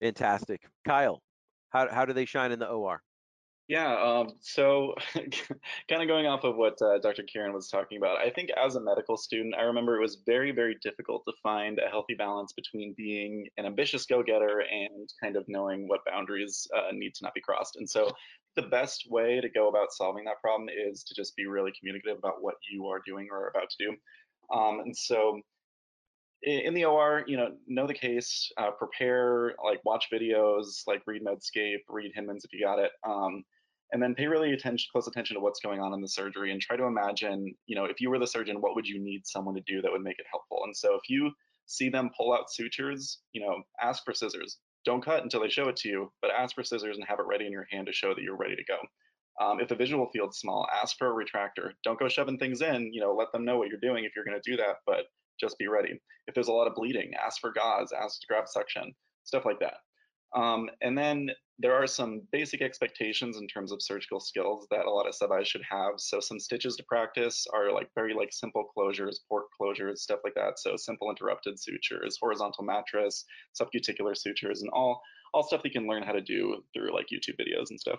Fantastic. 0.00 0.62
Kyle, 0.86 1.22
how, 1.70 1.88
how 1.92 2.04
do 2.04 2.12
they 2.12 2.24
shine 2.24 2.52
in 2.52 2.58
the 2.58 2.68
OR? 2.68 3.02
Yeah, 3.66 3.94
um, 3.96 4.34
so 4.40 4.94
kind 5.14 6.02
of 6.02 6.06
going 6.06 6.26
off 6.26 6.44
of 6.44 6.56
what 6.56 6.80
uh, 6.82 6.98
Dr. 6.98 7.22
Kieran 7.22 7.54
was 7.54 7.68
talking 7.68 7.96
about, 7.96 8.18
I 8.18 8.28
think 8.28 8.50
as 8.50 8.76
a 8.76 8.80
medical 8.80 9.16
student, 9.16 9.54
I 9.54 9.62
remember 9.62 9.96
it 9.96 10.02
was 10.02 10.16
very, 10.26 10.52
very 10.52 10.76
difficult 10.82 11.22
to 11.26 11.32
find 11.42 11.78
a 11.78 11.88
healthy 11.88 12.14
balance 12.14 12.52
between 12.52 12.92
being 12.94 13.48
an 13.56 13.64
ambitious 13.64 14.04
go 14.04 14.22
getter 14.22 14.60
and 14.60 15.08
kind 15.22 15.36
of 15.36 15.46
knowing 15.48 15.88
what 15.88 16.04
boundaries 16.04 16.66
uh, 16.76 16.90
need 16.92 17.14
to 17.14 17.24
not 17.24 17.32
be 17.32 17.40
crossed. 17.40 17.76
And 17.76 17.88
so 17.88 18.10
the 18.54 18.62
best 18.62 19.06
way 19.08 19.40
to 19.40 19.48
go 19.48 19.70
about 19.70 19.92
solving 19.92 20.24
that 20.26 20.42
problem 20.42 20.68
is 20.68 21.02
to 21.04 21.14
just 21.14 21.34
be 21.34 21.46
really 21.46 21.72
communicative 21.78 22.18
about 22.18 22.42
what 22.42 22.56
you 22.70 22.86
are 22.88 23.00
doing 23.06 23.28
or 23.30 23.48
about 23.48 23.70
to 23.70 23.86
do. 23.86 23.96
Um, 24.54 24.80
and 24.80 24.94
so 24.94 25.40
in 26.42 26.74
the 26.74 26.84
OR, 26.84 27.24
you 27.26 27.38
know, 27.38 27.56
know 27.66 27.86
the 27.86 27.94
case, 27.94 28.52
uh, 28.58 28.70
prepare, 28.72 29.54
like 29.64 29.80
watch 29.84 30.08
videos, 30.12 30.82
like 30.86 31.02
read 31.06 31.22
Medscape, 31.24 31.78
read 31.88 32.12
Hinman's 32.14 32.44
if 32.44 32.52
you 32.52 32.60
got 32.60 32.78
it, 32.78 32.92
um, 33.08 33.42
and 33.94 34.02
then 34.02 34.14
pay 34.14 34.26
really 34.26 34.52
attention, 34.52 34.88
close 34.90 35.06
attention 35.06 35.36
to 35.36 35.40
what's 35.40 35.60
going 35.60 35.80
on 35.80 35.94
in 35.94 36.02
the 36.02 36.08
surgery, 36.08 36.50
and 36.50 36.60
try 36.60 36.76
to 36.76 36.84
imagine, 36.84 37.54
you 37.66 37.76
know, 37.76 37.84
if 37.84 38.00
you 38.00 38.10
were 38.10 38.18
the 38.18 38.26
surgeon, 38.26 38.60
what 38.60 38.74
would 38.74 38.86
you 38.86 38.98
need 39.00 39.24
someone 39.24 39.54
to 39.54 39.62
do 39.66 39.80
that 39.80 39.92
would 39.92 40.02
make 40.02 40.18
it 40.18 40.26
helpful? 40.28 40.62
And 40.64 40.76
so 40.76 40.96
if 40.96 41.08
you 41.08 41.30
see 41.66 41.88
them 41.88 42.10
pull 42.16 42.34
out 42.34 42.50
sutures, 42.50 43.20
you 43.32 43.40
know, 43.40 43.62
ask 43.80 44.04
for 44.04 44.12
scissors. 44.12 44.58
Don't 44.84 45.04
cut 45.04 45.22
until 45.22 45.40
they 45.40 45.48
show 45.48 45.68
it 45.68 45.76
to 45.76 45.88
you, 45.88 46.12
but 46.20 46.32
ask 46.32 46.56
for 46.56 46.64
scissors 46.64 46.96
and 46.96 47.06
have 47.06 47.20
it 47.20 47.26
ready 47.26 47.46
in 47.46 47.52
your 47.52 47.68
hand 47.70 47.86
to 47.86 47.92
show 47.92 48.12
that 48.12 48.22
you're 48.22 48.36
ready 48.36 48.56
to 48.56 48.64
go. 48.64 48.78
Um, 49.40 49.60
if 49.60 49.68
the 49.68 49.76
visual 49.76 50.10
field's 50.12 50.38
small, 50.38 50.66
ask 50.74 50.98
for 50.98 51.08
a 51.08 51.24
retractor. 51.24 51.70
Don't 51.84 51.98
go 51.98 52.08
shoving 52.08 52.38
things 52.38 52.62
in. 52.62 52.92
You 52.92 53.00
know, 53.00 53.14
let 53.14 53.30
them 53.32 53.44
know 53.44 53.58
what 53.58 53.68
you're 53.68 53.78
doing 53.80 54.04
if 54.04 54.12
you're 54.14 54.24
going 54.24 54.40
to 54.40 54.50
do 54.50 54.56
that, 54.56 54.78
but 54.86 55.04
just 55.40 55.56
be 55.58 55.68
ready. 55.68 56.00
If 56.26 56.34
there's 56.34 56.48
a 56.48 56.52
lot 56.52 56.66
of 56.66 56.74
bleeding, 56.74 57.12
ask 57.24 57.40
for 57.40 57.52
gauze, 57.52 57.92
ask 57.92 58.20
to 58.20 58.26
grab 58.26 58.48
suction, 58.48 58.92
stuff 59.22 59.44
like 59.44 59.60
that. 59.60 59.74
Um, 60.34 60.68
and 60.82 60.96
then 60.98 61.30
there 61.58 61.74
are 61.74 61.86
some 61.86 62.22
basic 62.32 62.60
expectations 62.60 63.36
in 63.36 63.46
terms 63.46 63.70
of 63.70 63.80
surgical 63.80 64.18
skills 64.18 64.66
that 64.70 64.86
a 64.86 64.90
lot 64.90 65.06
of 65.06 65.14
sub 65.14 65.30
should 65.44 65.62
have. 65.68 65.92
So 65.98 66.18
some 66.18 66.40
stitches 66.40 66.74
to 66.76 66.84
practice 66.84 67.46
are 67.54 67.72
like 67.72 67.88
very 67.94 68.12
like 68.14 68.32
simple 68.32 68.64
closures, 68.76 69.16
port 69.28 69.44
closures, 69.60 69.98
stuff 69.98 70.20
like 70.24 70.34
that. 70.34 70.58
So 70.58 70.76
simple 70.76 71.10
interrupted 71.10 71.60
sutures, 71.60 72.18
horizontal 72.20 72.64
mattress, 72.64 73.24
subcuticular 73.60 74.16
sutures, 74.16 74.62
and 74.62 74.70
all 74.70 75.00
all 75.32 75.42
stuff 75.42 75.62
you 75.64 75.70
can 75.70 75.86
learn 75.86 76.02
how 76.02 76.12
to 76.12 76.20
do 76.20 76.62
through 76.72 76.92
like 76.94 77.06
YouTube 77.12 77.38
videos 77.40 77.70
and 77.70 77.78
stuff. 77.78 77.98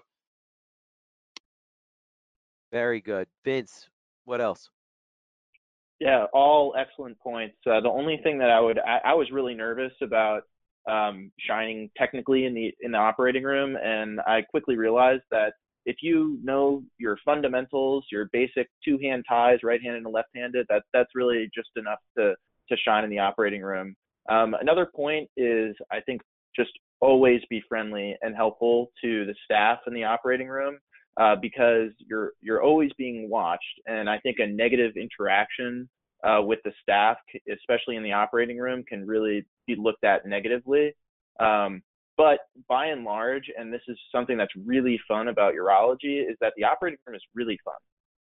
Very 2.71 2.99
good. 2.99 3.27
Vince, 3.45 3.87
what 4.25 4.41
else? 4.41 4.69
Yeah, 5.99 6.25
all 6.33 6.75
excellent 6.77 7.17
points. 7.19 7.55
Uh, 7.65 7.79
the 7.79 7.89
only 7.89 8.19
thing 8.21 8.39
that 8.39 8.49
I 8.49 8.59
would, 8.59 8.79
I, 8.79 8.99
I 9.05 9.13
was 9.13 9.31
really 9.31 9.53
nervous 9.53 9.93
about 10.01 10.43
um, 10.87 11.31
shining 11.39 11.89
technically 11.97 12.45
in 12.45 12.53
the 12.53 12.73
in 12.81 12.91
the 12.91 12.97
operating 12.97 13.43
room, 13.43 13.77
and 13.81 14.19
I 14.21 14.41
quickly 14.41 14.77
realized 14.77 15.23
that 15.31 15.53
if 15.85 15.97
you 16.01 16.39
know 16.43 16.83
your 16.97 17.17
fundamentals, 17.23 18.05
your 18.11 18.29
basic 18.33 18.67
two-hand 18.83 19.23
ties, 19.29 19.59
right-handed 19.63 20.03
and 20.03 20.13
left-handed, 20.13 20.65
that 20.69 20.83
that's 20.93 21.11
really 21.15 21.49
just 21.53 21.69
enough 21.75 21.99
to 22.17 22.35
to 22.69 22.77
shine 22.77 23.03
in 23.03 23.09
the 23.09 23.19
operating 23.19 23.61
room. 23.61 23.95
Um, 24.29 24.55
another 24.59 24.87
point 24.95 25.29
is, 25.37 25.75
I 25.91 26.01
think, 26.01 26.21
just 26.55 26.71
always 27.01 27.41
be 27.49 27.61
friendly 27.67 28.15
and 28.21 28.35
helpful 28.35 28.91
to 29.03 29.25
the 29.25 29.35
staff 29.43 29.79
in 29.85 29.93
the 29.93 30.03
operating 30.03 30.47
room 30.47 30.77
uh, 31.19 31.35
because 31.41 31.91
you're 31.99 32.31
you're 32.41 32.63
always 32.63 32.91
being 32.97 33.29
watched, 33.29 33.63
and 33.85 34.09
I 34.09 34.19
think 34.19 34.37
a 34.39 34.47
negative 34.47 34.93
interaction 34.97 35.87
uh, 36.25 36.41
with 36.41 36.59
the 36.65 36.71
staff, 36.81 37.17
especially 37.51 37.95
in 37.95 38.03
the 38.03 38.11
operating 38.11 38.57
room, 38.57 38.83
can 38.83 39.05
really 39.05 39.45
be 39.67 39.75
looked 39.75 40.03
at 40.03 40.25
negatively. 40.25 40.95
Um, 41.39 41.81
but 42.17 42.39
by 42.67 42.87
and 42.87 43.03
large, 43.03 43.51
and 43.57 43.73
this 43.73 43.81
is 43.87 43.97
something 44.13 44.37
that's 44.37 44.53
really 44.65 44.99
fun 45.07 45.27
about 45.27 45.53
urology, 45.53 46.21
is 46.21 46.37
that 46.41 46.53
the 46.55 46.63
operating 46.63 46.99
room 47.05 47.15
is 47.15 47.21
really 47.33 47.59
fun. 47.63 47.75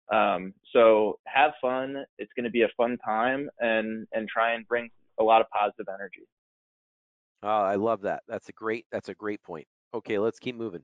Um, 0.10 0.54
so 0.74 1.20
have 1.26 1.52
fun. 1.62 2.04
It's 2.18 2.32
going 2.36 2.46
to 2.46 2.50
be 2.50 2.64
a 2.64 2.70
fun 2.78 2.98
time, 3.04 3.50
and 3.60 4.08
and 4.14 4.28
try 4.28 4.54
and 4.54 4.68
bring 4.68 4.90
a 5.20 5.24
lot 5.24 5.42
of 5.42 5.48
positive 5.50 5.88
energy. 5.94 6.28
Oh, 7.44 7.48
I 7.48 7.76
love 7.76 8.02
that. 8.02 8.24
That's 8.28 8.50
a 8.50 8.54
great. 8.54 8.86
That's 8.92 9.10
a 9.10 9.14
great 9.14 9.42
point. 9.44 9.68
Okay, 9.94 10.20
let's 10.20 10.40
keep 10.40 10.56
moving. 10.56 10.84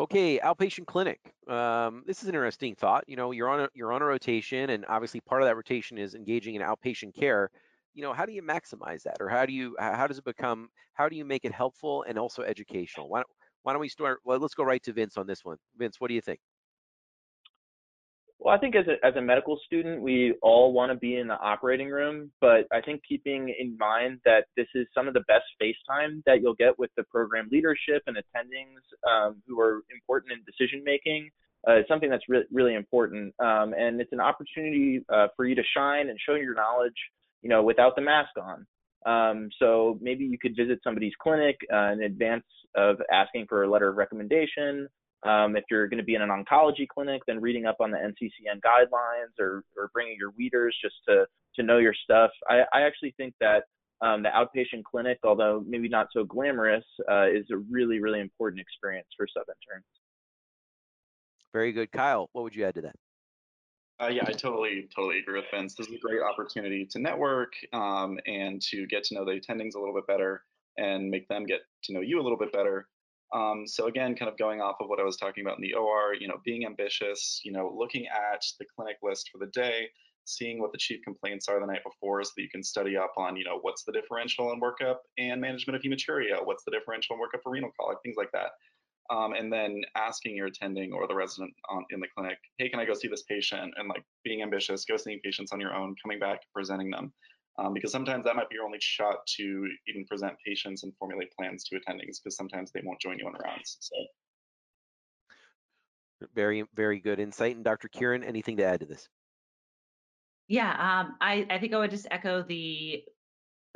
Okay, 0.00 0.38
outpatient 0.38 0.86
clinic. 0.86 1.20
Um, 1.46 2.04
this 2.06 2.22
is 2.22 2.28
an 2.30 2.34
interesting 2.34 2.74
thought. 2.74 3.04
You 3.06 3.16
know, 3.16 3.32
you're 3.32 3.50
on 3.50 3.60
a 3.60 3.68
you're 3.74 3.92
on 3.92 4.00
a 4.00 4.06
rotation, 4.06 4.70
and 4.70 4.86
obviously 4.88 5.20
part 5.20 5.42
of 5.42 5.48
that 5.48 5.56
rotation 5.56 5.98
is 5.98 6.14
engaging 6.14 6.54
in 6.54 6.62
outpatient 6.62 7.14
care. 7.14 7.50
You 7.92 8.02
know, 8.02 8.14
how 8.14 8.24
do 8.24 8.32
you 8.32 8.42
maximize 8.42 9.02
that, 9.02 9.18
or 9.20 9.28
how 9.28 9.44
do 9.44 9.52
you 9.52 9.76
how 9.78 10.06
does 10.06 10.16
it 10.16 10.24
become? 10.24 10.70
How 10.94 11.10
do 11.10 11.16
you 11.16 11.26
make 11.26 11.44
it 11.44 11.52
helpful 11.52 12.02
and 12.08 12.18
also 12.18 12.42
educational? 12.42 13.10
Why 13.10 13.18
don't, 13.18 13.28
why 13.62 13.74
don't 13.74 13.80
we 13.82 13.90
start? 13.90 14.20
Well, 14.24 14.38
let's 14.38 14.54
go 14.54 14.64
right 14.64 14.82
to 14.84 14.92
Vince 14.94 15.18
on 15.18 15.26
this 15.26 15.44
one. 15.44 15.58
Vince, 15.76 16.00
what 16.00 16.08
do 16.08 16.14
you 16.14 16.22
think? 16.22 16.40
Well, 18.40 18.54
I 18.54 18.58
think 18.58 18.74
as 18.74 18.86
a, 18.86 19.04
as 19.06 19.14
a 19.16 19.20
medical 19.20 19.60
student, 19.66 20.00
we 20.00 20.34
all 20.40 20.72
want 20.72 20.90
to 20.90 20.96
be 20.96 21.16
in 21.16 21.28
the 21.28 21.38
operating 21.38 21.90
room, 21.90 22.30
but 22.40 22.66
I 22.72 22.80
think 22.80 23.02
keeping 23.06 23.54
in 23.58 23.76
mind 23.76 24.20
that 24.24 24.46
this 24.56 24.66
is 24.74 24.86
some 24.94 25.06
of 25.06 25.12
the 25.12 25.20
best 25.28 25.44
face 25.58 25.76
time 25.86 26.22
that 26.24 26.40
you'll 26.40 26.54
get 26.54 26.78
with 26.78 26.90
the 26.96 27.02
program 27.04 27.50
leadership 27.52 28.02
and 28.06 28.16
attendings 28.16 28.80
um, 29.06 29.42
who 29.46 29.60
are 29.60 29.82
important 29.92 30.32
in 30.32 30.38
decision 30.46 30.82
making 30.82 31.28
uh, 31.68 31.80
is 31.80 31.84
something 31.86 32.08
that's 32.08 32.24
re- 32.30 32.46
really 32.50 32.74
important. 32.74 33.34
Um, 33.40 33.74
and 33.76 34.00
it's 34.00 34.12
an 34.12 34.20
opportunity 34.20 35.04
uh, 35.12 35.26
for 35.36 35.44
you 35.44 35.54
to 35.54 35.62
shine 35.76 36.08
and 36.08 36.18
show 36.26 36.34
your 36.34 36.54
knowledge, 36.54 36.96
you 37.42 37.50
know, 37.50 37.62
without 37.62 37.94
the 37.94 38.02
mask 38.02 38.30
on. 38.40 38.66
Um, 39.04 39.50
so 39.58 39.98
maybe 40.00 40.24
you 40.24 40.38
could 40.38 40.56
visit 40.56 40.80
somebody's 40.82 41.12
clinic 41.22 41.58
uh, 41.70 41.92
in 41.92 42.04
advance 42.04 42.44
of 42.74 42.96
asking 43.12 43.46
for 43.50 43.64
a 43.64 43.70
letter 43.70 43.88
of 43.90 43.96
recommendation 43.96 44.88
um, 45.22 45.56
if 45.56 45.64
you're 45.70 45.88
going 45.88 45.98
to 45.98 46.04
be 46.04 46.14
in 46.14 46.22
an 46.22 46.30
oncology 46.30 46.86
clinic, 46.88 47.22
then 47.26 47.40
reading 47.40 47.66
up 47.66 47.76
on 47.80 47.90
the 47.90 47.98
NCCN 47.98 48.60
guidelines 48.60 49.38
or, 49.38 49.64
or 49.76 49.90
bringing 49.92 50.16
your 50.18 50.30
readers 50.36 50.76
just 50.82 50.96
to, 51.08 51.26
to 51.56 51.62
know 51.62 51.78
your 51.78 51.94
stuff. 51.94 52.30
I, 52.48 52.62
I 52.72 52.82
actually 52.82 53.14
think 53.16 53.34
that 53.40 53.64
um, 54.02 54.22
the 54.22 54.30
outpatient 54.30 54.84
clinic, 54.84 55.18
although 55.24 55.62
maybe 55.66 55.88
not 55.88 56.06
so 56.12 56.24
glamorous, 56.24 56.84
uh, 57.10 57.26
is 57.26 57.46
a 57.52 57.58
really, 57.70 58.00
really 58.00 58.20
important 58.20 58.60
experience 58.60 59.08
for 59.16 59.26
sub 59.28 59.44
interns. 59.48 59.84
Very 61.52 61.72
good. 61.72 61.90
Kyle, 61.92 62.28
what 62.32 62.42
would 62.42 62.54
you 62.54 62.64
add 62.64 62.74
to 62.74 62.82
that? 62.82 62.96
Uh, 64.00 64.08
yeah, 64.08 64.22
I 64.26 64.32
totally, 64.32 64.88
totally 64.96 65.18
agree 65.18 65.38
with 65.38 65.44
Vince. 65.52 65.74
This 65.74 65.88
is 65.88 65.94
a 65.94 65.98
great 65.98 66.22
opportunity 66.22 66.88
to 66.90 66.98
network 66.98 67.52
um, 67.74 68.18
and 68.26 68.62
to 68.62 68.86
get 68.86 69.04
to 69.04 69.14
know 69.14 69.26
the 69.26 69.32
attendings 69.32 69.74
a 69.74 69.78
little 69.78 69.94
bit 69.94 70.06
better 70.06 70.42
and 70.78 71.10
make 71.10 71.28
them 71.28 71.44
get 71.44 71.60
to 71.84 71.92
know 71.92 72.00
you 72.00 72.18
a 72.18 72.22
little 72.22 72.38
bit 72.38 72.50
better. 72.52 72.88
Um, 73.32 73.66
so 73.66 73.86
again, 73.86 74.16
kind 74.16 74.30
of 74.30 74.36
going 74.38 74.60
off 74.60 74.76
of 74.80 74.88
what 74.88 74.98
I 74.98 75.04
was 75.04 75.16
talking 75.16 75.44
about 75.44 75.56
in 75.56 75.62
the 75.62 75.74
OR, 75.74 76.14
you 76.18 76.26
know, 76.26 76.40
being 76.44 76.66
ambitious, 76.66 77.40
you 77.44 77.52
know, 77.52 77.72
looking 77.76 78.06
at 78.06 78.42
the 78.58 78.66
clinic 78.76 78.96
list 79.02 79.30
for 79.30 79.38
the 79.38 79.50
day, 79.52 79.88
seeing 80.24 80.60
what 80.60 80.72
the 80.72 80.78
chief 80.78 81.00
complaints 81.04 81.48
are 81.48 81.60
the 81.60 81.66
night 81.66 81.82
before 81.84 82.22
so 82.24 82.30
that 82.36 82.42
you 82.42 82.50
can 82.50 82.62
study 82.62 82.96
up 82.96 83.12
on, 83.16 83.36
you 83.36 83.44
know, 83.44 83.58
what's 83.62 83.84
the 83.84 83.92
differential 83.92 84.52
in 84.52 84.60
workup 84.60 84.96
and 85.18 85.40
management 85.40 85.76
of 85.76 85.82
hematuria, 85.82 86.44
what's 86.44 86.64
the 86.64 86.72
differential 86.72 87.16
in 87.16 87.22
workup 87.22 87.42
for 87.42 87.52
renal 87.52 87.70
colic, 87.78 87.98
things 88.02 88.16
like 88.16 88.32
that. 88.32 88.50
Um, 89.14 89.32
and 89.32 89.52
then 89.52 89.82
asking 89.96 90.36
your 90.36 90.46
attending 90.46 90.92
or 90.92 91.08
the 91.08 91.14
resident 91.14 91.52
on, 91.68 91.84
in 91.90 91.98
the 91.98 92.06
clinic, 92.16 92.38
hey, 92.58 92.68
can 92.68 92.78
I 92.78 92.84
go 92.84 92.94
see 92.94 93.08
this 93.08 93.24
patient? 93.24 93.74
And 93.76 93.88
like 93.88 94.04
being 94.24 94.42
ambitious, 94.42 94.84
go 94.84 94.96
seeing 94.96 95.20
patients 95.24 95.52
on 95.52 95.60
your 95.60 95.74
own, 95.74 95.96
coming 96.02 96.20
back, 96.20 96.40
presenting 96.54 96.90
them 96.90 97.12
um, 97.60 97.74
because 97.74 97.92
sometimes 97.92 98.24
that 98.24 98.36
might 98.36 98.48
be 98.48 98.56
your 98.56 98.64
only 98.64 98.78
shot 98.80 99.26
to 99.36 99.68
even 99.86 100.04
present 100.06 100.34
patients 100.46 100.82
and 100.82 100.92
formulate 100.98 101.30
plans 101.36 101.64
to 101.64 101.76
attendings 101.76 102.16
because 102.22 102.36
sometimes 102.36 102.72
they 102.72 102.80
won't 102.84 103.00
join 103.00 103.18
you 103.18 103.26
on 103.26 103.34
rounds. 103.44 103.76
So. 103.80 103.96
Very, 106.34 106.64
very 106.74 107.00
good 107.00 107.20
insight. 107.20 107.56
And 107.56 107.64
Dr. 107.64 107.88
Kieran, 107.88 108.24
anything 108.24 108.56
to 108.58 108.64
add 108.64 108.80
to 108.80 108.86
this? 108.86 109.08
Yeah, 110.48 110.70
um, 110.70 111.16
I, 111.20 111.46
I 111.50 111.58
think 111.58 111.74
I 111.74 111.78
would 111.78 111.90
just 111.90 112.06
echo 112.10 112.42
the 112.42 113.04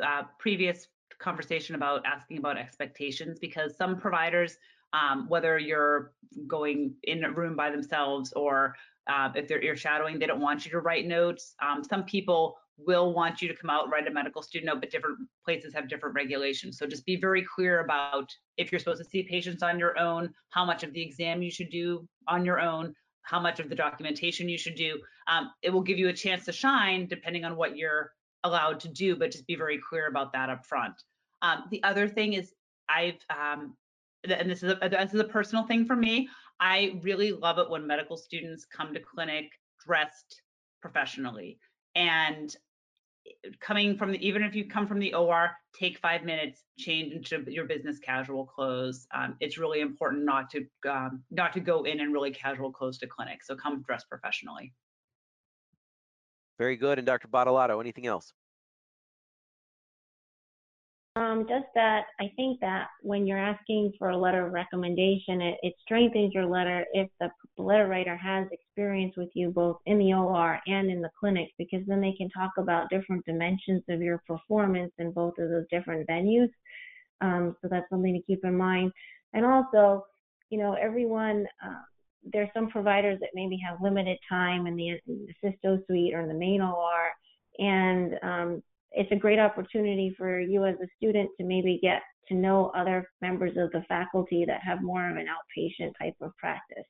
uh, 0.03 0.23
previous 0.39 0.89
conversation 1.19 1.75
about 1.75 2.05
asking 2.05 2.39
about 2.39 2.59
expectations 2.59 3.39
because 3.39 3.77
some 3.77 3.99
providers, 3.99 4.57
um, 4.93 5.29
whether 5.29 5.59
you're 5.59 6.13
going 6.47 6.95
in 7.05 7.25
a 7.25 7.31
room 7.31 7.55
by 7.55 7.71
themselves 7.71 8.33
or 8.33 8.75
uh, 9.07 9.31
if 9.35 9.47
they're 9.47 9.63
you're 9.63 9.77
shadowing, 9.77 10.19
they 10.19 10.27
don't 10.27 10.41
want 10.41 10.65
you 10.65 10.71
to 10.71 10.81
write 10.81 11.07
notes. 11.07 11.55
Um, 11.63 11.85
some 11.85 12.05
people 12.05 12.57
will 12.77 13.13
want 13.15 13.41
you 13.41 13.49
to 13.49 13.55
come 13.55 13.71
out 13.71 13.85
and 13.85 13.93
write 13.93 14.07
a 14.07 14.11
medical 14.11 14.43
student 14.43 14.67
note, 14.67 14.81
but 14.81 14.91
different 14.91 15.19
places 15.45 15.73
have 15.75 15.89
different 15.89 16.15
regulations. 16.15 16.79
So 16.79 16.87
just 16.87 17.07
be 17.07 17.17
very 17.17 17.45
clear 17.55 17.81
about 17.81 18.29
if 18.57 18.73
you're 18.73 18.79
supposed 18.79 19.03
to 19.03 19.09
see 19.09 19.23
patients 19.23 19.63
on 19.63 19.79
your 19.79 19.99
own, 19.99 20.33
how 20.51 20.65
much 20.65 20.83
of 20.83 20.93
the 20.93 21.03
exam 21.03 21.43
you 21.43 21.51
should 21.51 21.71
do 21.71 22.07
on 22.29 22.45
your 22.45 22.61
own, 22.61 22.95
how 23.23 23.41
much 23.41 23.61
of 23.61 23.69
the 23.69 23.75
documentation 23.75 24.49
you 24.49 24.59
should 24.59 24.75
do. 24.75 25.01
Um, 25.29 25.51
it 25.63 25.71
will 25.71 25.83
give 25.83 25.99
you 25.99 26.09
a 26.09 26.13
chance 26.13 26.45
to 26.47 26.53
shine 26.53 27.07
depending 27.07 27.45
on 27.45 27.57
what 27.57 27.77
you're 27.77 28.13
allowed 28.43 28.81
to 28.81 28.89
do, 28.89 29.17
but 29.17 29.31
just 29.31 29.47
be 29.47 29.57
very 29.57 29.79
clear 29.89 30.09
about 30.09 30.33
that 30.33 30.51
up 30.51 30.67
front. 30.67 30.95
Um, 31.43 31.65
the 31.71 31.83
other 31.83 32.09
thing 32.09 32.35
is 32.35 32.53
I've, 32.89 33.19
um, 33.31 33.77
and 34.29 34.51
this 34.51 34.63
is, 34.63 34.75
a, 34.81 34.89
this 34.89 35.15
is 35.15 35.21
a 35.21 35.25
personal 35.25 35.65
thing 35.65 35.87
for 35.87 35.97
me, 35.97 36.29
I 36.61 36.99
really 37.03 37.33
love 37.33 37.59
it 37.59 37.69
when 37.71 37.87
medical 37.87 38.17
students 38.17 38.65
come 38.65 38.95
to 38.95 39.01
clinic 39.01 39.51
dressed 39.85 40.43
professionally. 40.81 41.59
And 41.95 42.55
coming 43.61 43.97
from 43.97 44.13
the, 44.13 44.27
even 44.27 44.43
if 44.43 44.55
you 44.55 44.69
come 44.69 44.87
from 44.87 44.99
the 44.99 45.15
OR, 45.15 45.51
take 45.79 45.99
five 45.99 46.25
minutes, 46.25 46.65
change 46.79 47.13
into 47.13 47.51
your 47.51 47.65
business 47.65 47.99
casual 47.99 48.47
clothes. 48.47 49.07
Um, 49.15 49.37
it's 49.41 49.59
really 49.59 49.81
important 49.81 50.25
not 50.25 50.51
to 50.51 50.67
um, 50.91 51.23
not 51.31 51.53
to 51.55 51.61
go 51.61 51.85
in 51.85 52.01
in 52.01 52.13
really 52.13 52.31
casual 52.31 52.71
clothes 52.71 52.99
to 52.99 53.07
clinic. 53.07 53.43
So 53.45 53.55
come 53.57 53.83
dressed 53.83 54.09
professionally. 54.09 54.73
Very 56.59 56.77
good. 56.77 56.99
And 56.99 57.07
Dr. 57.07 57.29
Badolato, 57.29 57.81
anything 57.81 58.07
else? 58.07 58.33
Um, 61.17 61.47
just 61.49 61.67
that 61.77 62.07
I 62.19 62.33
think 62.35 62.59
that 62.61 62.89
when 63.03 63.25
you're 63.25 63.39
asking 63.39 63.93
for 64.01 64.11
a 64.11 64.17
letter 64.17 64.45
of 64.47 64.53
recommendation, 64.53 65.41
it, 65.41 65.59
it 65.63 65.73
strengthens 65.81 66.35
your 66.35 66.47
letter 66.47 66.85
if 66.93 67.09
the 67.21 67.31
letter 67.57 67.87
writer 67.87 68.17
has 68.17 68.49
experience 68.51 69.15
with 69.17 69.29
you 69.35 69.51
both 69.51 69.77
in 69.87 69.99
the 69.99 70.13
OR 70.13 70.59
and 70.67 70.91
in 70.91 71.01
the 71.01 71.11
clinic, 71.19 71.51
because 71.57 71.83
then 71.87 72.01
they 72.01 72.15
can 72.19 72.29
talk 72.31 72.51
about 72.59 72.91
different 72.91 73.25
dimensions 73.27 73.85
of 73.89 74.03
your 74.03 74.21
performance 74.27 74.93
in 74.99 75.13
both 75.13 75.35
of 75.39 75.51
those 75.51 75.67
different 75.71 76.05
venues. 76.09 76.51
Um, 77.21 77.55
so 77.63 77.69
that's 77.71 77.89
something 77.91 78.13
to 78.13 78.23
keep 78.23 78.45
in 78.45 78.57
mind. 78.57 78.91
And 79.35 79.47
also, 79.47 80.05
you 80.51 80.59
know, 80.59 80.73
everyone, 80.75 81.47
uh, 81.65 81.83
there's 82.33 82.51
some 82.53 82.69
providers 82.71 83.19
that 83.21 83.31
maybe 83.35 83.57
have 83.65 83.81
limited 83.81 84.19
time 84.29 84.67
in 84.67 84.75
the, 84.75 84.89
in 84.89 85.01
the 85.07 85.35
cysto 85.45 85.79
suite 85.87 86.13
or 86.13 86.23
in 86.23 86.29
the 86.29 86.35
main 86.35 86.61
OR, 86.61 87.13
and 87.61 88.19
um, 88.25 88.63
it's 88.95 89.13
a 89.13 89.17
great 89.17 89.39
opportunity 89.39 90.15
for 90.17 90.41
you 90.41 90.65
as 90.65 90.77
a 90.77 90.87
student 90.97 91.31
to 91.39 91.45
maybe 91.45 91.79
get 91.83 92.03
to 92.29 92.35
know 92.35 92.71
other 92.77 93.09
members 93.21 93.57
of 93.57 93.71
the 93.73 93.85
faculty 93.89 94.45
that 94.47 94.63
have 94.63 94.83
more 94.83 95.11
of 95.11 95.17
an 95.17 95.27
outpatient 95.27 95.93
type 96.01 96.15
of 96.21 96.35
practice. 96.37 96.87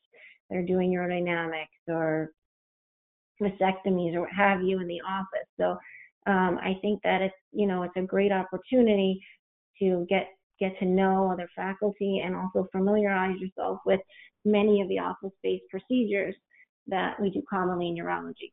They're 0.51 0.65
doing 0.65 0.93
urodynamics 0.93 1.67
or 1.89 2.33
vasectomies 3.41 4.15
or 4.15 4.23
what 4.23 4.33
have 4.33 4.63
you 4.63 4.81
in 4.81 4.87
the 4.87 5.01
office. 5.01 5.49
So 5.59 5.77
um, 6.31 6.59
I 6.63 6.79
think 6.83 7.01
that 7.03 7.23
it's 7.23 7.35
you 7.53 7.67
know 7.67 7.83
it's 7.83 7.97
a 7.97 8.03
great 8.03 8.33
opportunity 8.33 9.21
to 9.81 10.07
get 10.09 10.29
get 10.61 10.79
to 10.79 10.85
know 10.85 11.31
other 11.31 11.49
faculty 11.57 12.23
and 12.25 12.37
also 12.37 12.69
familiarize 12.71 13.39
yourself 13.41 13.81
with 13.85 14.01
many 14.45 14.81
of 14.81 14.89
the 14.89 14.99
office-based 14.99 15.65
procedures 15.71 16.35
that 16.87 17.21
we 17.21 17.31
do 17.31 17.43
commonly 17.51 17.89
in 17.89 17.97
urology. 17.97 18.51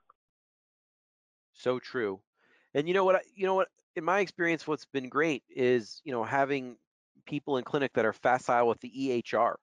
So 1.54 1.80
true. 1.80 2.22
And 2.74 2.88
you 2.88 2.94
know 2.94 3.04
what? 3.06 3.24
You 3.36 3.46
know 3.46 3.56
what? 3.56 3.68
In 3.96 4.04
my 4.04 4.20
experience, 4.20 4.66
what's 4.68 4.86
been 4.86 5.10
great 5.10 5.44
is 5.50 6.02
you 6.06 6.12
know 6.12 6.24
having 6.24 6.78
people 7.26 7.58
in 7.58 7.64
clinic 7.64 7.92
that 7.94 8.06
are 8.06 8.14
facile 8.14 8.68
with 8.68 8.80
the 8.80 8.90
EHR. 8.90 9.58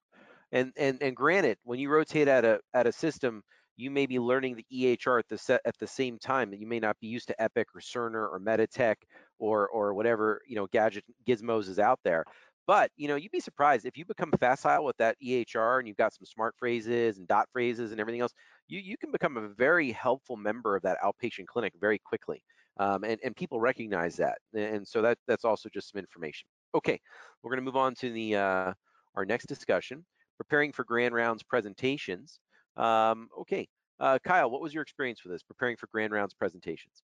And 0.53 0.73
and 0.77 1.03
and 1.03 1.17
granted, 1.17 1.59
when 1.65 1.79
you 1.79 1.91
rotate 1.91 2.29
at 2.29 2.45
a 2.45 2.61
at 2.75 2.87
a 2.87 2.93
system, 2.93 3.43
you 3.77 3.91
may 3.91 4.07
be 4.07 4.19
learning 4.19 4.57
the 4.57 4.67
EHR 4.71 5.19
at 5.19 5.29
the 5.29 5.39
set 5.39 5.61
at 5.65 5.77
the 5.79 5.87
same 5.87 6.19
time. 6.19 6.51
that 6.51 6.61
You 6.61 6.67
may 6.67 6.81
not 6.81 6.99
be 7.01 7.09
used 7.09 7.29
to 7.29 7.43
Epic 7.43 7.69
or 7.75 7.81
Cerner 7.81 8.31
or 8.31 8.41
Meditech 8.41 8.97
or 9.39 9.69
or 9.69 9.95
whatever 9.95 10.41
you 10.47 10.57
know 10.57 10.67
gadget 10.69 11.05
gizmos 11.27 11.69
is 11.69 11.79
out 11.79 12.01
there. 12.05 12.25
But 12.67 12.91
you 12.97 13.09
know, 13.09 13.17
you'd 13.17 13.33
be 13.33 13.41
surprised 13.41 13.87
if 13.87 13.97
you 13.97 14.05
become 14.05 14.31
facile 14.39 14.85
with 14.85 14.97
that 14.99 15.17
EHR 15.23 15.79
and 15.79 15.89
you've 15.89 15.97
got 15.97 16.13
some 16.15 16.27
smart 16.27 16.55
phrases 16.59 17.19
and 17.19 17.27
dot 17.27 17.49
phrases 17.53 17.93
and 17.93 18.01
everything 18.01 18.21
else. 18.21 18.35
You 18.69 18.81
you 18.81 18.97
can 18.99 19.11
become 19.11 19.37
a 19.39 19.49
very 19.49 19.91
helpful 19.93 20.37
member 20.37 20.77
of 20.77 20.83
that 20.83 20.99
outpatient 21.03 21.47
clinic 21.47 21.73
very 21.81 21.99
quickly 21.99 22.43
um, 22.79 23.05
and, 23.05 23.19
and 23.25 23.35
people 23.35 23.61
recognize 23.61 24.17
that. 24.17 24.39
And 24.55 24.87
so 24.87 25.03
that 25.03 25.19
that's 25.27 25.45
also 25.45 25.69
just 25.69 25.91
some 25.93 25.99
information. 25.99 26.49
Okay, 26.75 27.01
we're 27.43 27.51
going 27.51 27.65
to 27.65 27.65
move 27.65 27.77
on 27.77 27.95
to 27.97 28.13
the 28.13 28.37
uh, 28.37 28.73
our 29.15 29.25
next 29.25 29.47
discussion, 29.47 30.05
preparing 30.37 30.73
for 30.73 30.85
grand 30.85 31.15
rounds 31.15 31.43
presentations. 31.43 32.41
Um, 32.77 33.29
okay, 33.41 33.69
uh, 34.01 34.19
Kyle, 34.25 34.51
what 34.51 34.61
was 34.61 34.73
your 34.73 34.83
experience 34.83 35.25
with 35.25 35.33
this, 35.33 35.43
preparing 35.43 35.77
for 35.77 35.89
grand 35.93 36.13
rounds 36.13 36.35
presentations? 36.35 37.03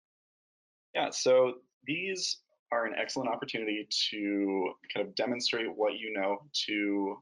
Yeah, 0.93 1.09
so 1.09 1.55
these 1.85 2.37
are 2.71 2.85
an 2.85 2.93
excellent 2.99 3.29
opportunity 3.29 3.87
to 4.09 4.71
kind 4.93 5.07
of 5.07 5.15
demonstrate 5.15 5.67
what 5.75 5.93
you 5.93 6.13
know 6.13 6.37
to 6.67 7.17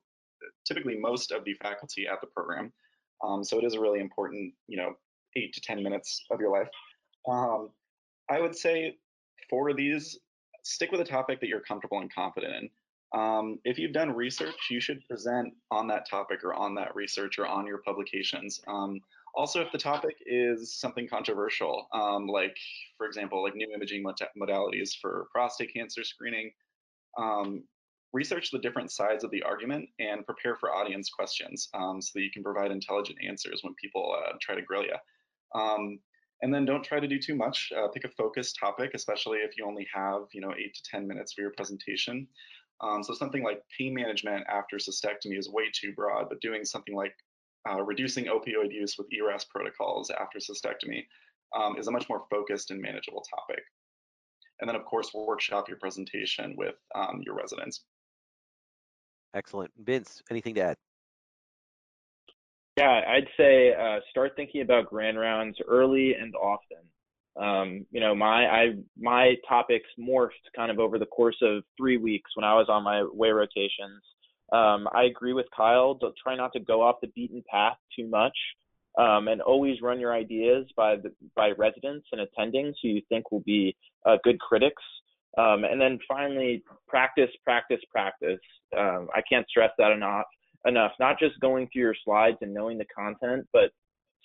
typically 0.66 0.97
most 0.97 1.32
of 1.32 1.45
the 1.45 1.54
faculty 1.56 2.08
at 2.08 2.20
the 2.22 2.28
program. 2.28 2.72
Um, 3.24 3.43
so 3.43 3.60
it 3.60 3.64
is 3.64 3.76
a 3.76 3.80
really 3.80 3.99
important, 3.99 4.54
you 4.68 4.78
know, 4.78 4.93
eight 5.36 5.54
to 5.54 5.62
10 5.62 5.84
minutes 5.84 6.24
of 6.32 6.39
your 6.39 6.52
life. 6.52 6.68
Um, 7.30 7.70
I 8.32 8.39
would 8.39 8.55
say 8.55 8.97
for 9.49 9.73
these, 9.73 10.17
stick 10.63 10.91
with 10.91 11.01
a 11.01 11.05
topic 11.05 11.41
that 11.41 11.47
you're 11.47 11.59
comfortable 11.59 11.99
and 11.99 12.13
confident 12.13 12.53
in. 12.55 12.69
Um, 13.19 13.59
if 13.65 13.77
you've 13.77 13.91
done 13.91 14.15
research, 14.15 14.55
you 14.69 14.79
should 14.79 15.05
present 15.09 15.53
on 15.69 15.86
that 15.88 16.09
topic 16.09 16.45
or 16.45 16.53
on 16.53 16.73
that 16.75 16.95
research 16.95 17.38
or 17.38 17.45
on 17.45 17.67
your 17.67 17.79
publications. 17.79 18.61
Um, 18.69 19.01
also, 19.36 19.59
if 19.61 19.71
the 19.73 19.77
topic 19.77 20.15
is 20.25 20.79
something 20.79 21.09
controversial, 21.09 21.88
um, 21.93 22.27
like, 22.27 22.55
for 22.97 23.05
example, 23.05 23.43
like 23.43 23.55
new 23.55 23.67
imaging 23.73 24.03
modalities 24.41 24.91
for 25.01 25.27
prostate 25.34 25.73
cancer 25.73 26.05
screening, 26.05 26.51
um, 27.17 27.63
research 28.13 28.49
the 28.51 28.59
different 28.59 28.91
sides 28.91 29.25
of 29.25 29.32
the 29.32 29.43
argument 29.43 29.89
and 29.99 30.25
prepare 30.25 30.55
for 30.55 30.73
audience 30.73 31.09
questions 31.09 31.69
um, 31.73 32.01
so 32.01 32.11
that 32.15 32.23
you 32.23 32.32
can 32.32 32.43
provide 32.43 32.71
intelligent 32.71 33.17
answers 33.25 33.59
when 33.63 33.73
people 33.75 34.15
uh, 34.17 34.34
try 34.41 34.55
to 34.55 34.61
grill 34.61 34.84
you. 34.84 34.95
And 36.41 36.53
then 36.53 36.65
don't 36.65 36.83
try 36.83 36.99
to 36.99 37.07
do 37.07 37.19
too 37.19 37.35
much. 37.35 37.71
Uh, 37.75 37.87
pick 37.89 38.03
a 38.03 38.09
focused 38.09 38.57
topic, 38.59 38.91
especially 38.93 39.39
if 39.39 39.57
you 39.57 39.65
only 39.65 39.87
have, 39.93 40.23
you 40.33 40.41
know, 40.41 40.53
eight 40.57 40.73
to 40.73 40.81
10 40.89 41.07
minutes 41.07 41.33
for 41.33 41.41
your 41.41 41.51
presentation. 41.51 42.27
Um, 42.81 43.03
so 43.03 43.13
something 43.13 43.43
like 43.43 43.61
pain 43.77 43.93
management 43.93 44.45
after 44.49 44.77
cystectomy 44.77 45.37
is 45.37 45.49
way 45.49 45.65
too 45.71 45.93
broad, 45.93 46.29
but 46.29 46.41
doing 46.41 46.65
something 46.65 46.95
like 46.95 47.13
uh, 47.69 47.81
reducing 47.83 48.25
opioid 48.25 48.71
use 48.71 48.95
with 48.97 49.07
ERAS 49.13 49.45
protocols 49.45 50.09
after 50.09 50.39
cystectomy 50.39 51.05
um, 51.55 51.77
is 51.77 51.87
a 51.87 51.91
much 51.91 52.09
more 52.09 52.23
focused 52.31 52.71
and 52.71 52.81
manageable 52.81 53.23
topic. 53.35 53.63
And 54.59 54.67
then, 54.67 54.75
of 54.75 54.85
course, 54.85 55.11
workshop 55.13 55.67
your 55.67 55.77
presentation 55.77 56.55
with 56.57 56.75
um, 56.95 57.21
your 57.23 57.35
residents. 57.35 57.81
Excellent. 59.33 59.71
Vince, 59.77 60.21
anything 60.29 60.55
to 60.55 60.61
add? 60.61 60.77
Yeah, 62.78 63.01
I'd 63.07 63.28
say 63.38 63.74
uh, 63.74 63.99
start 64.09 64.34
thinking 64.36 64.61
about 64.61 64.89
grand 64.89 65.19
rounds 65.19 65.57
early 65.67 66.13
and 66.13 66.34
often. 66.36 66.78
Um, 67.39 67.86
you 67.91 67.99
know, 67.99 68.15
my 68.15 68.45
I 68.45 68.74
my 68.97 69.36
topics 69.47 69.88
morphed 69.99 70.30
kind 70.55 70.72
of 70.72 70.80
over 70.80 70.97
the 70.97 71.05
course 71.05 71.38
of 71.41 71.63
three 71.78 71.97
weeks 71.97 72.32
when 72.36 72.43
I 72.45 72.53
was 72.53 72.67
on 72.69 72.84
my 72.84 73.03
way 73.03 73.30
rotations. 73.30 74.01
Um, 74.53 74.88
I 74.93 75.03
agree 75.03 75.34
with 75.34 75.45
Kyle. 75.55 75.93
Don't 75.93 76.15
try 76.22 76.36
not 76.36 76.51
to 76.53 76.59
go 76.59 76.82
off 76.82 76.97
the 77.01 77.07
beaten 77.07 77.43
path 77.49 77.78
too 77.95 78.07
much, 78.07 78.38
um, 78.97 79.28
and 79.28 79.41
always 79.41 79.82
run 79.82 79.99
your 79.99 80.13
ideas 80.13 80.65
by 80.76 80.95
the 80.95 81.11
by 81.36 81.51
residents 81.51 82.07
and 82.11 82.22
attendings 82.22 82.74
who 82.82 82.89
you 82.89 83.01
think 83.09 83.32
will 83.32 83.43
be 83.45 83.76
uh, 84.05 84.17
good 84.24 84.39
critics. 84.39 84.84
Um, 85.38 85.63
and 85.63 85.80
then 85.80 85.99
finally, 86.07 86.63
practice, 86.88 87.30
practice, 87.43 87.80
practice. 87.89 88.39
Um, 88.78 89.07
I 89.13 89.22
can't 89.30 89.47
stress 89.49 89.72
that 89.78 89.91
enough 89.91 90.26
enough, 90.66 90.91
not 90.99 91.20
just 91.20 91.39
going 91.39 91.68
through 91.72 91.82
your 91.82 91.95
slides 92.03 92.38
and 92.41 92.53
knowing 92.53 92.78
the 92.78 92.86
content, 92.95 93.47
but 93.53 93.72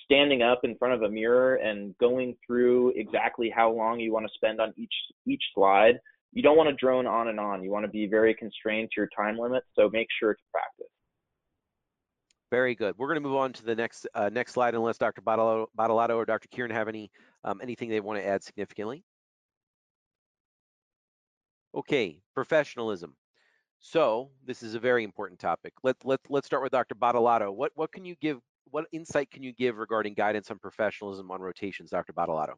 standing 0.04 0.42
up 0.42 0.60
in 0.64 0.76
front 0.76 0.94
of 0.94 1.02
a 1.02 1.08
mirror 1.08 1.56
and 1.56 1.96
going 1.98 2.36
through 2.46 2.92
exactly 2.96 3.52
how 3.54 3.70
long 3.70 3.98
you 3.98 4.12
want 4.12 4.26
to 4.26 4.32
spend 4.34 4.60
on 4.60 4.72
each 4.76 4.92
each 5.26 5.42
slide. 5.54 5.94
You 6.32 6.42
don't 6.42 6.56
want 6.56 6.68
to 6.68 6.76
drone 6.76 7.06
on 7.06 7.28
and 7.28 7.40
on. 7.40 7.62
You 7.62 7.70
want 7.70 7.84
to 7.86 7.90
be 7.90 8.06
very 8.06 8.34
constrained 8.34 8.90
to 8.90 9.00
your 9.00 9.08
time 9.16 9.38
limit, 9.38 9.64
so 9.74 9.88
make 9.92 10.08
sure 10.20 10.34
to 10.34 10.40
practice. 10.52 10.86
Very 12.50 12.74
good. 12.74 12.94
We're 12.96 13.08
going 13.08 13.22
to 13.22 13.26
move 13.28 13.36
on 13.36 13.52
to 13.54 13.64
the 13.64 13.74
next 13.74 14.06
uh, 14.14 14.28
next 14.28 14.52
slide, 14.52 14.74
unless 14.74 14.98
Dr. 14.98 15.22
Badolato 15.22 16.16
or 16.16 16.24
Dr. 16.24 16.48
Kieran 16.48 16.70
have 16.70 16.88
any 16.88 17.10
um, 17.44 17.60
anything 17.62 17.88
they 17.88 18.00
want 18.00 18.20
to 18.20 18.26
add 18.26 18.42
significantly. 18.42 19.02
Okay, 21.74 22.20
professionalism. 22.34 23.14
So 23.80 24.30
this 24.44 24.62
is 24.62 24.74
a 24.74 24.80
very 24.80 25.04
important 25.04 25.38
topic. 25.38 25.72
Let, 25.82 25.96
let, 26.04 26.20
let's 26.28 26.46
start 26.46 26.62
with 26.62 26.72
Dr. 26.72 26.94
Badolato. 26.94 27.54
What, 27.54 27.72
what 27.74 27.92
can 27.92 28.04
you 28.04 28.16
give, 28.20 28.40
what 28.70 28.86
insight 28.92 29.30
can 29.30 29.42
you 29.42 29.52
give 29.52 29.76
regarding 29.76 30.14
guidance 30.14 30.50
on 30.50 30.58
professionalism 30.58 31.30
on 31.30 31.40
rotations, 31.40 31.90
Dr. 31.90 32.12
Badolato? 32.12 32.54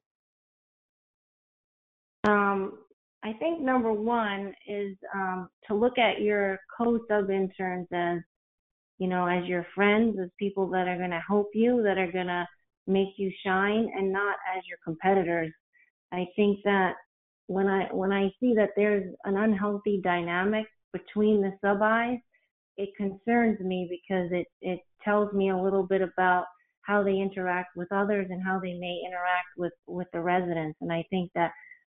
Um, 2.24 2.78
I 3.22 3.32
think 3.34 3.60
number 3.60 3.92
one 3.92 4.54
is 4.66 4.96
um, 5.14 5.48
to 5.66 5.74
look 5.74 5.98
at 5.98 6.20
your 6.20 6.58
co-sub 6.76 7.30
interns 7.30 7.88
as, 7.92 8.18
you 8.98 9.08
know, 9.08 9.26
as 9.26 9.44
your 9.46 9.66
friends, 9.74 10.16
as 10.22 10.28
people 10.38 10.68
that 10.70 10.88
are 10.88 10.96
going 10.96 11.10
to 11.10 11.22
help 11.26 11.50
you, 11.52 11.82
that 11.82 11.98
are 11.98 12.10
going 12.10 12.26
to 12.26 12.46
make 12.86 13.08
you 13.16 13.30
shine, 13.44 13.90
and 13.96 14.12
not 14.12 14.36
as 14.56 14.62
your 14.68 14.78
competitors. 14.84 15.52
I 16.12 16.26
think 16.36 16.60
that 16.64 16.94
when 17.48 17.66
I 17.66 17.88
when 17.92 18.12
I 18.12 18.30
see 18.40 18.54
that 18.54 18.70
there's 18.76 19.14
an 19.24 19.36
unhealthy 19.36 20.00
dynamic 20.02 20.66
between 20.92 21.40
the 21.42 21.52
sub-Is, 21.60 22.20
it 22.76 22.90
concerns 22.96 23.58
me 23.60 23.88
because 23.90 24.30
it, 24.32 24.46
it 24.60 24.80
tells 25.04 25.32
me 25.32 25.50
a 25.50 25.56
little 25.56 25.82
bit 25.82 26.00
about 26.00 26.44
how 26.82 27.02
they 27.02 27.18
interact 27.18 27.76
with 27.76 27.90
others 27.92 28.28
and 28.30 28.42
how 28.42 28.58
they 28.58 28.74
may 28.74 29.02
interact 29.06 29.48
with, 29.56 29.72
with 29.86 30.06
the 30.12 30.20
residents. 30.20 30.78
And 30.80 30.92
I 30.92 31.04
think 31.10 31.30
that 31.34 31.52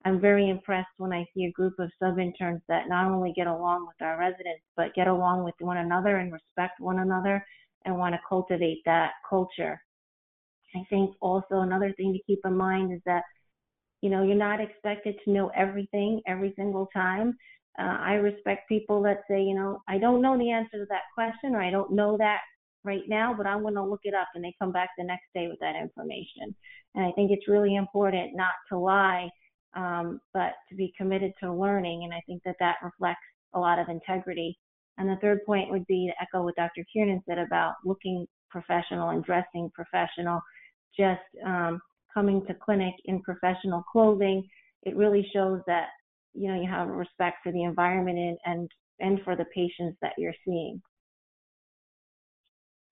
I'm 0.04 0.20
very 0.20 0.48
impressed 0.48 0.88
when 0.96 1.12
I 1.12 1.26
see 1.34 1.44
a 1.44 1.52
group 1.52 1.74
of 1.78 1.90
sub-interns 2.02 2.62
that 2.68 2.88
not 2.88 3.10
only 3.10 3.32
get 3.36 3.46
along 3.46 3.86
with 3.86 4.00
our 4.00 4.18
residents, 4.18 4.64
but 4.76 4.94
get 4.94 5.06
along 5.06 5.44
with 5.44 5.54
one 5.60 5.76
another 5.76 6.16
and 6.16 6.32
respect 6.32 6.80
one 6.80 7.00
another 7.00 7.44
and 7.84 7.96
want 7.96 8.14
to 8.14 8.20
cultivate 8.28 8.80
that 8.86 9.10
culture. 9.28 9.80
I 10.74 10.84
think 10.88 11.14
also 11.20 11.60
another 11.60 11.92
thing 11.96 12.12
to 12.12 12.22
keep 12.26 12.40
in 12.44 12.56
mind 12.56 12.92
is 12.92 13.00
that, 13.04 13.22
you 14.00 14.08
know, 14.08 14.22
you're 14.22 14.36
not 14.36 14.60
expected 14.60 15.16
to 15.24 15.30
know 15.30 15.50
everything 15.54 16.22
every 16.26 16.54
single 16.56 16.88
time. 16.94 17.36
Uh, 17.78 17.96
I 18.00 18.14
respect 18.14 18.68
people 18.68 19.02
that 19.02 19.22
say, 19.28 19.42
you 19.42 19.54
know, 19.54 19.82
I 19.88 19.98
don't 19.98 20.22
know 20.22 20.36
the 20.36 20.50
answer 20.50 20.78
to 20.78 20.86
that 20.90 21.02
question 21.14 21.54
or 21.54 21.62
I 21.62 21.70
don't 21.70 21.92
know 21.92 22.16
that 22.18 22.40
right 22.84 23.02
now, 23.08 23.34
but 23.36 23.46
I'm 23.46 23.62
going 23.62 23.74
to 23.74 23.84
look 23.84 24.00
it 24.04 24.14
up 24.14 24.28
and 24.34 24.42
they 24.42 24.54
come 24.58 24.72
back 24.72 24.90
the 24.96 25.04
next 25.04 25.26
day 25.34 25.48
with 25.48 25.58
that 25.60 25.76
information. 25.76 26.54
And 26.94 27.04
I 27.04 27.12
think 27.12 27.30
it's 27.30 27.48
really 27.48 27.76
important 27.76 28.34
not 28.34 28.54
to 28.70 28.78
lie 28.78 29.30
um, 29.74 30.20
but 30.34 30.52
to 30.68 30.74
be 30.74 30.92
committed 30.96 31.32
to 31.40 31.52
learning. 31.52 32.04
And 32.04 32.12
I 32.12 32.20
think 32.26 32.42
that 32.44 32.56
that 32.60 32.76
reflects 32.82 33.20
a 33.54 33.60
lot 33.60 33.78
of 33.78 33.88
integrity. 33.88 34.58
And 34.98 35.08
the 35.08 35.16
third 35.20 35.44
point 35.46 35.70
would 35.70 35.86
be 35.86 36.08
to 36.08 36.22
echo 36.22 36.44
what 36.44 36.56
Dr. 36.56 36.84
Kieran 36.92 37.22
said 37.26 37.38
about 37.38 37.74
looking 37.84 38.26
professional 38.50 39.10
and 39.10 39.24
dressing 39.24 39.70
professional, 39.74 40.40
just 40.98 41.20
um, 41.44 41.80
coming 42.12 42.44
to 42.46 42.54
clinic 42.54 42.94
in 43.04 43.22
professional 43.22 43.82
clothing. 43.90 44.46
It 44.82 44.96
really 44.96 45.28
shows 45.32 45.60
that 45.66 45.86
you 46.34 46.48
know 46.48 46.60
you 46.60 46.68
have 46.68 46.88
respect 46.88 47.38
for 47.42 47.52
the 47.52 47.62
environment 47.62 48.18
and 48.18 48.38
and, 48.44 48.70
and 49.00 49.24
for 49.24 49.36
the 49.36 49.46
patients 49.54 49.96
that 50.02 50.12
you're 50.18 50.34
seeing. 50.44 50.80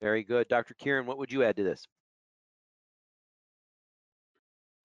Very 0.00 0.22
good. 0.22 0.48
Dr. 0.48 0.74
Kieran, 0.74 1.06
what 1.06 1.18
would 1.18 1.32
you 1.32 1.42
add 1.42 1.56
to 1.56 1.64
this? 1.64 1.86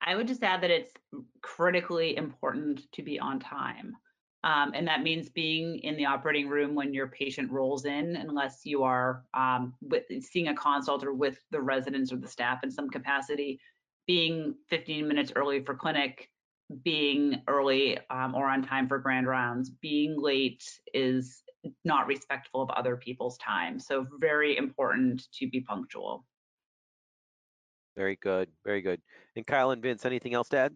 I 0.06 0.16
would 0.16 0.28
just 0.28 0.44
add 0.44 0.62
that 0.64 0.72
it's 0.72 0.94
critically 1.42 2.18
important 2.18 2.92
to 2.94 3.04
be 3.04 3.20
on 3.20 3.40
time. 3.40 3.96
Um, 4.44 4.74
and 4.76 4.86
that 4.88 5.04
means 5.04 5.30
being 5.30 5.80
in 5.80 5.96
the 5.96 6.06
operating 6.06 6.50
room 6.50 6.76
when 6.76 6.94
your 6.94 7.08
patient 7.08 7.50
rolls 7.50 7.86
in, 7.86 8.18
unless 8.18 8.66
you 8.66 8.84
are 8.84 9.24
um, 9.34 9.74
with, 9.82 10.04
seeing 10.22 10.50
a 10.50 10.56
consult 10.56 11.06
or 11.06 11.14
with 11.14 11.38
the 11.52 11.62
residents 11.62 12.12
or 12.12 12.18
the 12.18 12.28
staff 12.28 12.62
in 12.64 12.70
some 12.70 12.90
capacity, 12.90 13.60
being 14.06 14.56
15 14.70 15.08
minutes 15.08 15.32
early 15.38 15.64
for 15.64 15.76
clinic, 15.76 16.30
being 16.84 17.42
early 17.48 18.00
um, 18.10 18.36
or 18.36 18.48
on 18.50 18.64
time 18.64 18.88
for 18.88 18.98
grand 19.00 19.28
rounds, 19.28 19.70
being 19.70 20.20
late 20.20 20.64
is 20.94 21.44
not 21.86 22.08
respectful 22.08 22.62
of 22.62 22.70
other 22.72 22.96
people's 22.96 23.38
time. 23.38 23.80
So 23.80 24.06
very 24.20 24.58
important 24.58 25.24
to 25.34 25.50
be 25.50 25.62
punctual. 25.62 26.26
Very 27.96 28.18
good, 28.22 28.50
very 28.66 28.82
good. 28.82 29.02
And 29.36 29.46
Kyle 29.46 29.72
and 29.72 29.82
Vince, 29.82 30.06
anything 30.06 30.34
else 30.34 30.50
to 30.50 30.58
add? 30.58 30.74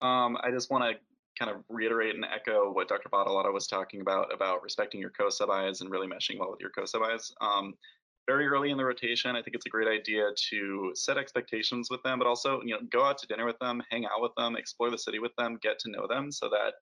Um, 0.00 0.38
I 0.42 0.50
just 0.50 0.70
want 0.70 0.84
to 0.84 0.98
kind 1.38 1.50
of 1.50 1.62
reiterate 1.68 2.14
and 2.14 2.24
echo 2.24 2.70
what 2.72 2.88
Dr. 2.88 3.08
Badolato 3.08 3.52
was 3.52 3.66
talking 3.66 4.00
about, 4.00 4.32
about 4.32 4.62
respecting 4.62 5.00
your 5.00 5.10
co-sub-Is 5.10 5.80
and 5.80 5.90
really 5.90 6.06
meshing 6.06 6.38
well 6.38 6.50
with 6.50 6.60
your 6.60 6.70
co-sub-Is. 6.70 7.34
Um, 7.40 7.74
very 8.26 8.46
early 8.46 8.70
in 8.70 8.76
the 8.76 8.84
rotation, 8.84 9.34
I 9.34 9.42
think 9.42 9.56
it's 9.56 9.66
a 9.66 9.70
great 9.70 9.88
idea 9.88 10.30
to 10.50 10.92
set 10.94 11.18
expectations 11.18 11.88
with 11.90 12.02
them, 12.02 12.18
but 12.18 12.28
also, 12.28 12.60
you 12.62 12.74
know, 12.74 12.80
go 12.90 13.04
out 13.04 13.18
to 13.18 13.26
dinner 13.26 13.46
with 13.46 13.58
them, 13.60 13.82
hang 13.90 14.04
out 14.04 14.22
with 14.22 14.32
them, 14.36 14.56
explore 14.56 14.90
the 14.90 14.98
city 14.98 15.18
with 15.18 15.32
them, 15.36 15.58
get 15.62 15.78
to 15.80 15.90
know 15.90 16.06
them 16.06 16.30
so 16.30 16.48
that 16.48 16.74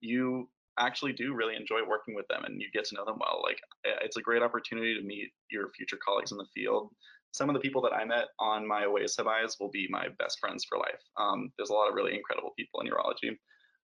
you 0.00 0.48
actually 0.78 1.12
do 1.12 1.34
really 1.34 1.56
enjoy 1.56 1.80
working 1.88 2.14
with 2.14 2.26
them 2.28 2.44
and 2.44 2.60
you 2.60 2.68
get 2.72 2.84
to 2.84 2.94
know 2.94 3.04
them 3.04 3.16
well. 3.18 3.40
Like 3.42 3.58
it's 3.84 4.16
a 4.16 4.22
great 4.22 4.42
opportunity 4.42 4.94
to 4.94 5.06
meet 5.06 5.30
your 5.50 5.70
future 5.76 5.98
colleagues 6.04 6.32
in 6.32 6.38
the 6.38 6.46
field. 6.54 6.90
Some 7.32 7.48
of 7.48 7.54
the 7.54 7.60
people 7.60 7.82
that 7.82 7.92
I 7.92 8.04
met 8.04 8.26
on 8.38 8.66
my 8.66 8.84
away 8.84 9.06
sub-Is 9.06 9.56
will 9.58 9.70
be 9.70 9.88
my 9.90 10.06
best 10.18 10.38
friends 10.38 10.64
for 10.68 10.78
life. 10.78 11.00
Um, 11.16 11.50
there's 11.58 11.70
a 11.70 11.74
lot 11.74 11.88
of 11.88 11.94
really 11.94 12.14
incredible 12.14 12.52
people 12.56 12.80
in 12.80 12.86
urology. 12.86 13.36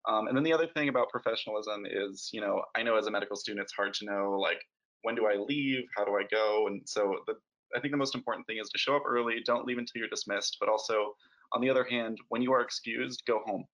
Um, 0.08 0.28
and 0.28 0.36
then 0.36 0.44
the 0.44 0.52
other 0.52 0.68
thing 0.68 0.88
about 0.88 1.10
professionalism 1.10 1.84
is, 1.88 2.30
you 2.32 2.40
know, 2.40 2.62
I 2.76 2.82
know 2.82 2.96
as 2.96 3.06
a 3.06 3.10
medical 3.10 3.36
student, 3.36 3.62
it's 3.62 3.72
hard 3.72 3.94
to 3.94 4.04
know 4.04 4.36
like 4.40 4.60
when 5.06 5.14
do 5.14 5.26
I 5.26 5.36
leave, 5.36 5.84
how 5.96 6.04
do 6.04 6.16
I 6.16 6.24
go, 6.28 6.66
and 6.66 6.82
so 6.84 7.14
the, 7.28 7.34
I 7.76 7.78
think 7.78 7.92
the 7.92 7.96
most 7.96 8.16
important 8.16 8.44
thing 8.48 8.58
is 8.60 8.68
to 8.70 8.78
show 8.78 8.96
up 8.96 9.04
early, 9.06 9.36
don't 9.44 9.64
leave 9.64 9.78
until 9.78 10.00
you're 10.00 10.08
dismissed, 10.08 10.56
but 10.58 10.68
also 10.68 11.14
on 11.52 11.60
the 11.60 11.70
other 11.70 11.84
hand, 11.84 12.18
when 12.28 12.42
you 12.42 12.52
are 12.52 12.60
excused, 12.60 13.22
go 13.24 13.40
home. 13.46 13.64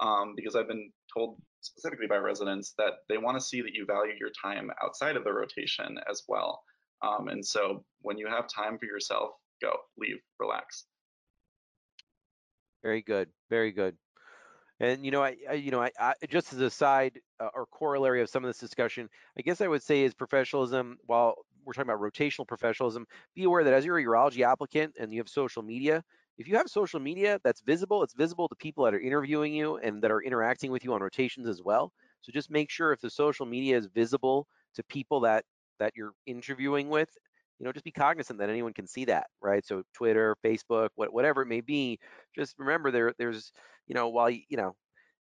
Um, 0.00 0.34
because 0.36 0.54
I've 0.54 0.68
been 0.68 0.92
told 1.12 1.40
specifically 1.60 2.06
by 2.06 2.18
residents 2.18 2.74
that 2.78 2.98
they 3.08 3.18
want 3.18 3.36
to 3.36 3.44
see 3.44 3.62
that 3.62 3.72
you 3.72 3.84
value 3.84 4.12
your 4.20 4.30
time 4.40 4.70
outside 4.80 5.16
of 5.16 5.24
the 5.24 5.32
rotation 5.32 5.98
as 6.08 6.22
well. 6.28 6.62
Um, 7.02 7.26
and 7.26 7.44
so 7.44 7.84
when 8.02 8.16
you 8.16 8.28
have 8.28 8.46
time 8.46 8.78
for 8.78 8.84
yourself, 8.84 9.30
go, 9.60 9.72
leave, 9.98 10.18
relax. 10.38 10.84
Very 12.84 13.02
good, 13.02 13.28
very 13.50 13.72
good. 13.72 13.96
And 14.80 15.04
you 15.04 15.10
know, 15.10 15.22
I, 15.22 15.36
I 15.48 15.52
you 15.54 15.70
know, 15.70 15.80
I, 15.82 15.90
I, 15.98 16.14
just 16.28 16.52
as 16.52 16.60
a 16.60 16.70
side 16.70 17.20
uh, 17.40 17.48
or 17.54 17.66
corollary 17.66 18.20
of 18.20 18.28
some 18.28 18.44
of 18.44 18.48
this 18.48 18.58
discussion, 18.58 19.08
I 19.38 19.42
guess 19.42 19.60
I 19.60 19.68
would 19.68 19.82
say 19.82 20.02
is 20.02 20.14
professionalism. 20.14 20.98
While 21.06 21.46
we're 21.64 21.72
talking 21.72 21.90
about 21.90 22.00
rotational 22.02 22.46
professionalism, 22.46 23.06
be 23.34 23.44
aware 23.44 23.64
that 23.64 23.72
as 23.72 23.84
you're 23.84 23.98
a 23.98 24.04
urology 24.04 24.42
applicant 24.42 24.96
and 24.98 25.12
you 25.12 25.20
have 25.20 25.28
social 25.28 25.62
media, 25.62 26.04
if 26.38 26.46
you 26.46 26.56
have 26.56 26.68
social 26.68 27.00
media 27.00 27.40
that's 27.42 27.62
visible, 27.62 28.02
it's 28.02 28.12
visible 28.14 28.48
to 28.48 28.56
people 28.56 28.84
that 28.84 28.94
are 28.94 29.00
interviewing 29.00 29.54
you 29.54 29.78
and 29.78 30.02
that 30.02 30.10
are 30.10 30.22
interacting 30.22 30.70
with 30.70 30.84
you 30.84 30.92
on 30.92 31.00
rotations 31.02 31.48
as 31.48 31.62
well. 31.62 31.92
So 32.20 32.30
just 32.32 32.50
make 32.50 32.70
sure 32.70 32.92
if 32.92 33.00
the 33.00 33.10
social 33.10 33.46
media 33.46 33.78
is 33.78 33.86
visible 33.86 34.46
to 34.74 34.82
people 34.84 35.20
that 35.20 35.44
that 35.78 35.92
you're 35.94 36.14
interviewing 36.26 36.88
with, 36.88 37.16
you 37.58 37.64
know, 37.64 37.72
just 37.72 37.84
be 37.84 37.90
cognizant 37.90 38.38
that 38.38 38.50
anyone 38.50 38.72
can 38.72 38.86
see 38.86 39.04
that, 39.06 39.26
right? 39.40 39.64
So 39.64 39.82
Twitter, 39.94 40.36
Facebook, 40.44 40.88
what, 40.94 41.12
whatever 41.12 41.42
it 41.42 41.46
may 41.46 41.60
be, 41.60 41.98
just 42.34 42.54
remember 42.58 42.90
there 42.90 43.14
there's, 43.18 43.52
you 43.86 43.94
know, 43.94 44.08
while 44.08 44.28
you, 44.28 44.42
you 44.48 44.56
know, 44.56 44.74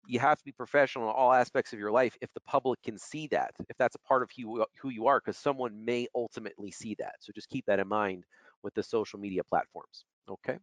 you 0.06 0.18
have 0.18 0.38
to 0.38 0.44
be 0.44 0.52
professional 0.52 1.08
in 1.08 1.14
all 1.14 1.32
aspects 1.32 1.72
of 1.72 1.78
your 1.78 1.90
life 1.90 2.16
if 2.20 2.32
the 2.34 2.40
public 2.40 2.82
can 2.82 2.98
see 2.98 3.26
that, 3.28 3.52
if 3.68 3.76
that's 3.78 3.94
a 3.94 4.00
part 4.00 4.22
of 4.22 4.30
who, 4.36 4.64
who 4.80 4.90
you 4.90 5.06
are, 5.06 5.20
because 5.20 5.38
someone 5.38 5.84
may 5.84 6.06
ultimately 6.14 6.70
see 6.70 6.94
that. 6.98 7.14
So 7.20 7.32
just 7.34 7.48
keep 7.48 7.64
that 7.66 7.78
in 7.78 7.88
mind 7.88 8.24
with 8.62 8.74
the 8.74 8.82
social 8.82 9.18
media 9.18 9.42
platforms. 9.44 10.04
Okay. 10.28 10.58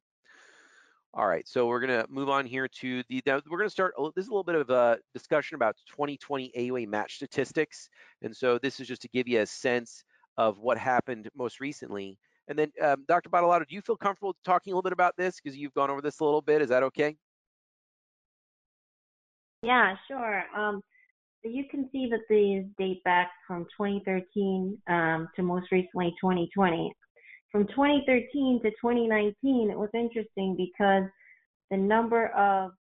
All 1.13 1.27
right, 1.27 1.45
so 1.45 1.67
we're 1.67 1.81
gonna 1.81 2.05
move 2.07 2.29
on 2.29 2.45
here 2.45 2.69
to 2.69 3.03
the, 3.09 3.21
we're 3.49 3.57
gonna 3.57 3.69
start, 3.69 3.93
this 4.15 4.23
is 4.23 4.29
a 4.29 4.31
little 4.31 4.45
bit 4.45 4.55
of 4.55 4.69
a 4.69 4.97
discussion 5.13 5.55
about 5.55 5.75
2020 5.89 6.51
AUA 6.57 6.87
match 6.87 7.15
statistics. 7.15 7.89
And 8.21 8.35
so 8.35 8.57
this 8.59 8.79
is 8.79 8.87
just 8.87 9.01
to 9.01 9.09
give 9.09 9.27
you 9.27 9.41
a 9.41 9.45
sense 9.45 10.05
of 10.37 10.59
what 10.59 10.77
happened 10.77 11.29
most 11.35 11.59
recently. 11.59 12.17
And 12.47 12.57
then 12.57 12.71
um, 12.81 13.05
Dr. 13.07 13.29
Badolato, 13.29 13.67
do 13.67 13.75
you 13.75 13.81
feel 13.81 13.97
comfortable 13.97 14.35
talking 14.43 14.73
a 14.73 14.75
little 14.75 14.83
bit 14.83 14.93
about 14.93 15.15
this? 15.17 15.39
Because 15.41 15.57
you've 15.57 15.73
gone 15.73 15.89
over 15.89 16.01
this 16.01 16.19
a 16.19 16.25
little 16.25 16.41
bit, 16.41 16.61
is 16.61 16.69
that 16.69 16.83
okay? 16.83 17.15
Yeah, 19.63 19.95
sure. 20.07 20.43
Um, 20.55 20.81
you 21.43 21.65
can 21.69 21.89
see 21.91 22.07
that 22.09 22.21
these 22.29 22.65
date 22.77 23.03
back 23.03 23.31
from 23.47 23.65
2013 23.77 24.77
um, 24.87 25.29
to 25.35 25.43
most 25.43 25.71
recently 25.71 26.13
2020 26.19 26.91
from 27.51 27.67
2013 27.67 28.61
to 28.63 28.69
2019, 28.69 29.69
it 29.69 29.77
was 29.77 29.89
interesting 29.93 30.55
because 30.55 31.03
the 31.69 31.75
number 31.75 32.27
of 32.27 32.71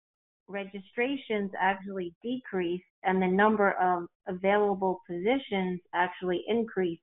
registrations 0.47 1.51
actually 1.59 2.13
decreased 2.23 2.83
and 3.03 3.21
the 3.21 3.27
number 3.27 3.73
of 3.73 4.05
available 4.27 5.01
positions 5.09 5.81
actually 5.93 6.43
increased. 6.47 7.01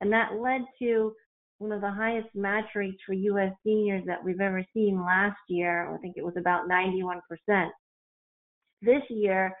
And 0.00 0.12
that 0.12 0.34
led 0.40 0.62
to 0.80 1.12
one 1.58 1.72
of 1.72 1.80
the 1.80 1.90
highest 1.90 2.28
match 2.34 2.66
rates 2.74 2.98
for 3.04 3.12
U.S. 3.12 3.52
seniors 3.64 4.04
that 4.06 4.22
we've 4.24 4.40
ever 4.40 4.64
seen 4.72 5.00
last 5.00 5.38
year. 5.48 5.92
I 5.92 5.98
think 5.98 6.16
it 6.16 6.24
was 6.24 6.36
about 6.38 6.68
91%. 6.68 7.68
This 8.82 9.02
year, 9.10 9.52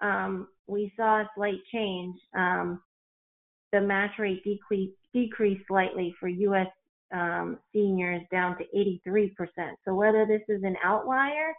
um, 0.00 0.48
we 0.66 0.92
saw 0.96 1.20
a 1.20 1.30
slight 1.36 1.58
change. 1.72 2.16
Um, 2.34 2.80
the 3.72 3.80
match 3.80 4.12
rate 4.18 4.42
decreased, 4.44 4.96
decreased 5.12 5.64
slightly 5.68 6.14
for 6.18 6.28
U.S 6.28 6.68
um, 7.12 7.58
seniors 7.72 8.22
down 8.30 8.56
to 8.58 8.64
83%. 9.08 9.30
So 9.84 9.94
whether 9.94 10.26
this 10.26 10.42
is 10.48 10.62
an 10.64 10.76
outlier 10.84 11.52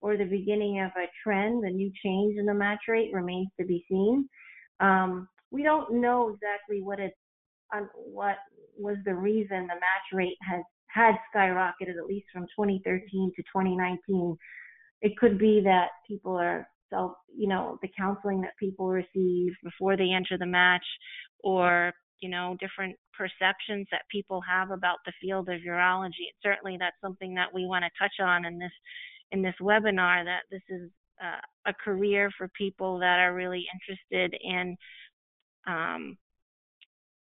or 0.00 0.16
the 0.16 0.24
beginning 0.24 0.80
of 0.80 0.90
a 0.96 1.06
trend, 1.22 1.64
a 1.64 1.70
new 1.70 1.90
change 2.02 2.36
in 2.38 2.46
the 2.46 2.54
match 2.54 2.80
rate 2.88 3.10
remains 3.12 3.48
to 3.60 3.66
be 3.66 3.84
seen. 3.88 4.28
Um, 4.80 5.28
we 5.50 5.62
don't 5.62 6.00
know 6.00 6.30
exactly 6.30 6.82
what 6.82 7.00
it, 7.00 7.14
um, 7.74 7.90
what 7.94 8.36
was 8.76 8.96
the 9.04 9.14
reason 9.14 9.62
the 9.62 9.74
match 9.74 10.08
rate 10.12 10.36
has 10.42 10.62
had 10.88 11.14
skyrocketed 11.34 11.98
at 11.98 12.06
least 12.06 12.26
from 12.32 12.42
2013 12.58 13.32
to 13.34 13.42
2019. 13.42 14.36
It 15.02 15.16
could 15.16 15.38
be 15.38 15.60
that 15.64 15.88
people 16.06 16.36
are 16.36 16.68
self, 16.88 17.12
you 17.36 17.48
know, 17.48 17.78
the 17.82 17.88
counseling 17.96 18.40
that 18.42 18.56
people 18.58 18.88
receive 18.88 19.52
before 19.62 19.96
they 19.96 20.10
enter 20.10 20.38
the 20.38 20.46
match, 20.46 20.84
or 21.40 21.92
you 22.20 22.30
know, 22.30 22.56
different 22.60 22.96
perceptions 23.12 23.86
that 23.90 24.02
people 24.10 24.40
have 24.48 24.70
about 24.70 24.98
the 25.04 25.12
field 25.20 25.48
of 25.48 25.60
urology. 25.60 26.30
And 26.30 26.40
certainly 26.42 26.76
that's 26.78 26.96
something 27.02 27.34
that 27.34 27.52
we 27.52 27.66
want 27.66 27.84
to 27.84 27.90
touch 28.00 28.24
on 28.24 28.46
in 28.46 28.58
this 28.58 28.72
in 29.32 29.42
this 29.42 29.54
webinar 29.60 30.24
that 30.24 30.42
this 30.50 30.62
is 30.68 30.90
uh, 31.22 31.40
a 31.70 31.74
career 31.74 32.30
for 32.38 32.48
people 32.56 32.98
that 33.00 33.18
are 33.18 33.34
really 33.34 33.66
interested 33.74 34.38
in 34.42 34.76
um, 35.66 36.16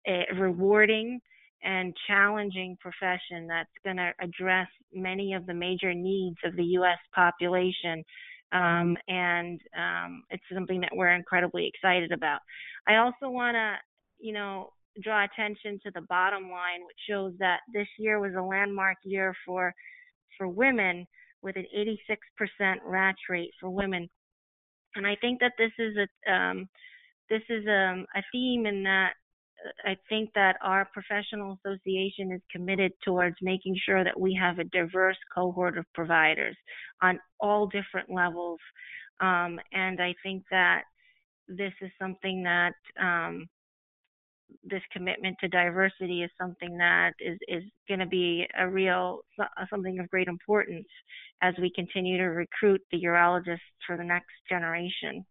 a 0.07 0.27
rewarding 0.39 1.21
and 1.63 1.97
challenging 2.07 2.77
profession 2.81 3.47
that's 3.47 3.71
going 3.85 3.97
to 3.97 4.13
address 4.21 4.69
many 4.93 5.33
of 5.33 5.47
the 5.47 5.55
major 5.55 5.95
needs 5.95 6.37
of 6.45 6.55
the 6.57 6.65
U.S. 6.65 6.99
population. 7.15 8.05
Um, 8.53 8.97
and 9.09 9.61
um, 9.77 10.23
it's 10.31 10.43
something 10.53 10.81
that 10.83 10.91
we're 10.95 11.15
incredibly 11.15 11.67
excited 11.67 12.13
about. 12.13 12.41
I 12.87 12.97
also 12.97 13.31
want 13.31 13.55
to 13.55 13.77
you 14.25 14.33
know, 14.33 14.71
draw 15.03 15.25
attention 15.25 15.79
to 15.85 15.91
the 15.95 16.01
bottom 16.09 16.45
line, 16.45 16.81
which 16.87 16.97
shows 17.09 17.35
that 17.39 17.61
this 17.73 17.87
year 17.99 18.19
was 18.19 18.33
a 18.35 18.43
landmark 18.43 18.97
year 19.05 19.35
for 19.45 19.75
for 20.39 20.49
women 20.49 21.07
with 21.43 21.57
an 21.57 21.67
86% 21.77 22.79
match 22.91 23.19
rate 23.29 23.51
for 23.61 23.71
women. 23.71 24.09
And 24.97 25.07
I 25.07 25.15
think 25.21 25.41
that 25.41 25.53
this 25.59 25.73
is 25.79 25.97
a 25.97 26.33
um, 26.33 26.69
this 27.29 27.43
is 27.51 27.65
um, 27.67 28.07
a 28.17 28.23
theme 28.33 28.67
in 28.67 28.83
that 28.85 29.13
I 29.85 29.97
think 30.09 30.31
that 30.35 30.57
our 30.63 30.89
professional 30.93 31.59
association 31.65 32.33
is 32.33 32.41
committed 32.51 32.93
towards 33.05 33.37
making 33.41 33.77
sure 33.85 34.05
that 34.05 34.19
we 34.19 34.35
have 34.41 34.59
a 34.59 34.65
diverse 34.65 35.17
cohort 35.35 35.79
of 35.79 35.87
providers 35.95 36.57
on 37.03 37.19
all 37.41 37.67
different 37.67 38.11
levels. 38.11 38.59
Um, 39.21 39.59
and 39.73 40.01
I 40.01 40.15
think 40.23 40.45
that 40.51 40.83
this 41.49 41.73
is 41.81 41.91
something 41.99 42.43
that 42.43 42.75
um, 43.01 43.47
this 44.63 44.83
commitment 44.93 45.37
to 45.41 45.49
diversity 45.49 46.23
is 46.23 46.31
something 46.41 46.77
that 46.79 47.13
is, 47.21 47.39
is 47.49 47.63
going 47.89 48.01
to 48.01 48.07
be 48.07 48.47
a 48.59 48.69
real 48.69 49.21
something 49.71 49.99
of 49.99 50.09
great 50.11 50.29
importance 50.29 50.87
as 51.43 51.55
we 51.61 51.71
continue 51.75 52.19
to 52.19 52.25
recruit 52.25 52.81
the 52.91 53.03
urologists 53.03 53.59
for 53.87 53.97
the 53.97 54.05
next 54.05 54.33
generation. 54.49 55.25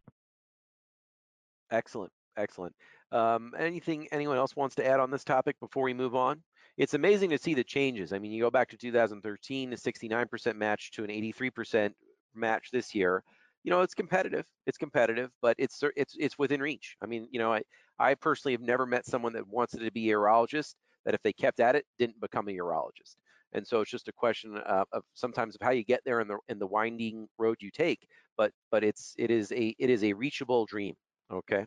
Excellent, 1.72 2.12
excellent. 2.38 2.76
Um, 3.14 3.54
anything 3.58 4.08
anyone 4.12 4.38
else 4.38 4.56
wants 4.56 4.76
to 4.76 4.86
add 4.86 5.00
on 5.00 5.12
this 5.12 5.24
topic 5.24 5.60
before 5.60 5.84
we 5.84 5.94
move 5.94 6.16
on? 6.16 6.42
It's 6.78 6.96
amazing 6.96 7.30
to 7.30 7.38
see 7.38 7.54
the 7.54 7.64
changes. 7.64 8.12
I 8.12 8.20
mean, 8.20 8.32
you 8.32 8.42
go 8.42 8.50
back 8.50 8.70
to 8.70 8.78
2013, 8.78 9.74
a 9.74 9.76
69% 9.76 10.56
match 10.56 10.92
to 10.94 11.04
an 11.04 11.12
83% 11.12 11.94
match 12.34 12.70
this 12.72 12.96
year. 12.96 13.24
You 13.64 13.70
know, 13.70 13.82
it's 13.82 13.94
competitive. 13.94 14.46
It's 14.66 14.80
competitive, 14.80 15.30
but 15.42 15.56
it's 15.60 15.82
it's 15.96 16.16
it's 16.18 16.38
within 16.38 16.60
reach. 16.60 16.98
I 17.02 17.06
mean, 17.06 17.28
you 17.32 17.40
know, 17.40 17.54
I 17.54 17.62
I 18.00 18.16
personally 18.16 18.54
have 18.54 18.62
never 18.62 18.86
met 18.86 19.06
someone 19.06 19.34
that 19.34 19.48
wants 19.48 19.74
to 19.78 19.92
be 19.92 20.12
a 20.12 20.16
urologist 20.16 20.74
that 21.06 21.14
if 21.14 21.22
they 21.22 21.34
kept 21.34 21.60
at 21.60 21.76
it 21.76 21.86
didn't 22.00 22.20
become 22.20 22.48
a 22.48 22.52
urologist. 22.52 23.16
And 23.54 23.66
so 23.66 23.82
it's 23.82 23.92
just 23.92 24.08
a 24.08 24.14
question 24.14 24.58
of, 24.58 24.88
of 24.92 25.04
sometimes 25.14 25.56
of 25.56 25.62
how 25.62 25.72
you 25.72 25.84
get 25.84 26.02
there 26.04 26.20
in 26.20 26.28
the 26.28 26.40
in 26.50 26.58
the 26.58 26.68
winding 26.68 27.28
road 27.38 27.58
you 27.62 27.70
take. 27.70 28.08
But 28.38 28.52
but 28.72 28.84
it's 28.84 29.14
it 29.20 29.30
is 29.30 29.52
a 29.52 29.76
it 29.78 29.90
is 29.92 30.04
a 30.04 30.14
reachable 30.14 30.66
dream. 30.66 30.96
Okay. 31.32 31.66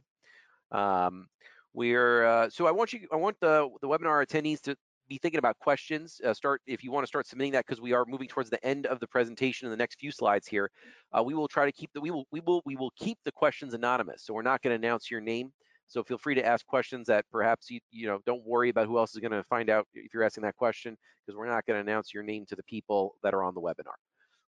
Um, 0.73 1.29
we're 1.75 2.25
uh, 2.25 2.51
so 2.51 2.67
I 2.67 2.71
want 2.71 2.93
you 2.93 3.07
I 3.13 3.17
want 3.17 3.39
the 3.41 3.69
the 3.83 3.89
webinar 3.89 4.27
attendees 4.27 4.61
to 4.63 4.77
be 5.09 5.19
thinking 5.19 5.39
about 5.39 5.59
questions. 5.59 6.21
Uh, 6.25 6.35
start 6.35 6.63
if 6.67 6.83
you 6.83 6.91
want 6.91 7.05
to 7.05 7.07
start 7.07 7.27
submitting 7.27 7.53
that 7.53 7.67
because 7.67 7.81
we 7.81 7.93
are 7.93 8.05
moving 8.07 8.29
towards 8.29 8.51
the 8.51 8.65
end 8.65 8.87
of 8.87 8.99
the 8.99 9.07
presentation 9.07 9.67
in 9.67 9.71
the 9.71 9.77
next 9.77 10.01
few 10.01 10.11
slides 10.11 10.47
here. 10.47 10.71
Uh, 11.17 11.23
we 11.23 11.35
will 11.35 11.49
try 11.49 11.65
to 11.65 11.73
keep 11.73 11.91
the 11.93 12.01
we 12.01 12.11
will 12.11 12.27
we 12.33 12.41
will 12.41 12.63
we 12.65 12.77
will 12.77 12.93
keep 12.97 13.19
the 13.25 13.33
questions 13.33 13.75
anonymous. 13.75 14.23
So 14.25 14.35
we're 14.35 14.43
not 14.43 14.63
going 14.63 14.79
to 14.79 14.87
announce 14.87 15.11
your 15.11 15.21
name. 15.21 15.53
So 15.89 16.03
feel 16.03 16.19
free 16.19 16.35
to 16.35 16.45
ask 16.45 16.67
questions 16.67 17.07
that 17.07 17.25
perhaps 17.31 17.71
you 17.71 17.81
you 17.91 18.07
know 18.07 18.19
don't 18.27 18.45
worry 18.45 18.71
about 18.71 18.87
who 18.87 18.99
else 18.99 19.15
is 19.15 19.21
going 19.21 19.33
to 19.33 19.45
find 19.45 19.71
out 19.71 19.87
if 19.95 20.13
you're 20.13 20.25
asking 20.25 20.43
that 20.43 20.57
question 20.57 20.97
because 21.25 21.37
we're 21.37 21.47
not 21.47 21.65
going 21.67 21.77
to 21.77 21.91
announce 21.91 22.13
your 22.13 22.23
name 22.23 22.45
to 22.47 22.57
the 22.57 22.65
people 22.65 23.17
that 23.23 23.35
are 23.35 23.45
on 23.45 23.55
the 23.55 23.61
webinar. 23.61 23.95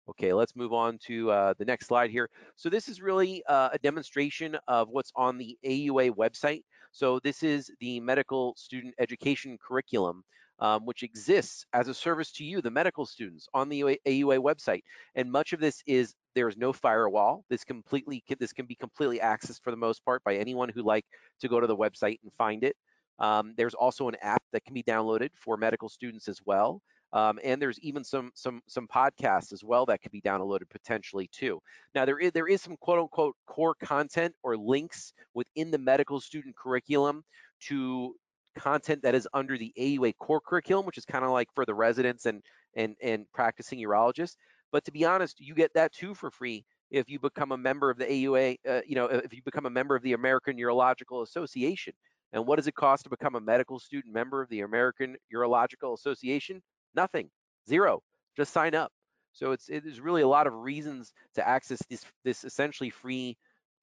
Okay, 0.09 0.31
let's 0.31 0.55
move 0.55 0.71
on 0.71 0.97
to 0.99 1.29
uh, 1.31 1.53
the 1.59 1.65
next 1.65 1.87
slide 1.87 2.09
here. 2.09 2.29
So 2.55 2.69
this 2.69 2.87
is 2.87 3.01
really 3.01 3.43
uh, 3.49 3.69
a 3.73 3.79
demonstration 3.79 4.57
of 4.67 4.87
what's 4.89 5.11
on 5.15 5.37
the 5.37 5.57
AUA 5.65 6.11
website. 6.11 6.63
So 6.93 7.19
this 7.23 7.43
is 7.43 7.69
the 7.81 7.99
medical 7.99 8.53
student 8.55 8.95
education 8.99 9.57
curriculum, 9.57 10.23
um, 10.59 10.85
which 10.85 11.03
exists 11.03 11.65
as 11.73 11.89
a 11.89 11.93
service 11.93 12.31
to 12.33 12.45
you, 12.45 12.61
the 12.61 12.71
medical 12.71 13.05
students, 13.05 13.49
on 13.53 13.67
the 13.67 13.81
AUA 13.81 14.39
website. 14.39 14.81
And 15.15 15.29
much 15.29 15.51
of 15.51 15.59
this 15.59 15.83
is 15.85 16.15
there 16.35 16.47
is 16.47 16.55
no 16.55 16.71
firewall. 16.71 17.43
This 17.49 17.65
completely 17.65 18.23
this 18.39 18.53
can 18.53 18.65
be 18.65 18.75
completely 18.75 19.19
accessed 19.19 19.61
for 19.61 19.71
the 19.71 19.77
most 19.77 20.05
part 20.05 20.23
by 20.23 20.37
anyone 20.37 20.69
who 20.69 20.83
like 20.83 21.05
to 21.41 21.49
go 21.49 21.59
to 21.59 21.67
the 21.67 21.75
website 21.75 22.19
and 22.23 22.31
find 22.37 22.63
it. 22.63 22.77
Um, 23.19 23.53
there's 23.57 23.73
also 23.73 24.07
an 24.07 24.15
app 24.21 24.43
that 24.53 24.63
can 24.63 24.73
be 24.73 24.83
downloaded 24.83 25.29
for 25.35 25.57
medical 25.57 25.89
students 25.89 26.29
as 26.29 26.39
well. 26.45 26.81
Um, 27.17 27.39
and 27.43 27.59
there's 27.59 27.79
even 27.79 28.03
some 28.03 28.31
some 28.35 28.61
some 28.67 28.87
podcasts 28.87 29.51
as 29.51 29.63
well 29.63 29.87
that 29.87 30.03
could 30.03 30.11
be 30.11 30.21
downloaded 30.21 30.69
potentially 30.69 31.27
too. 31.31 31.59
Now 31.95 32.05
there 32.05 32.19
is 32.19 32.31
there 32.31 32.47
is 32.47 32.61
some 32.61 32.77
quote 32.77 32.99
unquote 32.99 33.35
core 33.47 33.73
content 33.83 34.35
or 34.43 34.55
links 34.55 35.13
within 35.33 35.71
the 35.71 35.79
medical 35.79 36.21
student 36.21 36.55
curriculum 36.55 37.23
to 37.61 38.13
content 38.55 39.01
that 39.01 39.15
is 39.15 39.27
under 39.33 39.57
the 39.57 39.73
AUA 39.79 40.13
core 40.19 40.39
curriculum, 40.39 40.85
which 40.85 40.99
is 40.99 41.05
kind 41.05 41.25
of 41.25 41.31
like 41.31 41.47
for 41.55 41.65
the 41.65 41.73
residents 41.73 42.27
and 42.27 42.43
and 42.75 42.95
and 43.01 43.25
practicing 43.33 43.79
urologists. 43.79 44.35
But 44.71 44.85
to 44.85 44.91
be 44.91 45.03
honest, 45.03 45.39
you 45.39 45.55
get 45.55 45.73
that 45.73 45.93
too 45.93 46.13
for 46.13 46.29
free 46.29 46.65
if 46.91 47.09
you 47.09 47.19
become 47.19 47.51
a 47.51 47.57
member 47.57 47.89
of 47.89 47.97
the 47.97 48.05
AUA. 48.05 48.57
Uh, 48.69 48.81
you 48.85 48.93
know, 48.93 49.05
if 49.05 49.33
you 49.33 49.41
become 49.43 49.65
a 49.65 49.71
member 49.71 49.95
of 49.95 50.03
the 50.03 50.13
American 50.13 50.55
Urological 50.57 51.23
Association. 51.23 51.93
And 52.33 52.45
what 52.45 52.57
does 52.57 52.67
it 52.67 52.75
cost 52.75 53.05
to 53.05 53.09
become 53.09 53.35
a 53.35 53.41
medical 53.41 53.79
student 53.79 54.13
member 54.13 54.41
of 54.41 54.49
the 54.49 54.59
American 54.59 55.15
Urological 55.33 55.93
Association? 55.93 56.61
Nothing, 56.95 57.29
zero. 57.67 58.01
Just 58.35 58.53
sign 58.53 58.75
up. 58.75 58.91
So 59.33 59.51
it's 59.51 59.69
it 59.69 59.85
is 59.85 59.99
really 59.99 60.23
a 60.23 60.27
lot 60.27 60.47
of 60.47 60.53
reasons 60.53 61.13
to 61.35 61.47
access 61.47 61.79
this 61.89 62.03
this 62.23 62.43
essentially 62.43 62.89
free 62.89 63.37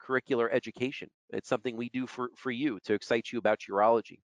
curricular 0.04 0.48
education. 0.50 1.08
It's 1.30 1.48
something 1.48 1.76
we 1.76 1.88
do 1.90 2.06
for 2.06 2.30
for 2.36 2.50
you 2.50 2.78
to 2.84 2.94
excite 2.94 3.32
you 3.32 3.38
about 3.38 3.60
urology. 3.70 4.18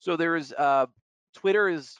So 0.00 0.16
there 0.16 0.36
is 0.36 0.52
uh, 0.52 0.86
Twitter 1.34 1.68
is 1.68 1.96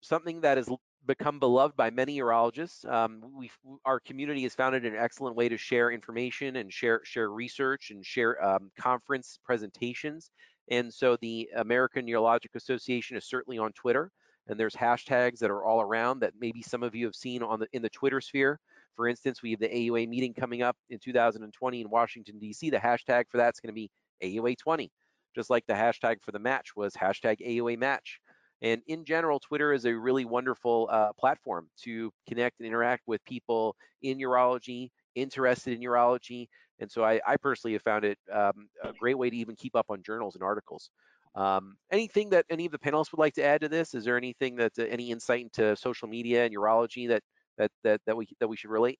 something 0.00 0.40
that 0.40 0.56
has 0.56 0.68
become 1.06 1.38
beloved 1.38 1.76
by 1.76 1.90
many 1.90 2.18
urologists. 2.18 2.88
Um, 2.90 3.22
we 3.36 3.50
our 3.84 4.00
community 4.00 4.42
has 4.42 4.54
found 4.54 4.74
it 4.74 4.84
an 4.84 4.96
excellent 4.96 5.36
way 5.36 5.48
to 5.48 5.56
share 5.56 5.90
information 5.90 6.56
and 6.56 6.72
share 6.72 7.00
share 7.04 7.30
research 7.30 7.90
and 7.90 8.04
share 8.04 8.42
um, 8.44 8.70
conference 8.78 9.38
presentations. 9.44 10.30
And 10.70 10.92
so 10.92 11.16
the 11.20 11.50
American 11.56 12.06
Urologic 12.06 12.54
Association 12.54 13.16
is 13.16 13.24
certainly 13.24 13.58
on 13.58 13.72
Twitter, 13.72 14.12
and 14.46 14.58
there's 14.58 14.74
hashtags 14.74 15.38
that 15.38 15.50
are 15.50 15.64
all 15.64 15.80
around 15.80 16.20
that 16.20 16.34
maybe 16.40 16.62
some 16.62 16.82
of 16.82 16.94
you 16.94 17.04
have 17.06 17.14
seen 17.14 17.42
on 17.42 17.60
the 17.60 17.66
in 17.72 17.82
the 17.82 17.90
Twitter 17.90 18.20
sphere. 18.20 18.58
For 18.96 19.08
instance, 19.08 19.42
we 19.42 19.50
have 19.52 19.60
the 19.60 19.68
AUA 19.68 20.08
meeting 20.08 20.34
coming 20.34 20.62
up 20.62 20.76
in 20.90 20.98
2020 20.98 21.80
in 21.80 21.90
Washington 21.90 22.38
D.C. 22.38 22.70
The 22.70 22.78
hashtag 22.78 23.24
for 23.28 23.38
that's 23.38 23.60
going 23.60 23.68
to 23.68 23.74
be 23.74 23.90
AUA 24.22 24.58
20, 24.58 24.90
just 25.34 25.50
like 25.50 25.66
the 25.66 25.74
hashtag 25.74 26.16
for 26.22 26.32
the 26.32 26.38
match 26.38 26.76
was 26.76 26.94
hashtag 26.94 27.38
AUA 27.46 27.78
match. 27.78 28.20
And 28.62 28.82
in 28.86 29.04
general, 29.04 29.40
Twitter 29.40 29.72
is 29.72 29.86
a 29.86 29.94
really 29.96 30.24
wonderful 30.24 30.88
uh, 30.92 31.12
platform 31.18 31.68
to 31.84 32.12
connect 32.28 32.60
and 32.60 32.66
interact 32.66 33.04
with 33.06 33.24
people 33.24 33.74
in 34.02 34.18
urology, 34.18 34.90
interested 35.14 35.72
in 35.72 35.80
urology, 35.80 36.48
and 36.80 36.90
so 36.90 37.04
I, 37.04 37.20
I 37.26 37.36
personally 37.36 37.74
have 37.74 37.82
found 37.82 38.04
it 38.04 38.18
um, 38.32 38.68
a 38.82 38.92
great 38.98 39.16
way 39.16 39.30
to 39.30 39.36
even 39.36 39.54
keep 39.54 39.76
up 39.76 39.86
on 39.88 40.02
journals 40.02 40.34
and 40.34 40.42
articles. 40.42 40.90
Um, 41.34 41.76
anything 41.92 42.30
that 42.30 42.46
any 42.50 42.66
of 42.66 42.72
the 42.72 42.78
panelists 42.78 43.12
would 43.12 43.20
like 43.20 43.34
to 43.34 43.44
add 43.44 43.60
to 43.60 43.68
this? 43.68 43.94
Is 43.94 44.04
there 44.04 44.16
anything 44.16 44.56
that 44.56 44.72
uh, 44.78 44.82
any 44.82 45.10
insight 45.10 45.42
into 45.42 45.76
social 45.76 46.08
media 46.08 46.44
and 46.44 46.54
urology 46.54 47.08
that 47.08 47.22
that 47.58 47.70
that 47.84 48.00
that 48.06 48.16
we 48.16 48.26
that 48.40 48.48
we 48.48 48.56
should 48.56 48.70
relate? 48.70 48.98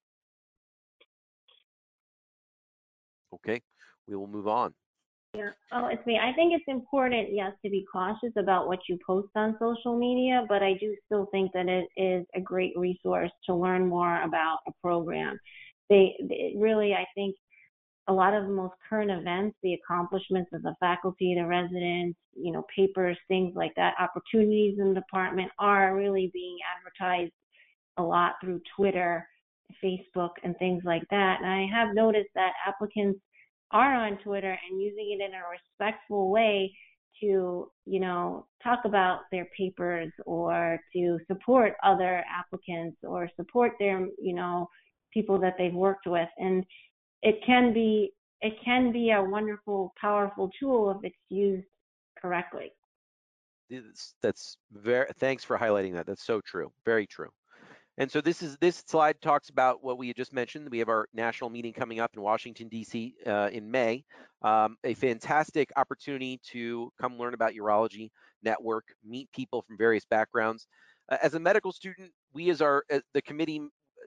Okay, 3.35 3.61
we 4.07 4.14
will 4.14 4.28
move 4.28 4.47
on. 4.47 4.74
Yeah. 5.35 5.51
Oh, 5.72 5.87
it's 5.87 6.05
me. 6.07 6.18
I 6.18 6.33
think 6.33 6.53
it's 6.53 6.64
important, 6.66 7.28
yes, 7.33 7.53
to 7.64 7.70
be 7.70 7.85
cautious 7.93 8.33
about 8.37 8.66
what 8.66 8.81
you 8.89 8.99
post 9.07 9.28
on 9.37 9.57
social 9.61 9.97
media, 9.97 10.45
but 10.49 10.61
I 10.61 10.74
do 10.74 10.97
still 11.07 11.26
think 11.31 11.53
that 11.53 11.68
it 11.68 11.87
is 11.97 12.26
a 12.35 12.41
great 12.41 12.72
resource 12.76 13.31
to 13.47 13.55
learn 13.55 13.87
more 13.87 14.22
about 14.22 14.59
a 14.66 14.72
program. 14.83 15.39
They, 15.89 16.16
they 16.28 16.55
really, 16.57 16.95
I 16.95 17.07
think, 17.14 17.37
a 18.11 18.13
lot 18.13 18.35
of 18.35 18.45
the 18.45 18.53
most 18.53 18.75
current 18.89 19.11
events, 19.11 19.57
the 19.63 19.75
accomplishments 19.75 20.51
of 20.53 20.63
the 20.63 20.75
faculty, 20.81 21.37
the 21.37 21.47
residents, 21.47 22.19
you 22.35 22.53
know, 22.53 22.65
papers, 22.75 23.17
things 23.29 23.53
like 23.55 23.73
that, 23.77 23.95
opportunities 24.01 24.79
in 24.81 24.89
the 24.89 25.01
department 25.01 25.49
are 25.61 25.97
really 25.97 26.29
being 26.35 26.59
advertised 26.77 27.33
a 27.99 28.03
lot 28.03 28.33
through 28.43 28.61
Twitter, 28.77 29.25
Facebook, 29.83 30.31
and 30.43 30.59
things 30.59 30.83
like 30.85 31.05
that. 31.11 31.39
And 31.41 31.49
I 31.49 31.67
have 31.73 31.95
noticed 31.95 32.31
that 32.35 32.53
applicants 32.67 33.21
are 33.71 33.95
on 33.95 34.19
Twitter 34.25 34.59
and 34.69 34.83
using 34.83 35.17
it 35.17 35.25
in 35.25 35.33
a 35.33 35.43
respectful 35.49 36.31
way 36.31 36.77
to, 37.21 37.71
you 37.87 38.01
know, 38.01 38.47
talk 38.61 38.81
about 38.85 39.21
their 39.31 39.47
papers 39.57 40.11
or 40.27 40.81
to 40.95 41.19
support 41.29 41.75
other 41.85 42.25
applicants 42.29 42.97
or 43.05 43.31
support 43.37 43.73
their, 43.79 44.09
you 44.21 44.35
know, 44.35 44.69
people 45.13 45.39
that 45.39 45.55
they've 45.59 45.75
worked 45.75 46.07
with. 46.07 46.29
And 46.39 46.65
it 47.23 47.41
can 47.45 47.73
be 47.73 48.12
it 48.43 48.55
can 48.64 48.91
be 48.91 49.11
a 49.11 49.23
wonderful, 49.23 49.93
powerful 50.01 50.51
tool 50.59 50.91
if 50.91 51.05
it's 51.05 51.16
used 51.29 51.66
correctly. 52.21 52.73
that's 54.23 54.57
very 54.73 55.07
thanks 55.18 55.45
for 55.45 55.59
highlighting 55.59 55.93
that. 55.95 56.07
That's 56.07 56.25
so 56.25 56.41
true. 56.41 56.73
Very 56.85 57.07
true. 57.07 57.29
And 57.99 58.11
so 58.11 58.23
this 58.23 58.43
is 58.43 58.57
this 58.61 58.83
slide 58.87 59.21
talks 59.21 59.51
about 59.51 59.85
what 59.85 59.99
we 59.99 60.12
just 60.14 60.33
mentioned. 60.33 60.68
We 60.71 60.79
have 60.79 60.89
our 60.89 61.07
national 61.12 61.51
meeting 61.51 61.75
coming 61.75 62.01
up 62.01 62.12
in 62.14 62.23
Washington 62.23 62.68
D.C. 62.68 63.14
Uh, 63.27 63.51
in 63.53 63.71
May. 63.71 64.05
Um, 64.43 64.79
a 64.85 64.95
fantastic 64.95 65.71
opportunity 65.77 66.41
to 66.51 66.91
come 66.99 67.18
learn 67.18 67.35
about 67.35 67.53
urology, 67.53 68.09
network, 68.43 68.87
meet 69.05 69.31
people 69.33 69.61
from 69.61 69.77
various 69.77 70.07
backgrounds. 70.07 70.66
As 71.23 71.35
a 71.35 71.41
medical 71.41 71.73
student, 71.73 72.11
we 72.33 72.49
as 72.49 72.62
our 72.62 72.85
as 72.89 73.03
the 73.12 73.21
committee 73.21 73.61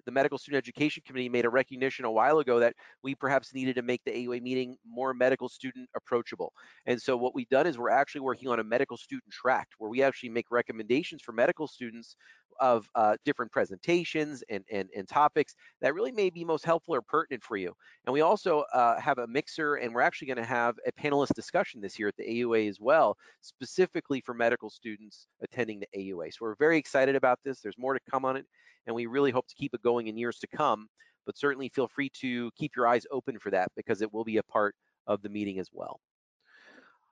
the 0.05 0.11
Medical 0.11 0.37
Student 0.37 0.63
Education 0.63 1.03
Committee 1.05 1.29
made 1.29 1.45
a 1.45 1.49
recognition 1.49 2.05
a 2.05 2.11
while 2.11 2.39
ago 2.39 2.59
that 2.59 2.75
we 3.03 3.15
perhaps 3.15 3.53
needed 3.53 3.75
to 3.75 3.81
make 3.81 4.01
the 4.05 4.11
AUA 4.11 4.41
meeting 4.41 4.77
more 4.87 5.13
medical 5.13 5.49
student 5.49 5.89
approachable. 5.95 6.53
And 6.85 7.01
so 7.01 7.17
what 7.17 7.35
we've 7.35 7.49
done 7.49 7.67
is 7.67 7.77
we're 7.77 7.89
actually 7.89 8.21
working 8.21 8.49
on 8.49 8.59
a 8.59 8.63
medical 8.63 8.97
student 8.97 9.31
tract 9.31 9.73
where 9.77 9.89
we 9.89 10.03
actually 10.03 10.29
make 10.29 10.51
recommendations 10.51 11.21
for 11.21 11.31
medical 11.31 11.67
students 11.67 12.15
of 12.59 12.87
uh, 12.95 13.15
different 13.25 13.51
presentations 13.51 14.43
and, 14.49 14.63
and, 14.71 14.89
and 14.95 15.07
topics 15.07 15.55
that 15.81 15.93
really 15.93 16.11
may 16.11 16.29
be 16.29 16.43
most 16.43 16.65
helpful 16.65 16.95
or 16.95 17.01
pertinent 17.01 17.43
for 17.43 17.57
you. 17.57 17.73
And 18.05 18.13
we 18.13 18.21
also 18.21 18.63
uh, 18.73 18.99
have 18.99 19.17
a 19.17 19.27
mixer 19.27 19.75
and 19.75 19.93
we're 19.93 20.01
actually 20.01 20.27
gonna 20.27 20.45
have 20.45 20.75
a 20.87 20.91
panelist 20.91 21.33
discussion 21.33 21.81
this 21.81 21.97
year 21.97 22.07
at 22.07 22.15
the 22.17 22.25
AUA 22.25 22.69
as 22.69 22.79
well, 22.79 23.17
specifically 23.41 24.21
for 24.21 24.33
medical 24.33 24.69
students 24.69 25.27
attending 25.41 25.79
the 25.79 25.87
AUA. 25.97 26.33
So 26.33 26.39
we're 26.41 26.55
very 26.55 26.77
excited 26.77 27.15
about 27.15 27.39
this. 27.43 27.59
There's 27.59 27.77
more 27.77 27.93
to 27.93 27.99
come 28.09 28.25
on 28.25 28.37
it 28.37 28.45
and 28.87 28.95
we 28.95 29.05
really 29.05 29.31
hope 29.31 29.47
to 29.47 29.55
keep 29.55 29.73
it 29.73 29.83
going 29.83 30.07
in 30.07 30.17
years 30.17 30.39
to 30.39 30.47
come. 30.47 30.87
But 31.25 31.37
certainly 31.37 31.69
feel 31.69 31.87
free 31.87 32.11
to 32.21 32.51
keep 32.57 32.75
your 32.75 32.87
eyes 32.87 33.05
open 33.11 33.39
for 33.39 33.49
that 33.51 33.69
because 33.75 34.01
it 34.01 34.13
will 34.13 34.25
be 34.25 34.37
a 34.37 34.43
part 34.43 34.75
of 35.07 35.21
the 35.21 35.29
meeting 35.29 35.59
as 35.59 35.69
well. 35.71 35.99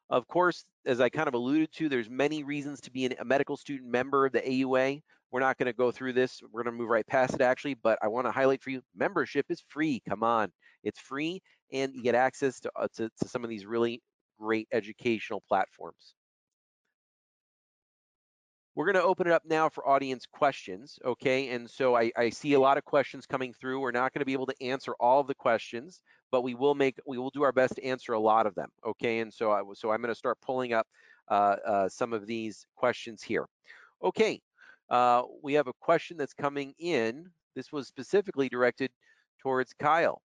Of 0.09 0.28
course, 0.28 0.65
as 0.86 0.99
I 0.99 1.07
kind 1.07 1.30
of 1.30 1.34
alluded 1.34 1.72
to, 1.76 1.88
there's 1.88 2.09
many 2.09 2.43
reasons 2.43 2.82
to 2.82 2.91
be 2.91 3.05
a 3.05 3.24
medical 3.24 3.55
student 3.55 3.89
member 3.89 4.26
of 4.26 4.34
the 4.34 4.41
AUA. 4.41 5.01
We're 5.32 5.39
not 5.39 5.57
going 5.57 5.67
to 5.67 5.74
go 5.74 5.91
through 5.91 6.11
this. 6.11 6.41
We're 6.51 6.63
going 6.63 6.76
to 6.76 6.78
move 6.78 6.89
right 6.89 7.07
past 7.07 7.36
it 7.36 7.41
actually, 7.41 7.76
but 7.76 7.97
I 8.01 8.09
want 8.09 8.28
to 8.28 8.32
highlight 8.32 8.61
for 8.61 8.72
you, 8.72 8.82
membership 8.93 9.45
is 9.49 9.63
free. 9.69 10.01
Come 10.09 10.24
on, 10.24 10.51
it's 10.84 10.99
free 10.99 11.41
and 11.72 11.95
you 11.95 12.03
get 12.03 12.15
access 12.15 12.59
to, 12.61 12.72
uh, 12.76 12.88
to, 12.95 13.09
to 13.22 13.28
some 13.28 13.43
of 13.43 13.49
these 13.49 13.65
really 13.65 14.01
great 14.39 14.67
educational 14.72 15.41
platforms. 15.47 16.15
We're 18.76 18.86
going 18.86 18.95
to 18.95 19.03
open 19.03 19.28
it 19.28 19.34
up 19.34 19.43
now 19.45 19.67
for 19.67 19.88
audience 19.88 20.26
questions, 20.26 20.97
okay? 21.03 21.49
And 21.49 21.69
so 21.69 21.95
I, 21.95 22.11
I 22.15 22.30
see 22.30 22.53
a 22.53 22.59
lot 22.59 22.78
of 22.78 22.86
questions 22.86 23.26
coming 23.26 23.53
through. 23.53 23.82
We're 23.82 23.91
not 23.91 24.13
going 24.13 24.22
to 24.22 24.26
be 24.26 24.34
able 24.34 24.45
to 24.45 24.63
answer 24.63 24.93
all 24.99 25.19
of 25.19 25.28
the 25.28 25.36
questions, 25.36 25.99
but 26.32 26.41
we 26.41 26.55
will 26.55 26.74
make 26.74 26.97
we 27.05 27.17
will 27.17 27.32
do 27.32 27.43
our 27.43 27.51
best 27.51 27.76
to 27.76 27.84
answer 27.84 28.13
a 28.13 28.19
lot 28.19 28.45
of 28.45 28.55
them, 28.55 28.69
okay? 28.86 29.19
And 29.19 29.34
so 29.34 29.51
I 29.51 29.61
so 29.74 29.91
I'm 29.91 30.01
going 30.01 30.13
to 30.13 30.15
start 30.15 30.38
pulling 30.41 30.72
up 30.72 30.88
uh, 31.30 31.55
uh, 31.65 31.89
some 31.89 32.13
of 32.13 32.26
these 32.26 32.65
questions 32.76 33.22
here. 33.22 33.45
Okay, 34.03 34.41
uh, 34.89 35.24
we 35.43 35.53
have 35.53 35.67
a 35.67 35.74
question 35.82 36.17
that's 36.17 36.34
coming 36.34 36.74
in. 36.80 37.30
This 37.55 37.72
was 37.72 37.88
specifically 37.88 38.47
directed 38.47 38.89
towards 39.41 39.74
Kyle. 39.74 40.22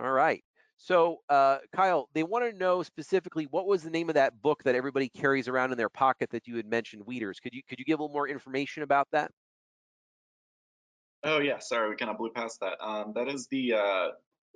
All 0.00 0.10
right. 0.10 0.42
So, 0.80 1.18
uh, 1.28 1.58
Kyle, 1.74 2.08
they 2.14 2.22
want 2.22 2.48
to 2.48 2.56
know 2.56 2.84
specifically 2.84 3.48
what 3.50 3.66
was 3.66 3.82
the 3.82 3.90
name 3.90 4.08
of 4.08 4.14
that 4.14 4.40
book 4.40 4.62
that 4.62 4.76
everybody 4.76 5.08
carries 5.08 5.48
around 5.48 5.72
in 5.72 5.76
their 5.76 5.88
pocket 5.88 6.30
that 6.30 6.46
you 6.46 6.56
had 6.56 6.66
mentioned, 6.66 7.04
Wieder's. 7.04 7.40
Could 7.40 7.52
you 7.52 7.62
could 7.68 7.80
you 7.80 7.84
give 7.84 7.98
a 7.98 8.02
little 8.02 8.14
more 8.14 8.28
information 8.28 8.84
about 8.84 9.08
that? 9.10 9.32
Oh 11.24 11.40
yeah, 11.40 11.58
sorry, 11.58 11.90
we 11.90 11.96
kind 11.96 12.12
of 12.12 12.16
blew 12.16 12.30
past 12.30 12.60
that. 12.60 12.78
Um, 12.80 13.12
that 13.16 13.28
is 13.28 13.48
the 13.50 13.74
uh, 13.74 14.08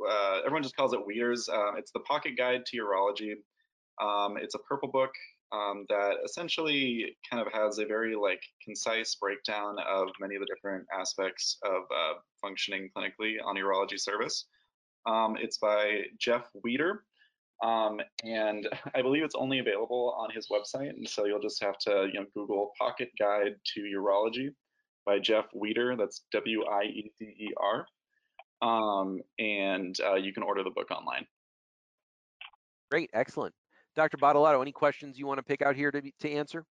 uh, 0.08 0.38
everyone 0.46 0.62
just 0.62 0.76
calls 0.76 0.92
it 0.92 1.00
Wieder's. 1.04 1.48
Uh, 1.48 1.72
it's 1.76 1.90
the 1.90 2.00
Pocket 2.00 2.36
Guide 2.38 2.64
to 2.66 2.76
Urology. 2.78 3.32
Um, 4.00 4.36
it's 4.36 4.54
a 4.54 4.60
purple 4.60 4.88
book 4.90 5.10
um, 5.52 5.86
that 5.88 6.18
essentially 6.24 7.16
kind 7.28 7.44
of 7.44 7.52
has 7.52 7.78
a 7.78 7.84
very 7.84 8.14
like 8.14 8.42
concise 8.64 9.16
breakdown 9.16 9.76
of 9.88 10.08
many 10.20 10.36
of 10.36 10.40
the 10.40 10.46
different 10.46 10.86
aspects 10.96 11.58
of 11.64 11.82
uh, 11.94 12.14
functioning 12.40 12.90
clinically 12.96 13.34
on 13.44 13.56
urology 13.56 13.98
service. 13.98 14.46
Um, 15.06 15.36
it's 15.40 15.58
by 15.58 16.02
Jeff 16.18 16.48
Wieder, 16.64 17.04
um, 17.64 18.00
and 18.24 18.68
I 18.94 19.02
believe 19.02 19.24
it's 19.24 19.34
only 19.34 19.58
available 19.58 20.14
on 20.16 20.30
his 20.30 20.48
website. 20.48 20.90
And 20.90 21.08
so 21.08 21.24
you'll 21.24 21.40
just 21.40 21.62
have 21.62 21.78
to 21.78 22.08
you 22.12 22.20
know 22.20 22.26
Google 22.34 22.72
Pocket 22.80 23.10
Guide 23.18 23.56
to 23.74 23.80
Urology 23.80 24.50
by 25.04 25.18
Jeff 25.18 25.46
Wieder. 25.54 25.96
That's 25.96 26.24
W-I-E-D-E-R, 26.32 27.86
um, 28.62 29.20
and 29.38 29.96
uh, 30.04 30.14
you 30.14 30.32
can 30.32 30.42
order 30.42 30.62
the 30.62 30.70
book 30.70 30.90
online. 30.90 31.26
Great, 32.90 33.10
excellent. 33.14 33.54
Dr. 33.94 34.16
Badolato, 34.16 34.60
any 34.60 34.72
questions 34.72 35.18
you 35.18 35.26
want 35.26 35.38
to 35.38 35.42
pick 35.42 35.62
out 35.62 35.76
here 35.76 35.90
to, 35.90 36.02
to 36.20 36.30
answer? 36.30 36.64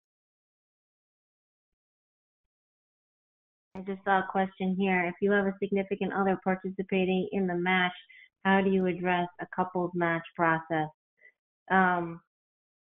I 3.76 3.82
just 3.82 4.04
saw 4.04 4.20
a 4.20 4.28
question 4.30 4.76
here. 4.78 5.06
If 5.06 5.16
you 5.22 5.32
have 5.32 5.46
a 5.46 5.56
significant 5.62 6.14
other 6.14 6.38
participating 6.44 7.30
in 7.32 7.48
the 7.48 7.56
match, 7.56 7.94
how 8.44 8.62
do 8.62 8.70
you 8.70 8.88
address 8.88 9.28
a 9.40 9.48
couples 9.56 9.92
match 9.94 10.24
process? 10.36 10.90
Um, 11.70 12.22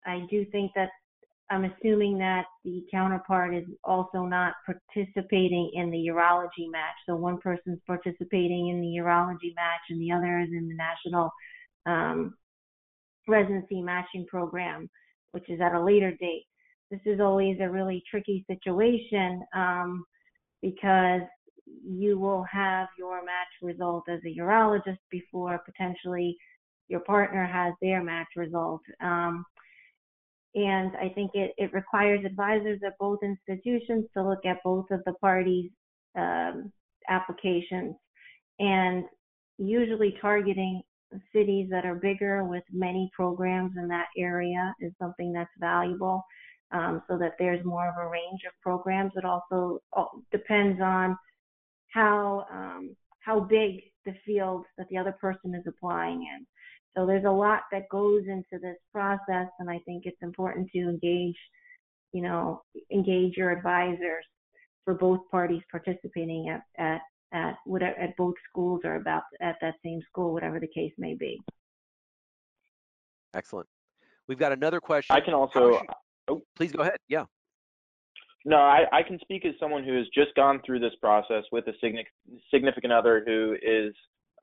I 0.04 0.26
do 0.30 0.44
think 0.52 0.72
that 0.74 0.90
I'm 1.50 1.64
assuming 1.64 2.18
that 2.18 2.46
the 2.64 2.84
counterpart 2.90 3.54
is 3.54 3.64
also 3.84 4.24
not 4.24 4.54
participating 4.64 5.70
in 5.74 5.90
the 5.90 6.08
urology 6.12 6.68
match. 6.70 6.96
So 7.06 7.14
one 7.14 7.38
person's 7.38 7.78
participating 7.86 8.68
in 8.68 8.80
the 8.80 9.00
urology 9.00 9.54
match 9.54 9.80
and 9.90 10.00
the 10.00 10.10
other 10.10 10.40
is 10.40 10.48
in 10.50 10.68
the 10.68 10.74
national 10.74 11.30
um, 11.86 12.34
residency 13.28 13.80
matching 13.80 14.26
program, 14.26 14.90
which 15.32 15.48
is 15.48 15.60
at 15.60 15.74
a 15.74 15.82
later 15.82 16.12
date. 16.18 16.46
This 16.90 17.00
is 17.04 17.20
always 17.20 17.58
a 17.60 17.70
really 17.70 18.02
tricky 18.10 18.44
situation 18.48 19.42
um, 19.54 20.04
because 20.62 21.22
you 21.84 22.18
will 22.18 22.44
have 22.44 22.88
your 22.98 23.24
match 23.24 23.48
result 23.62 24.04
as 24.08 24.20
a 24.24 24.38
urologist 24.38 24.98
before 25.10 25.60
potentially 25.64 26.36
your 26.88 27.00
partner 27.00 27.44
has 27.46 27.74
their 27.80 28.02
match 28.02 28.28
result. 28.36 28.82
Um, 29.00 29.44
and 30.54 30.92
I 30.96 31.10
think 31.14 31.32
it, 31.34 31.52
it 31.58 31.72
requires 31.72 32.24
advisors 32.24 32.80
at 32.86 32.98
both 32.98 33.18
institutions 33.22 34.06
to 34.14 34.26
look 34.26 34.46
at 34.46 34.62
both 34.64 34.86
of 34.90 35.02
the 35.04 35.12
parties' 35.14 35.70
um, 36.16 36.72
applications 37.08 37.94
and 38.58 39.04
usually 39.58 40.16
targeting 40.20 40.82
cities 41.32 41.68
that 41.70 41.84
are 41.84 41.94
bigger 41.94 42.44
with 42.44 42.64
many 42.72 43.10
programs 43.14 43.72
in 43.76 43.88
that 43.88 44.06
area 44.16 44.74
is 44.80 44.92
something 44.98 45.32
that's 45.32 45.50
valuable 45.58 46.24
um, 46.72 47.02
so 47.08 47.16
that 47.18 47.34
there's 47.38 47.64
more 47.64 47.88
of 47.88 47.94
a 47.98 48.08
range 48.08 48.40
of 48.46 48.52
programs. 48.62 49.12
It 49.14 49.24
also 49.24 49.80
depends 50.32 50.80
on 50.80 51.16
how 51.96 52.46
um, 52.52 52.94
how 53.20 53.40
big 53.40 53.80
the 54.04 54.14
field 54.24 54.64
that 54.78 54.86
the 54.90 54.98
other 54.98 55.16
person 55.20 55.54
is 55.54 55.64
applying 55.66 56.22
in. 56.22 56.46
So 56.96 57.06
there's 57.06 57.24
a 57.24 57.30
lot 57.30 57.62
that 57.72 57.88
goes 57.90 58.22
into 58.28 58.62
this 58.62 58.76
process, 58.92 59.48
and 59.58 59.68
I 59.68 59.80
think 59.84 60.04
it's 60.06 60.22
important 60.22 60.70
to 60.72 60.78
engage, 60.78 61.36
you 62.12 62.22
know, 62.22 62.62
engage 62.92 63.36
your 63.36 63.50
advisors 63.50 64.24
for 64.84 64.94
both 64.94 65.20
parties 65.30 65.62
participating 65.70 66.48
at, 66.48 66.62
at 66.78 67.00
at 67.32 67.56
whatever 67.64 67.98
at 67.98 68.16
both 68.16 68.34
schools 68.48 68.80
or 68.84 68.96
about 68.96 69.22
at 69.40 69.56
that 69.60 69.74
same 69.84 70.00
school, 70.08 70.32
whatever 70.32 70.60
the 70.60 70.68
case 70.68 70.92
may 70.98 71.14
be. 71.14 71.40
Excellent. 73.34 73.68
We've 74.28 74.38
got 74.38 74.52
another 74.52 74.80
question. 74.80 75.16
I 75.16 75.20
can 75.20 75.34
also. 75.34 75.78
Should, 75.78 75.86
oh, 76.28 76.42
please 76.54 76.72
go 76.72 76.82
ahead. 76.82 76.98
Yeah. 77.08 77.24
No, 78.48 78.58
I, 78.58 78.84
I 78.92 79.02
can 79.02 79.18
speak 79.20 79.44
as 79.44 79.54
someone 79.58 79.82
who 79.82 79.96
has 79.96 80.06
just 80.14 80.32
gone 80.36 80.60
through 80.64 80.78
this 80.78 80.94
process 81.00 81.42
with 81.50 81.66
a 81.66 81.72
significant 82.54 82.92
other 82.92 83.24
who 83.26 83.56
is 83.60 83.92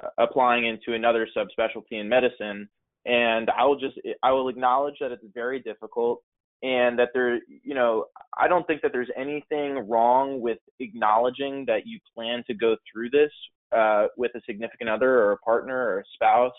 uh, 0.03 0.09
applying 0.17 0.67
into 0.67 0.93
another 0.93 1.25
subspecialty 1.35 2.01
in 2.01 2.09
medicine, 2.09 2.67
and 3.05 3.49
I 3.49 3.63
will 3.63 3.79
just 3.79 3.97
I 4.21 4.31
will 4.31 4.49
acknowledge 4.49 4.95
that 4.99 5.13
it's 5.13 5.23
very 5.33 5.61
difficult 5.61 6.21
and 6.63 6.97
that 6.97 7.09
there 7.13 7.39
you 7.63 7.75
know 7.75 8.05
i 8.39 8.47
don't 8.47 8.65
think 8.65 8.81
that 8.81 8.91
there's 8.93 9.09
anything 9.17 9.87
wrong 9.87 10.39
with 10.39 10.57
acknowledging 10.79 11.65
that 11.67 11.85
you 11.85 11.99
plan 12.15 12.41
to 12.47 12.53
go 12.53 12.75
through 12.91 13.09
this 13.09 13.31
uh, 13.75 14.07
with 14.17 14.31
a 14.35 14.41
significant 14.45 14.89
other 14.89 15.19
or 15.19 15.33
a 15.33 15.37
partner 15.39 15.75
or 15.75 15.99
a 15.99 16.03
spouse 16.13 16.53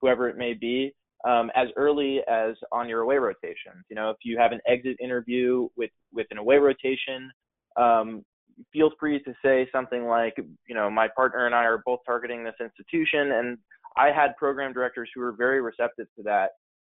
whoever 0.00 0.28
it 0.28 0.36
may 0.36 0.54
be 0.54 0.92
um, 1.28 1.50
as 1.54 1.68
early 1.76 2.20
as 2.28 2.54
on 2.72 2.88
your 2.88 3.00
away 3.00 3.16
rotations 3.16 3.84
you 3.88 3.96
know 3.96 4.10
if 4.10 4.16
you 4.22 4.38
have 4.38 4.52
an 4.52 4.60
exit 4.66 4.96
interview 5.02 5.68
with 5.76 5.90
with 6.12 6.26
an 6.30 6.38
away 6.38 6.56
rotation 6.56 7.30
um, 7.76 8.24
feel 8.72 8.90
free 8.98 9.22
to 9.22 9.32
say 9.44 9.68
something 9.72 10.06
like 10.06 10.34
you 10.68 10.74
know 10.74 10.90
my 10.90 11.08
partner 11.14 11.46
and 11.46 11.54
i 11.54 11.64
are 11.64 11.82
both 11.84 12.00
targeting 12.06 12.44
this 12.44 12.54
institution 12.60 13.32
and 13.32 13.58
i 13.96 14.10
had 14.10 14.36
program 14.36 14.72
directors 14.72 15.08
who 15.14 15.20
were 15.20 15.32
very 15.32 15.60
receptive 15.60 16.06
to 16.16 16.22
that 16.22 16.50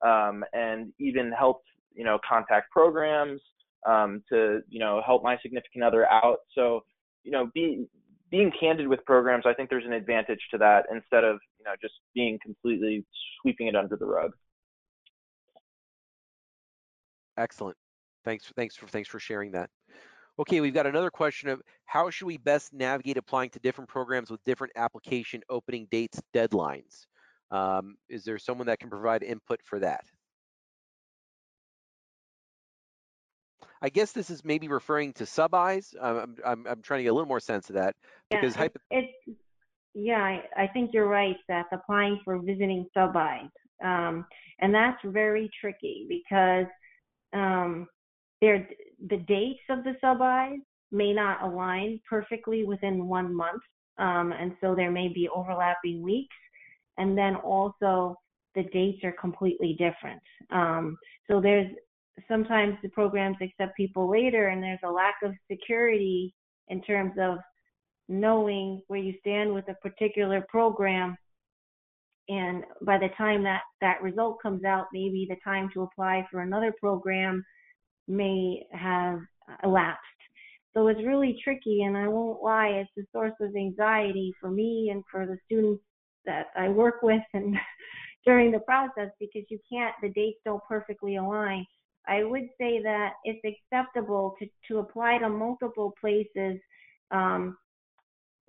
um, 0.08 0.44
and 0.54 0.94
even 1.00 1.32
helped 1.32 1.66
you 1.98 2.04
know, 2.04 2.20
contact 2.28 2.72
programs 2.72 3.42
um, 3.86 4.24
to, 4.30 4.62
you 4.70 4.80
know, 4.80 5.02
help 5.06 5.24
my 5.24 5.38
significant 5.42 5.84
other 5.84 6.06
out. 6.10 6.38
So, 6.54 6.82
you 7.24 7.32
know, 7.32 7.50
be, 7.54 7.88
being 8.30 8.52
candid 8.60 8.88
with 8.88 9.04
programs, 9.06 9.46
I 9.46 9.54
think 9.54 9.70
there's 9.70 9.86
an 9.86 9.94
advantage 9.94 10.42
to 10.52 10.58
that 10.58 10.86
instead 10.92 11.24
of, 11.24 11.40
you 11.60 11.66
know, 11.66 11.74
just 11.82 11.94
being 12.14 12.40
completely 12.44 13.06
sweeping 13.42 13.68
it 13.68 13.76
under 13.76 13.96
the 13.96 14.06
rug. 14.06 14.32
Excellent. 17.38 17.78
Thanks. 18.26 18.52
Thanks 18.56 18.76
for 18.76 18.88
thanks 18.88 19.08
for 19.08 19.20
sharing 19.20 19.52
that. 19.52 19.70
Okay, 20.40 20.62
we've 20.62 20.74
got 20.74 20.86
another 20.86 21.10
question 21.10 21.50
of 21.50 21.62
how 21.86 22.10
should 22.10 22.28
we 22.28 22.38
best 22.38 22.74
navigate 22.74 23.18
applying 23.18 23.50
to 23.52 23.60
different 23.60 23.90
programs 23.90 24.30
with 24.30 24.44
different 24.44 24.74
application 24.76 25.42
opening 25.50 25.88
dates 25.90 26.22
deadlines? 26.36 27.06
Um, 27.50 27.96
is 28.10 28.24
there 28.24 28.38
someone 28.38 28.68
that 28.68 28.80
can 28.80 28.90
provide 28.90 29.24
input 29.24 29.60
for 29.64 29.80
that? 29.80 30.06
I 33.82 33.90
guess 33.90 34.12
this 34.12 34.30
is 34.30 34.44
maybe 34.44 34.68
referring 34.68 35.14
to 35.14 35.26
sub-Is. 35.26 35.96
I'm, 36.02 36.36
I'm, 36.46 36.68
I'm 36.68 36.82
trying 36.82 37.00
to 37.00 37.04
get 37.04 37.10
a 37.10 37.14
little 37.14 37.28
more 37.28 37.40
sense 37.40 37.70
of 37.70 37.76
that 37.76 37.96
because 38.30 38.56
yeah, 38.56 38.62
hypo- 38.62 38.80
it's, 38.92 39.14
it's 39.28 39.38
yeah, 39.94 40.22
I, 40.22 40.44
I 40.56 40.68
think 40.68 40.92
you're 40.94 41.08
right, 41.08 41.36
Seth, 41.48 41.66
applying 41.72 42.20
for 42.24 42.40
visiting 42.40 42.86
sub-Is. 42.94 43.50
Um, 43.84 44.26
and 44.60 44.74
that's 44.74 44.98
very 45.06 45.50
tricky 45.60 46.06
because 46.10 46.66
um, 47.34 47.88
the 48.42 49.18
dates 49.28 49.60
of 49.70 49.84
the 49.84 49.96
sub-Is 50.02 50.62
may 50.92 51.14
not 51.14 51.44
align 51.44 52.00
perfectly 52.10 52.64
within 52.64 53.08
one 53.08 53.36
month. 53.36 53.62
Um, 53.98 54.32
and 54.32 54.54
so 54.62 54.76
there 54.76 54.92
may 54.92 55.08
be 55.08 55.28
overlapping 55.34 56.02
weeks. 56.02 56.36
And 56.98 57.18
then 57.18 57.36
also 57.36 58.16
the 58.56 58.64
dates 58.74 59.04
are 59.04 59.14
completely 59.14 59.76
different. 59.78 60.22
Um, 60.52 60.98
so 61.28 61.42
there's 61.42 61.72
sometimes 62.28 62.78
the 62.82 62.90
programs 62.90 63.38
accept 63.42 63.78
people 63.78 64.10
later 64.10 64.48
and 64.48 64.62
there's 64.62 64.80
a 64.84 64.92
lack 64.92 65.16
of 65.24 65.34
security 65.50 66.34
in 66.70 66.82
terms 66.82 67.14
of 67.20 67.38
knowing 68.10 68.82
where 68.88 69.00
you 69.00 69.14
stand 69.20 69.54
with 69.54 69.66
a 69.70 69.76
particular 69.76 70.46
program. 70.50 71.16
And 72.30 72.64
by 72.82 72.98
the 72.98 73.10
time 73.18 73.44
that 73.44 73.62
that 73.82 74.02
result 74.02 74.42
comes 74.42 74.64
out 74.66 74.88
maybe 74.92 75.28
the 75.30 75.38
time 75.44 75.70
to 75.74 75.84
apply 75.84 76.28
for 76.32 76.42
another 76.42 76.74
program 76.80 77.44
may 78.08 78.64
have 78.72 79.20
elapsed. 79.64 80.02
So 80.74 80.88
it's 80.88 81.00
really 81.04 81.40
tricky 81.44 81.84
and 81.84 81.98
i 81.98 82.08
won't 82.08 82.44
lie 82.44 82.68
it's 82.68 82.92
a 83.00 83.10
source 83.12 83.34
of 83.42 83.56
anxiety 83.56 84.32
for 84.40 84.52
me 84.52 84.90
and 84.92 85.04
for 85.10 85.26
the 85.26 85.38
students 85.46 85.82
that 86.26 86.48
i 86.56 86.70
work 86.70 87.02
with 87.02 87.24
and 87.34 87.56
during 88.26 88.52
the 88.52 88.60
process 88.60 89.10
because 89.20 89.44
you 89.50 89.58
can't 89.72 89.96
the 90.04 90.10
dates 90.10 90.40
don't 90.46 90.62
perfectly 90.68 91.16
align 91.16 91.66
i 92.08 92.24
would 92.24 92.48
say 92.60 92.82
that 92.82 93.14
it's 93.24 93.44
acceptable 93.46 94.36
to 94.40 94.48
to 94.68 94.80
apply 94.80 95.18
to 95.18 95.30
multiple 95.30 95.94
places 96.00 96.60
um, 97.12 97.58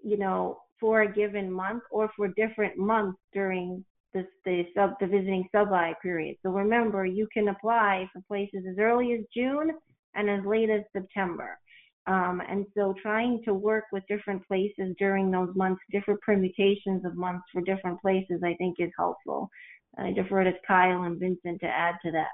you 0.03 0.17
know, 0.17 0.59
for 0.81 1.03
a 1.03 1.13
given 1.13 1.51
month 1.51 1.83
or 1.91 2.11
for 2.17 2.29
different 2.29 2.77
months 2.79 3.19
during 3.33 3.85
the, 4.15 4.25
the 4.45 4.63
sub 4.75 4.93
the 5.01 5.07
visiting 5.07 5.49
sub-I 5.53 5.95
period. 6.03 6.37
So 6.43 6.51
remember, 6.51 7.05
you 7.05 7.29
can 7.33 7.49
apply 7.49 8.09
for 8.13 8.23
places 8.29 8.65
as 8.69 8.79
early 8.79 9.13
as 9.13 9.21
June 9.37 9.71
and 10.15 10.31
as 10.31 10.45
late 10.47 10.71
as 10.71 10.83
September. 10.93 11.59
Um, 12.07 12.41
and 12.49 12.65
so 12.75 12.95
trying 13.03 13.43
to 13.45 13.53
work 13.53 13.85
with 13.93 14.03
different 14.09 14.47
places 14.49 14.95
during 14.99 15.31
those 15.31 15.55
months, 15.55 15.83
different 15.93 16.21
permutations 16.23 17.05
of 17.05 17.17
months 17.17 17.45
for 17.53 17.61
different 17.63 18.01
places, 18.01 18.41
I 18.43 18.55
think 18.55 18.77
is 18.79 18.91
helpful. 18.97 19.51
I 19.99 20.13
defer 20.13 20.45
to 20.45 20.53
Kyle 20.67 21.03
and 21.03 21.21
Vincent 21.21 21.61
to 21.61 21.67
add 21.67 21.97
to 22.05 22.13
that. 22.13 22.29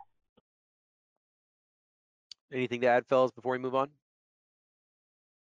Anything 2.55 2.81
to 2.83 2.87
add, 2.87 3.05
fellas, 3.09 3.33
before 3.33 3.53
we 3.53 3.59
move 3.59 3.75
on? 3.75 3.91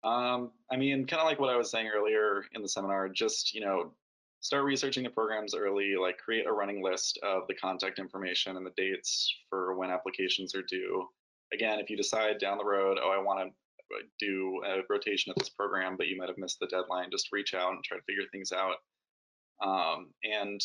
Um, 0.04 0.52
I 0.70 0.76
mean, 0.76 1.06
kind 1.06 1.20
of 1.20 1.26
like 1.26 1.38
what 1.38 1.50
I 1.50 1.56
was 1.56 1.70
saying 1.70 1.90
earlier 1.94 2.44
in 2.52 2.62
the 2.62 2.68
seminar, 2.68 3.10
just, 3.10 3.54
you 3.54 3.60
know, 3.60 3.92
start 4.40 4.64
researching 4.64 5.04
the 5.04 5.10
programs 5.10 5.54
early, 5.54 5.96
like 6.00 6.16
create 6.16 6.46
a 6.46 6.52
running 6.52 6.82
list 6.82 7.18
of 7.22 7.42
the 7.46 7.54
contact 7.54 7.98
information 7.98 8.56
and 8.56 8.66
the 8.66 8.72
dates 8.76 9.34
for 9.50 9.76
when 9.76 9.90
applications 9.90 10.54
are 10.54 10.62
due. 10.62 11.06
Again, 11.52 11.78
if 11.78 11.90
you 11.90 11.96
decide 11.96 12.38
down 12.38 12.58
the 12.58 12.64
road, 12.64 12.98
oh, 13.02 13.10
I 13.10 13.22
want 13.22 13.40
to 13.40 13.96
uh, 13.96 14.02
do 14.18 14.62
a 14.66 14.80
rotation 14.88 15.30
at 15.30 15.36
this 15.36 15.50
program, 15.50 15.96
but 15.96 16.08
you 16.08 16.16
might 16.16 16.28
have 16.28 16.38
missed 16.38 16.58
the 16.58 16.66
deadline, 16.66 17.10
just 17.10 17.32
reach 17.32 17.52
out 17.52 17.72
and 17.72 17.84
try 17.84 17.98
to 17.98 18.02
figure 18.04 18.24
things 18.32 18.50
out. 18.50 18.76
Um, 19.62 20.08
and 20.22 20.60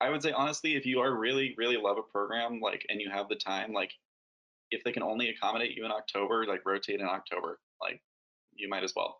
I 0.00 0.10
would 0.10 0.22
say 0.22 0.32
honestly, 0.32 0.74
if 0.74 0.86
you 0.86 1.00
are 1.00 1.16
really, 1.16 1.54
really 1.56 1.76
love 1.76 1.98
a 1.98 2.12
program, 2.12 2.60
like, 2.60 2.84
and 2.88 3.00
you 3.00 3.10
have 3.10 3.28
the 3.28 3.36
time, 3.36 3.72
like, 3.72 3.92
if 4.72 4.82
they 4.84 4.92
can 4.92 5.02
only 5.02 5.28
accommodate 5.28 5.76
you 5.76 5.84
in 5.84 5.92
October, 5.92 6.44
like, 6.46 6.62
rotate 6.64 7.00
in 7.00 7.06
October. 7.06 7.58
Like, 7.80 8.02
you 8.54 8.68
might 8.68 8.82
as 8.82 8.92
well. 8.96 9.18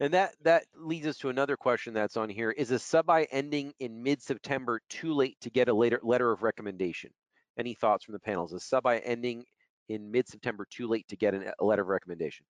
And 0.00 0.12
that 0.14 0.34
that 0.42 0.64
leads 0.76 1.06
us 1.06 1.16
to 1.18 1.28
another 1.28 1.56
question 1.56 1.94
that's 1.94 2.16
on 2.16 2.28
here. 2.28 2.50
Is 2.50 2.70
a 2.72 2.78
sub-I 2.78 3.24
ending 3.30 3.72
in 3.78 4.02
mid-September 4.02 4.80
too 4.88 5.14
late 5.14 5.36
to 5.40 5.50
get 5.50 5.68
a 5.68 5.74
later 5.74 6.00
letter 6.02 6.32
of 6.32 6.42
recommendation? 6.42 7.10
Any 7.58 7.74
thoughts 7.74 8.04
from 8.04 8.14
the 8.14 8.18
panels? 8.18 8.52
Is 8.52 8.64
sub-I 8.64 8.98
ending 8.98 9.44
in 9.88 10.10
mid-September 10.10 10.66
too 10.70 10.88
late 10.88 11.06
to 11.08 11.16
get 11.16 11.34
an, 11.34 11.52
a 11.60 11.64
letter 11.64 11.82
of 11.82 11.88
recommendation? 11.88 12.44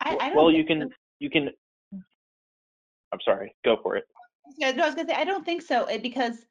I, 0.00 0.16
I 0.20 0.34
well, 0.34 0.52
you 0.52 0.64
can 0.64 0.90
you 1.18 1.28
can. 1.28 1.50
Mm. 1.94 2.02
I'm 3.12 3.20
sorry. 3.24 3.54
Go 3.64 3.78
for 3.82 3.96
it. 3.96 4.04
No, 4.58 4.68
I 4.68 4.72
was 4.72 4.94
gonna 4.94 5.08
say 5.08 5.14
I 5.14 5.24
don't 5.24 5.44
think 5.44 5.62
so 5.62 5.84
eh, 5.84 5.98
because 5.98 6.46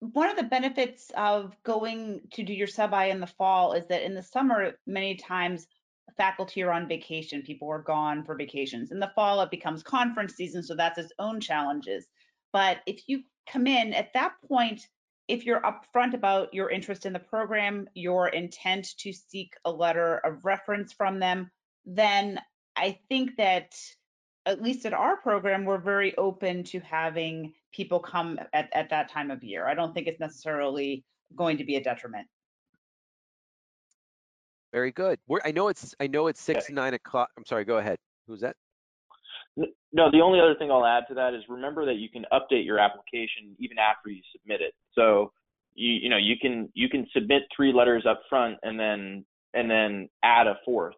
one 0.00 0.30
of 0.30 0.36
the 0.36 0.44
benefits 0.44 1.10
of 1.16 1.56
going 1.64 2.20
to 2.32 2.42
do 2.42 2.52
your 2.52 2.66
sub-I 2.66 3.06
in 3.06 3.20
the 3.20 3.26
fall 3.26 3.72
is 3.72 3.86
that 3.88 4.02
in 4.02 4.14
the 4.14 4.22
summer, 4.22 4.72
many 4.86 5.16
times 5.16 5.66
faculty 6.16 6.62
are 6.62 6.72
on 6.72 6.88
vacation. 6.88 7.42
People 7.42 7.68
are 7.70 7.82
gone 7.82 8.24
for 8.24 8.34
vacations. 8.34 8.90
In 8.90 9.00
the 9.00 9.12
fall, 9.14 9.40
it 9.40 9.50
becomes 9.50 9.82
conference 9.82 10.34
season, 10.34 10.62
so 10.62 10.74
that's 10.74 10.98
its 10.98 11.12
own 11.18 11.40
challenges. 11.40 12.06
But 12.52 12.78
if 12.86 13.02
you 13.08 13.22
come 13.50 13.66
in 13.66 13.92
at 13.92 14.12
that 14.14 14.32
point, 14.46 14.86
if 15.26 15.44
you're 15.44 15.60
upfront 15.60 16.14
about 16.14 16.54
your 16.54 16.70
interest 16.70 17.04
in 17.04 17.12
the 17.12 17.18
program, 17.18 17.88
your 17.94 18.28
intent 18.28 18.96
to 18.98 19.12
seek 19.12 19.54
a 19.64 19.70
letter 19.70 20.18
of 20.18 20.44
reference 20.44 20.92
from 20.92 21.18
them, 21.18 21.50
then 21.84 22.40
I 22.76 22.98
think 23.08 23.36
that 23.36 23.74
at 24.48 24.62
least 24.62 24.86
at 24.86 24.94
our 24.94 25.18
program, 25.18 25.66
we're 25.66 25.78
very 25.78 26.16
open 26.16 26.64
to 26.64 26.80
having 26.80 27.52
people 27.70 28.00
come 28.00 28.40
at, 28.54 28.70
at 28.72 28.88
that 28.88 29.10
time 29.10 29.30
of 29.30 29.44
year. 29.44 29.68
I 29.68 29.74
don't 29.74 29.92
think 29.92 30.06
it's 30.06 30.18
necessarily 30.18 31.04
going 31.36 31.58
to 31.58 31.64
be 31.64 31.76
a 31.76 31.82
detriment. 31.82 32.26
Very 34.72 34.90
good. 34.90 35.18
We're, 35.28 35.40
I 35.44 35.50
know 35.50 35.68
it's 35.68 35.94
I 36.00 36.06
know 36.06 36.26
it's 36.28 36.40
six 36.40 36.66
to 36.66 36.72
nine 36.72 36.94
o'clock. 36.94 37.28
I'm 37.36 37.44
sorry. 37.44 37.64
Go 37.64 37.78
ahead. 37.78 37.98
Who's 38.26 38.40
that? 38.40 38.56
No, 39.92 40.10
the 40.10 40.20
only 40.20 40.40
other 40.40 40.54
thing 40.54 40.70
I'll 40.70 40.86
add 40.86 41.04
to 41.08 41.14
that 41.14 41.34
is 41.34 41.42
remember 41.48 41.84
that 41.86 41.96
you 41.96 42.08
can 42.08 42.24
update 42.32 42.64
your 42.64 42.78
application 42.78 43.56
even 43.58 43.78
after 43.78 44.10
you 44.10 44.22
submit 44.32 44.60
it. 44.60 44.74
So 44.94 45.32
you 45.74 45.92
you 45.92 46.08
know 46.08 46.16
you 46.16 46.36
can 46.40 46.70
you 46.74 46.88
can 46.88 47.06
submit 47.12 47.42
three 47.54 47.72
letters 47.72 48.04
up 48.08 48.22
front 48.28 48.58
and 48.62 48.78
then 48.78 49.24
and 49.54 49.70
then 49.70 50.08
add 50.22 50.46
a 50.46 50.56
fourth. 50.64 50.94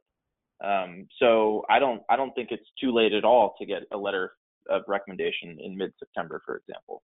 Um, 0.63 1.07
so 1.19 1.65
I 1.71 1.79
don't 1.79 2.03
I 2.11 2.17
don't 2.17 2.35
think 2.35 2.49
it's 2.51 2.69
too 2.81 2.93
late 2.93 3.13
at 3.13 3.25
all 3.25 3.55
to 3.59 3.67
get 3.67 3.83
a 3.93 3.97
letter 3.97 4.33
of 4.69 4.83
recommendation 4.87 5.59
in 5.59 5.77
mid-September, 5.77 6.43
for 6.45 6.57
example. 6.57 7.03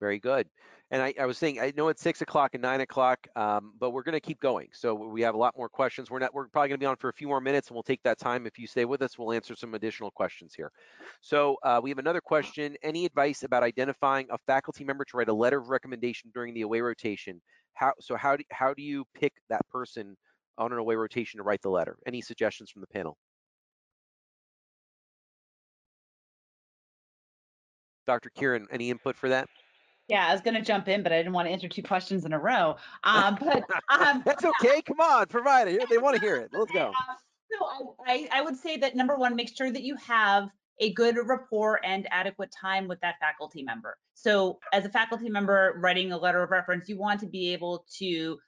Very 0.00 0.18
good. 0.18 0.48
And 0.90 1.00
I, 1.00 1.14
I 1.18 1.24
was 1.24 1.38
saying, 1.38 1.60
I 1.60 1.72
know 1.76 1.88
it's 1.88 2.02
six 2.02 2.20
o'clock 2.20 2.50
and 2.54 2.62
nine 2.62 2.82
o'clock, 2.82 3.26
um, 3.36 3.72
but 3.80 3.90
we're 3.90 4.02
going 4.02 4.14
to 4.14 4.20
keep 4.20 4.38
going. 4.40 4.68
So 4.72 4.94
we 4.94 5.22
have 5.22 5.34
a 5.34 5.38
lot 5.38 5.54
more 5.56 5.68
questions. 5.68 6.10
We're 6.10 6.18
not, 6.18 6.34
we're 6.34 6.46
probably 6.48 6.68
going 6.68 6.78
to 6.78 6.82
be 6.82 6.86
on 6.86 6.96
for 6.96 7.08
a 7.08 7.12
few 7.12 7.26
more 7.26 7.40
minutes, 7.40 7.68
and 7.68 7.74
we'll 7.74 7.82
take 7.82 8.02
that 8.02 8.18
time. 8.18 8.46
If 8.46 8.58
you 8.58 8.66
stay 8.66 8.84
with 8.84 9.00
us, 9.00 9.18
we'll 9.18 9.32
answer 9.32 9.56
some 9.56 9.74
additional 9.74 10.10
questions 10.10 10.52
here. 10.54 10.70
So 11.20 11.56
uh, 11.62 11.80
we 11.82 11.90
have 11.90 11.98
another 11.98 12.20
question. 12.20 12.76
Any 12.82 13.06
advice 13.06 13.44
about 13.44 13.62
identifying 13.62 14.26
a 14.30 14.38
faculty 14.46 14.84
member 14.84 15.04
to 15.06 15.16
write 15.16 15.28
a 15.28 15.34
letter 15.34 15.58
of 15.58 15.68
recommendation 15.68 16.30
during 16.34 16.52
the 16.54 16.62
away 16.62 16.80
rotation? 16.80 17.40
How 17.72 17.92
so? 17.98 18.14
How 18.14 18.36
do 18.36 18.44
how 18.52 18.74
do 18.74 18.82
you 18.82 19.04
pick 19.14 19.32
that 19.48 19.66
person 19.68 20.16
on 20.58 20.72
an 20.72 20.78
away 20.78 20.94
rotation 20.94 21.38
to 21.38 21.44
write 21.44 21.62
the 21.62 21.70
letter? 21.70 21.96
Any 22.06 22.20
suggestions 22.20 22.70
from 22.70 22.80
the 22.80 22.86
panel? 22.86 23.16
Dr. 28.06 28.30
Kieran, 28.30 28.66
any 28.70 28.90
input 28.90 29.16
for 29.16 29.28
that? 29.30 29.48
Yeah, 30.08 30.26
I 30.28 30.32
was 30.32 30.42
going 30.42 30.54
to 30.54 30.62
jump 30.62 30.88
in, 30.88 31.02
but 31.02 31.12
I 31.12 31.16
didn't 31.16 31.32
want 31.32 31.48
to 31.48 31.52
answer 31.52 31.68
two 31.68 31.82
questions 31.82 32.26
in 32.26 32.32
a 32.32 32.38
row. 32.38 32.76
Um, 33.04 33.38
but 33.40 33.64
um, 33.88 34.22
that's 34.24 34.44
okay. 34.44 34.82
Come 34.82 35.00
on, 35.00 35.26
provide 35.26 35.68
it. 35.68 35.88
They 35.88 35.98
want 35.98 36.16
to 36.16 36.20
hear 36.20 36.36
it. 36.36 36.50
Let's 36.52 36.72
go. 36.72 36.92
so 37.50 37.96
I, 38.06 38.28
I 38.32 38.42
would 38.42 38.56
say 38.56 38.76
that 38.78 38.96
number 38.96 39.16
one, 39.16 39.34
make 39.36 39.54
sure 39.54 39.70
that 39.70 39.82
you 39.82 39.96
have 39.96 40.48
a 40.80 40.92
good 40.92 41.16
rapport 41.24 41.80
and 41.84 42.06
adequate 42.10 42.50
time 42.50 42.88
with 42.88 43.00
that 43.00 43.16
faculty 43.20 43.62
member. 43.62 43.96
So 44.14 44.58
as 44.72 44.84
a 44.84 44.88
faculty 44.88 45.28
member 45.28 45.74
writing 45.78 46.12
a 46.12 46.18
letter 46.18 46.42
of 46.42 46.50
reference, 46.50 46.88
you 46.88 46.98
want 46.98 47.20
to 47.20 47.26
be 47.26 47.52
able 47.52 47.84
to 47.98 48.38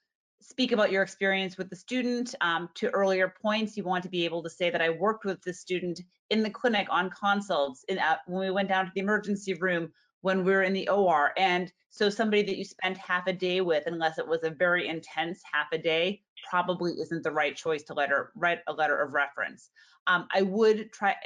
speak 0.49 0.71
about 0.71 0.93
your 0.93 1.03
experience 1.03 1.59
with 1.59 1.69
the 1.69 1.77
student. 1.77 2.35
Um, 2.41 2.69
to 2.77 2.89
earlier 2.91 3.35
points, 3.43 3.77
you 3.77 3.83
want 3.83 4.05
to 4.05 4.09
be 4.09 4.25
able 4.25 4.45
to 4.45 4.51
say 4.51 4.71
that 4.71 4.81
I 4.81 4.91
worked 4.91 5.25
with 5.25 5.43
the 5.43 5.53
student 5.53 6.01
in 6.31 6.43
the 6.43 6.51
clinic 6.51 6.87
on 6.89 7.11
consults, 7.11 7.85
in, 7.89 7.99
uh, 7.99 8.17
when 8.27 8.41
we 8.41 8.51
went 8.53 8.69
down 8.69 8.87
to 8.87 8.93
the 8.95 9.01
emergency 9.01 9.55
room, 9.55 9.93
when 10.21 10.45
we 10.45 10.53
were 10.53 10.63
in 10.63 10.73
the 10.73 10.89
OR. 10.89 11.33
And 11.37 11.73
so 11.91 12.09
somebody 12.09 12.43
that 12.45 12.57
you 12.57 12.65
spent 12.65 12.97
half 12.97 13.27
a 13.27 13.33
day 13.33 13.61
with, 13.61 13.85
unless 13.87 14.19
it 14.19 14.27
was 14.27 14.45
a 14.45 14.51
very 14.51 14.87
intense 14.87 15.41
half 15.53 15.67
a 15.73 15.79
day, 15.79 16.23
probably 16.49 16.93
isn't 17.01 17.25
the 17.25 17.31
right 17.31 17.57
choice 17.57 17.83
to 17.85 17.95
letter, 17.95 18.31
write 18.37 18.61
a 18.69 18.73
letter 18.73 19.01
of 19.01 19.15
reference. 19.15 19.71
Um, 20.07 20.29
I 20.33 20.43
would 20.43 20.93
try 20.93 21.17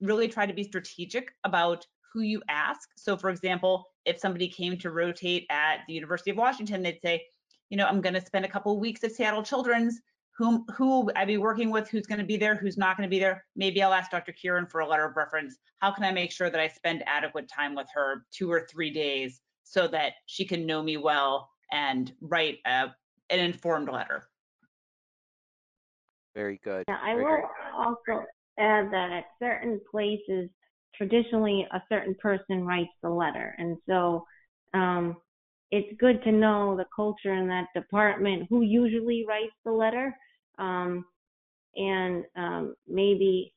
really 0.00 0.28
try 0.28 0.46
to 0.46 0.52
be 0.52 0.62
strategic 0.62 1.32
about 1.42 1.84
who 2.12 2.20
you 2.20 2.40
ask. 2.48 2.90
So 2.96 3.16
for 3.16 3.30
example, 3.30 3.86
if 4.04 4.20
somebody 4.20 4.48
came 4.48 4.78
to 4.78 4.92
rotate 4.92 5.46
at 5.50 5.80
the 5.88 5.94
University 5.94 6.30
of 6.30 6.36
Washington, 6.36 6.82
they'd 6.82 7.00
say, 7.02 7.24
you 7.70 7.76
know, 7.76 7.86
I'm 7.86 8.00
going 8.00 8.14
to 8.14 8.24
spend 8.24 8.44
a 8.44 8.48
couple 8.48 8.72
of 8.72 8.78
weeks 8.78 9.04
at 9.04 9.12
Seattle 9.12 9.42
Children's. 9.42 10.00
Whom 10.36 10.64
who 10.76 11.00
will 11.00 11.12
I 11.16 11.24
be 11.24 11.36
working 11.36 11.72
with? 11.72 11.88
Who's 11.88 12.06
going 12.06 12.20
to 12.20 12.24
be 12.24 12.36
there? 12.36 12.54
Who's 12.54 12.78
not 12.78 12.96
going 12.96 13.08
to 13.08 13.10
be 13.10 13.18
there? 13.18 13.44
Maybe 13.56 13.82
I'll 13.82 13.92
ask 13.92 14.12
Dr. 14.12 14.30
Kieran 14.30 14.66
for 14.66 14.80
a 14.80 14.86
letter 14.86 15.04
of 15.04 15.16
reference. 15.16 15.56
How 15.80 15.90
can 15.90 16.04
I 16.04 16.12
make 16.12 16.30
sure 16.30 16.48
that 16.48 16.60
I 16.60 16.68
spend 16.68 17.02
adequate 17.08 17.48
time 17.48 17.74
with 17.74 17.88
her, 17.92 18.24
two 18.32 18.48
or 18.48 18.64
three 18.70 18.90
days, 18.92 19.40
so 19.64 19.88
that 19.88 20.12
she 20.26 20.44
can 20.44 20.64
know 20.64 20.82
me 20.82 20.96
well 20.96 21.50
and 21.70 22.12
write 22.20 22.58
a, 22.64 22.88
an 23.30 23.40
informed 23.40 23.88
letter. 23.88 24.28
Very 26.34 26.60
good. 26.62 26.84
Yeah, 26.88 26.98
I 27.02 27.14
Very 27.14 27.24
will 27.24 27.36
good. 27.36 27.76
also 27.76 28.24
add 28.58 28.90
that 28.92 29.12
at 29.12 29.24
certain 29.42 29.80
places, 29.90 30.48
traditionally 30.94 31.66
a 31.72 31.82
certain 31.88 32.14
person 32.20 32.64
writes 32.64 32.90
the 33.02 33.10
letter. 33.10 33.54
And 33.58 33.76
so 33.88 34.24
um, 34.74 35.16
it's 35.70 35.98
good 35.98 36.22
to 36.24 36.32
know 36.32 36.76
the 36.76 36.86
culture 36.94 37.34
in 37.34 37.48
that 37.48 37.66
department, 37.74 38.46
who 38.48 38.62
usually 38.62 39.24
writes 39.28 39.54
the 39.64 39.72
letter. 39.72 40.16
Um, 40.58 41.04
and 41.76 42.24
um, 42.36 42.74
maybe, 42.86 43.52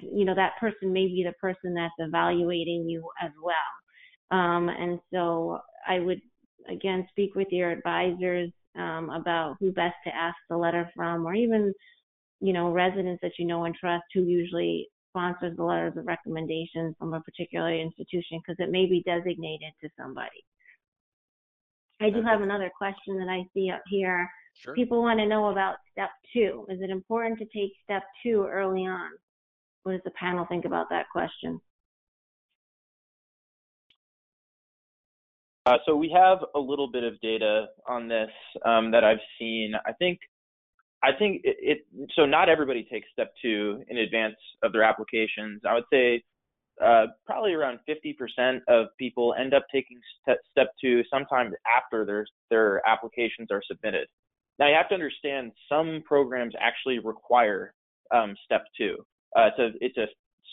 you 0.00 0.24
know, 0.24 0.34
that 0.34 0.58
person 0.60 0.92
may 0.92 1.06
be 1.06 1.24
the 1.24 1.32
person 1.40 1.74
that's 1.74 1.94
evaluating 1.98 2.88
you 2.88 3.08
as 3.22 3.30
well. 3.42 4.38
Um, 4.38 4.68
and 4.68 4.98
so 5.12 5.60
I 5.86 6.00
would, 6.00 6.20
again, 6.68 7.06
speak 7.10 7.34
with 7.34 7.48
your 7.50 7.70
advisors 7.70 8.50
um, 8.76 9.10
about 9.10 9.56
who 9.60 9.72
best 9.72 9.94
to 10.04 10.14
ask 10.14 10.36
the 10.48 10.56
letter 10.56 10.90
from, 10.96 11.26
or 11.26 11.34
even, 11.34 11.72
you 12.40 12.52
know, 12.52 12.70
residents 12.70 13.20
that 13.22 13.32
you 13.38 13.46
know 13.46 13.64
and 13.64 13.74
trust 13.74 14.04
who 14.14 14.24
usually 14.24 14.88
sponsors 15.10 15.56
the 15.56 15.62
letters 15.62 15.92
of 15.96 16.06
recommendation 16.06 16.94
from 16.98 17.14
a 17.14 17.20
particular 17.20 17.72
institution 17.72 18.40
because 18.40 18.56
it 18.58 18.70
may 18.70 18.86
be 18.86 19.02
designated 19.04 19.72
to 19.80 19.88
somebody. 19.98 20.42
I 22.02 22.10
do 22.10 22.20
have 22.22 22.42
another 22.42 22.70
question 22.76 23.16
that 23.18 23.28
I 23.28 23.44
see 23.54 23.70
up 23.70 23.82
here. 23.88 24.28
Sure. 24.54 24.74
People 24.74 25.00
want 25.02 25.20
to 25.20 25.26
know 25.26 25.50
about 25.50 25.76
step 25.92 26.10
two. 26.32 26.66
Is 26.68 26.80
it 26.82 26.90
important 26.90 27.38
to 27.38 27.44
take 27.56 27.72
step 27.84 28.02
two 28.22 28.46
early 28.50 28.82
on? 28.82 29.10
What 29.84 29.92
does 29.92 30.00
the 30.04 30.10
panel 30.12 30.44
think 30.48 30.64
about 30.64 30.86
that 30.90 31.06
question? 31.12 31.60
Uh, 35.64 35.78
so 35.86 35.94
we 35.94 36.10
have 36.10 36.38
a 36.56 36.58
little 36.58 36.90
bit 36.90 37.04
of 37.04 37.20
data 37.20 37.66
on 37.86 38.08
this 38.08 38.30
um, 38.64 38.90
that 38.90 39.04
I've 39.04 39.20
seen. 39.38 39.74
I 39.86 39.92
think, 39.92 40.18
I 41.04 41.10
think 41.16 41.42
it, 41.44 41.84
it, 41.94 42.08
So 42.16 42.26
not 42.26 42.48
everybody 42.48 42.86
takes 42.90 43.06
step 43.12 43.32
two 43.40 43.84
in 43.88 43.98
advance 43.98 44.34
of 44.64 44.72
their 44.72 44.82
applications. 44.82 45.62
I 45.68 45.74
would 45.74 45.84
say 45.92 46.24
uh, 46.84 47.06
probably 47.26 47.52
around 47.52 47.78
50% 47.88 48.60
of 48.68 48.86
people 48.98 49.34
end 49.38 49.54
up 49.54 49.64
taking 49.72 49.98
step, 50.22 50.38
step 50.50 50.68
two 50.80 51.02
sometime 51.10 51.52
after 51.76 52.04
their 52.04 52.26
their 52.50 52.82
applications 52.88 53.48
are 53.50 53.62
submitted. 53.66 54.06
Now 54.58 54.68
you 54.68 54.74
have 54.74 54.88
to 54.88 54.94
understand 54.94 55.52
some 55.68 56.02
programs 56.04 56.54
actually 56.60 56.98
require 56.98 57.74
um, 58.14 58.34
step 58.44 58.64
two. 58.76 58.96
Uh, 59.36 59.48
it's 59.48 59.58
a 59.58 59.84
it's 59.84 59.96
a 59.98 60.06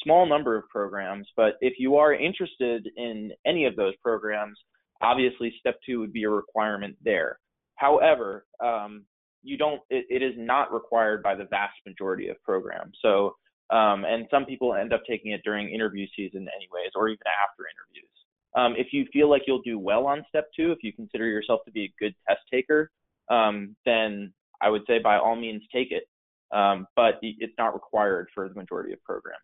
small 0.04 0.28
number 0.28 0.56
of 0.56 0.64
programs, 0.70 1.28
but 1.36 1.56
if 1.62 1.74
you 1.78 1.96
are 1.98 2.14
interested 2.14 2.88
in 2.96 3.32
any 3.46 3.66
of 3.66 3.76
those 3.76 3.94
programs, 4.02 4.58
obviously 5.02 5.54
step 5.60 5.76
two 5.86 6.00
would 6.00 6.14
be 6.14 6.24
a 6.24 6.30
requirement 6.30 6.96
there. 7.04 7.40
However, 7.76 8.46
um, 8.64 9.06
you 9.42 9.58
don't, 9.58 9.82
it, 9.90 10.06
it 10.10 10.24
is 10.24 10.34
not 10.38 10.74
required 10.74 11.24
by 11.24 11.36
the 11.36 11.46
vast 11.46 11.76
majority 11.86 12.28
of 12.28 12.42
programs. 12.44 12.98
So, 13.02 13.36
um, 13.72 14.06
and 14.06 14.28
some 14.32 14.46
people 14.46 14.74
end 14.74 14.94
up 14.94 15.04
taking 15.08 15.32
it 15.32 15.42
during 15.44 15.70
interview 15.70 16.08
season 16.16 16.48
anyways, 16.56 16.92
or 16.96 17.10
even 17.10 17.28
after 17.28 17.64
interviews. 17.68 18.10
Um, 18.56 18.74
if 18.78 18.92
you 18.92 19.06
feel 19.14 19.30
like 19.30 19.44
you'll 19.46 19.62
do 19.62 19.78
well 19.78 20.08
on 20.08 20.26
step 20.28 20.50
two, 20.56 20.72
if 20.72 20.80
you 20.82 20.92
consider 20.92 21.26
yourself 21.28 21.62
to 21.66 21.72
be 21.72 21.84
a 21.86 21.94
good 22.00 22.16
test 22.28 22.42
taker, 22.52 22.90
um, 23.30 23.76
then 23.86 24.34
I 24.62 24.70
would 24.70 24.82
say 24.88 25.00
by 25.00 25.18
all 25.18 25.36
means 25.36 25.62
take 25.72 25.92
it. 25.92 26.04
Um, 26.52 26.88
but 26.96 27.20
it's 27.22 27.54
not 27.60 27.76
required 27.76 28.30
for 28.34 28.50
the 28.50 28.56
majority 28.56 28.92
of 28.92 29.04
programs. 29.04 29.38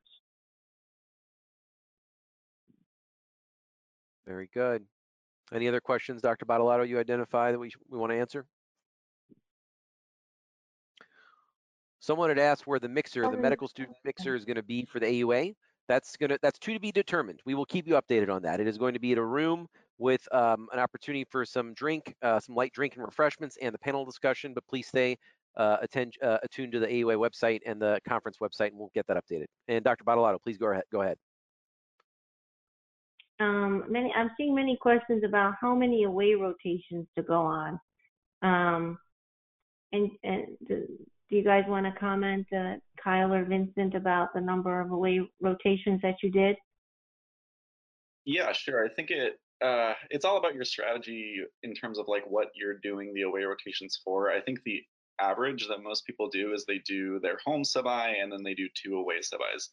Very 4.25 4.49
good. 4.51 4.83
Any 5.53 5.67
other 5.67 5.79
questions, 5.79 6.23
Dr. 6.23 6.47
Badolato, 6.47 6.87
you 6.87 6.99
identify 6.99 7.51
that 7.51 7.59
we, 7.59 7.71
we 7.89 7.97
want 7.99 8.11
to 8.11 8.17
answer? 8.17 8.47
Someone 12.05 12.29
had 12.29 12.37
asked 12.37 12.67
where 12.67 12.77
the 12.77 12.87
mixer, 12.87 13.21
the 13.21 13.29
Um, 13.29 13.41
medical 13.41 13.67
student 13.67 13.97
mixer 14.03 14.35
is 14.35 14.45
going 14.45 14.57
to 14.57 14.63
be 14.63 14.85
for 14.85 14.99
the 14.99 15.07
AUA. 15.07 15.55
That's 15.87 16.15
going 16.17 16.29
to, 16.29 16.37
that's 16.39 16.59
to 16.59 16.79
be 16.79 16.91
determined. 16.91 17.41
We 17.45 17.55
will 17.55 17.65
keep 17.65 17.87
you 17.87 17.95
updated 17.95 18.29
on 18.29 18.43
that. 18.43 18.59
It 18.59 18.67
is 18.67 18.77
going 18.77 18.93
to 18.93 18.99
be 18.99 19.13
at 19.13 19.17
a 19.17 19.23
room 19.23 19.67
with 19.97 20.21
um, 20.31 20.69
an 20.71 20.77
opportunity 20.77 21.25
for 21.31 21.45
some 21.45 21.73
drink, 21.73 22.13
uh, 22.21 22.39
some 22.39 22.53
light 22.53 22.73
drink 22.73 22.95
and 22.95 23.03
refreshments 23.03 23.57
and 23.59 23.73
the 23.73 23.79
panel 23.79 24.05
discussion, 24.05 24.53
but 24.53 24.67
please 24.67 24.85
stay 24.85 25.17
uh, 25.57 25.77
attend, 25.81 26.13
uh, 26.21 26.37
attuned 26.43 26.73
to 26.73 26.79
the 26.79 26.85
AUA 26.85 27.17
website 27.17 27.61
and 27.65 27.81
the 27.81 27.99
conference 28.07 28.37
website 28.37 28.67
and 28.67 28.77
we'll 28.77 28.91
get 28.93 29.07
that 29.07 29.17
updated. 29.17 29.47
And 29.67 29.83
Dr. 29.83 30.03
Badolato, 30.03 30.39
please 30.39 30.59
go 30.59 30.67
ahead. 30.67 30.83
Go 30.91 31.01
ahead. 31.01 31.17
Um, 33.39 33.83
many, 33.89 34.13
I'm 34.15 34.29
seeing 34.37 34.53
many 34.53 34.77
questions 34.79 35.23
about 35.25 35.55
how 35.59 35.73
many 35.73 36.03
away 36.03 36.35
rotations 36.35 37.07
to 37.17 37.23
go 37.23 37.41
on. 37.41 37.79
Um, 38.43 38.99
and, 39.91 40.11
and 40.23 40.45
do, 40.67 40.85
do 41.29 41.35
you 41.35 41.43
guys 41.43 41.63
want 41.67 41.85
to 41.85 41.99
comment, 41.99 42.45
uh, 42.55 42.75
Kyle 43.03 43.33
or 43.33 43.45
Vincent, 43.45 43.95
about 43.95 44.33
the 44.33 44.41
number 44.41 44.79
of 44.79 44.91
away 44.91 45.21
rotations 45.41 46.01
that 46.01 46.15
you 46.21 46.31
did? 46.31 46.55
Yeah, 48.25 48.51
sure. 48.51 48.85
I 48.85 48.89
think 48.89 49.11
it 49.11 49.39
uh, 49.63 49.93
it's 50.09 50.25
all 50.25 50.37
about 50.37 50.53
your 50.53 50.65
strategy 50.65 51.37
in 51.63 51.73
terms 51.73 51.97
of 51.97 52.07
like 52.07 52.23
what 52.27 52.49
you're 52.55 52.77
doing 52.79 53.13
the 53.13 53.21
away 53.21 53.43
rotations 53.43 53.99
for. 54.03 54.29
I 54.29 54.41
think 54.41 54.59
the 54.63 54.83
average 55.19 55.67
that 55.67 55.81
most 55.81 56.05
people 56.05 56.29
do 56.29 56.53
is 56.53 56.65
they 56.65 56.79
do 56.79 57.19
their 57.21 57.37
home 57.45 57.63
sub-I 57.63 58.15
and 58.21 58.31
then 58.31 58.43
they 58.43 58.53
do 58.53 58.67
two 58.75 58.97
away 58.97 59.21
sub-Is. 59.21 59.69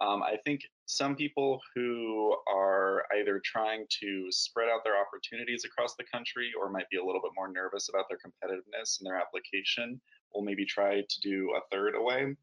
Um, 0.00 0.22
I 0.22 0.36
think 0.44 0.60
some 0.86 1.16
people 1.16 1.60
who 1.74 2.34
are 2.50 3.04
either 3.18 3.40
trying 3.44 3.86
to 4.00 4.26
spread 4.30 4.68
out 4.68 4.84
their 4.84 5.00
opportunities 5.00 5.64
across 5.64 5.94
the 5.96 6.04
country 6.12 6.50
or 6.58 6.70
might 6.70 6.88
be 6.90 6.98
a 6.98 7.04
little 7.04 7.20
bit 7.20 7.32
more 7.36 7.48
nervous 7.48 7.88
about 7.88 8.06
their 8.08 8.18
competitiveness 8.18 9.00
and 9.00 9.06
their 9.06 9.16
application 9.18 10.00
will 10.34 10.42
maybe 10.42 10.64
try 10.64 11.00
to 11.00 11.20
do 11.22 11.52
a 11.56 11.60
third 11.74 11.94
away. 11.94 12.36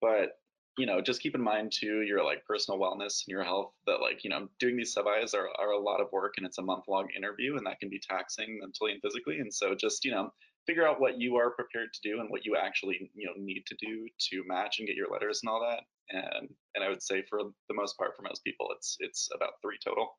But 0.00 0.30
you 0.78 0.86
know, 0.86 1.00
just 1.02 1.20
keep 1.20 1.34
in 1.34 1.42
mind 1.42 1.72
too 1.72 2.02
your 2.02 2.24
like 2.24 2.44
personal 2.46 2.80
wellness 2.80 3.24
and 3.26 3.28
your 3.28 3.44
health 3.44 3.72
that 3.86 4.00
like, 4.00 4.24
you 4.24 4.30
know, 4.30 4.48
doing 4.58 4.76
these 4.76 4.92
sub-Is 4.94 5.34
are, 5.34 5.48
are 5.58 5.72
a 5.72 5.78
lot 5.78 6.00
of 6.00 6.10
work 6.12 6.34
and 6.38 6.46
it's 6.46 6.58
a 6.58 6.62
month 6.62 6.84
long 6.88 7.08
interview 7.14 7.56
and 7.56 7.66
that 7.66 7.78
can 7.78 7.90
be 7.90 8.00
taxing 8.00 8.58
mentally 8.60 8.92
and 8.92 9.02
physically. 9.02 9.38
And 9.38 9.52
so 9.52 9.74
just, 9.74 10.04
you 10.04 10.10
know, 10.12 10.32
figure 10.66 10.86
out 10.86 11.00
what 11.00 11.20
you 11.20 11.36
are 11.36 11.50
prepared 11.50 11.88
to 11.92 12.08
do 12.08 12.20
and 12.20 12.30
what 12.30 12.46
you 12.46 12.56
actually, 12.56 13.10
you 13.14 13.26
know, 13.26 13.32
need 13.36 13.64
to 13.66 13.76
do 13.80 14.06
to 14.30 14.42
match 14.46 14.78
and 14.78 14.88
get 14.88 14.96
your 14.96 15.10
letters 15.12 15.40
and 15.42 15.50
all 15.50 15.60
that. 15.60 15.82
And 16.08 16.48
and 16.74 16.84
I 16.84 16.88
would 16.88 17.02
say 17.02 17.22
for 17.28 17.40
the 17.68 17.74
most 17.74 17.98
part 17.98 18.12
for 18.16 18.22
most 18.22 18.42
people 18.42 18.68
it's 18.74 18.96
it's 19.00 19.28
about 19.34 19.52
three 19.60 19.78
total. 19.84 20.16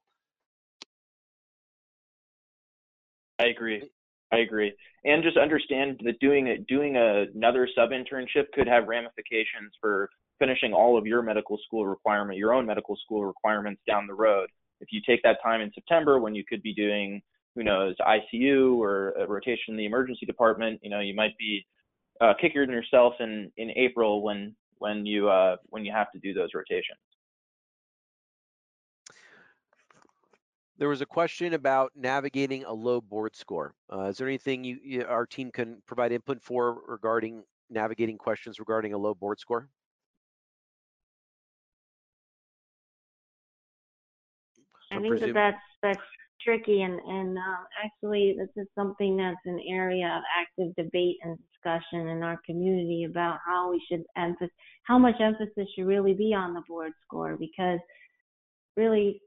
I 3.39 3.45
agree. 3.45 3.89
I 4.33 4.39
agree. 4.39 4.73
And 5.05 5.23
just 5.23 5.37
understand 5.37 6.01
that 6.05 6.19
doing 6.19 6.47
a, 6.49 6.57
doing 6.59 6.95
a, 6.95 7.25
another 7.35 7.67
sub 7.75 7.89
internship 7.89 8.45
could 8.53 8.67
have 8.67 8.87
ramifications 8.87 9.73
for 9.79 10.09
finishing 10.39 10.73
all 10.73 10.97
of 10.97 11.05
your 11.05 11.21
medical 11.21 11.57
school 11.65 11.85
requirement, 11.85 12.37
your 12.37 12.53
own 12.53 12.65
medical 12.65 12.97
school 13.03 13.25
requirements 13.25 13.81
down 13.87 14.07
the 14.07 14.13
road. 14.13 14.49
If 14.81 14.89
you 14.91 15.01
take 15.07 15.21
that 15.23 15.37
time 15.43 15.61
in 15.61 15.71
September 15.73 16.19
when 16.19 16.35
you 16.35 16.43
could 16.47 16.61
be 16.61 16.73
doing, 16.73 17.21
who 17.55 17.63
knows, 17.63 17.95
ICU 18.01 18.77
or 18.77 19.11
a 19.11 19.27
rotation 19.27 19.69
in 19.69 19.77
the 19.77 19.85
emergency 19.85 20.25
department, 20.25 20.79
you 20.83 20.89
know, 20.89 20.99
you 20.99 21.15
might 21.15 21.37
be 21.37 21.65
uh, 22.21 22.33
kicking 22.39 22.69
yourself 22.69 23.13
in 23.19 23.51
in 23.57 23.71
April 23.75 24.21
when 24.21 24.55
when 24.79 25.05
you 25.05 25.29
uh, 25.29 25.55
when 25.69 25.85
you 25.85 25.91
have 25.91 26.11
to 26.11 26.19
do 26.19 26.33
those 26.33 26.49
rotations. 26.53 26.99
There 30.79 30.89
was 30.89 31.01
a 31.01 31.05
question 31.05 31.53
about 31.53 31.91
navigating 31.95 32.65
a 32.65 32.73
low 32.73 32.99
board 32.99 33.35
score. 33.35 33.75
Uh, 33.91 34.05
is 34.05 34.17
there 34.17 34.27
anything 34.27 34.63
you, 34.63 34.79
you, 34.83 35.05
our 35.05 35.25
team 35.25 35.51
can 35.51 35.81
provide 35.85 36.11
input 36.11 36.41
for 36.41 36.81
regarding 36.87 37.43
navigating 37.69 38.17
questions 38.17 38.59
regarding 38.59 38.93
a 38.93 38.97
low 38.97 39.13
board 39.13 39.39
score? 39.39 39.69
I 44.91 44.99
think 44.99 45.19
that 45.19 45.33
that's 45.33 45.57
that's 45.81 46.01
tricky, 46.41 46.81
and 46.81 46.99
and 46.99 47.37
uh, 47.37 47.63
actually, 47.83 48.35
this 48.37 48.49
is 48.55 48.67
something 48.75 49.17
that's 49.17 49.37
an 49.45 49.59
area 49.67 50.07
of 50.17 50.23
active 50.37 50.75
debate 50.75 51.17
and 51.23 51.37
discussion 51.51 52.07
in 52.07 52.21
our 52.21 52.39
community 52.45 53.05
about 53.09 53.39
how 53.45 53.71
we 53.71 53.81
should 53.89 54.03
emphasis, 54.17 54.53
how 54.83 54.97
much 54.97 55.15
emphasis 55.19 55.67
should 55.75 55.85
really 55.85 56.13
be 56.13 56.33
on 56.33 56.53
the 56.53 56.61
board 56.67 56.91
score, 57.05 57.37
because 57.37 57.79
really 58.75 59.21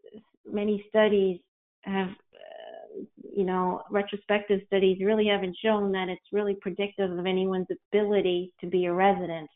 many 0.51 0.85
studies 0.89 1.41
have, 1.83 2.09
uh, 2.09 3.03
you 3.35 3.45
know, 3.45 3.83
retrospective 3.91 4.61
studies 4.67 4.99
really 5.03 5.27
haven't 5.27 5.57
shown 5.63 5.93
that 5.93 6.09
it's 6.09 6.33
really 6.33 6.57
predictive 6.61 7.11
of 7.11 7.27
anyone's 7.27 7.67
ability 7.93 8.53
to 8.61 8.67
be 8.67 8.87
a 8.87 8.93
resident 8.93 9.49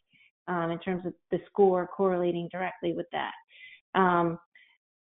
um, 0.48 0.70
in 0.70 0.78
terms 0.80 1.04
of 1.06 1.14
the 1.30 1.38
score 1.46 1.86
correlating 1.86 2.48
directly 2.50 2.92
with 2.92 3.06
that. 3.12 3.32
Um, 3.94 4.38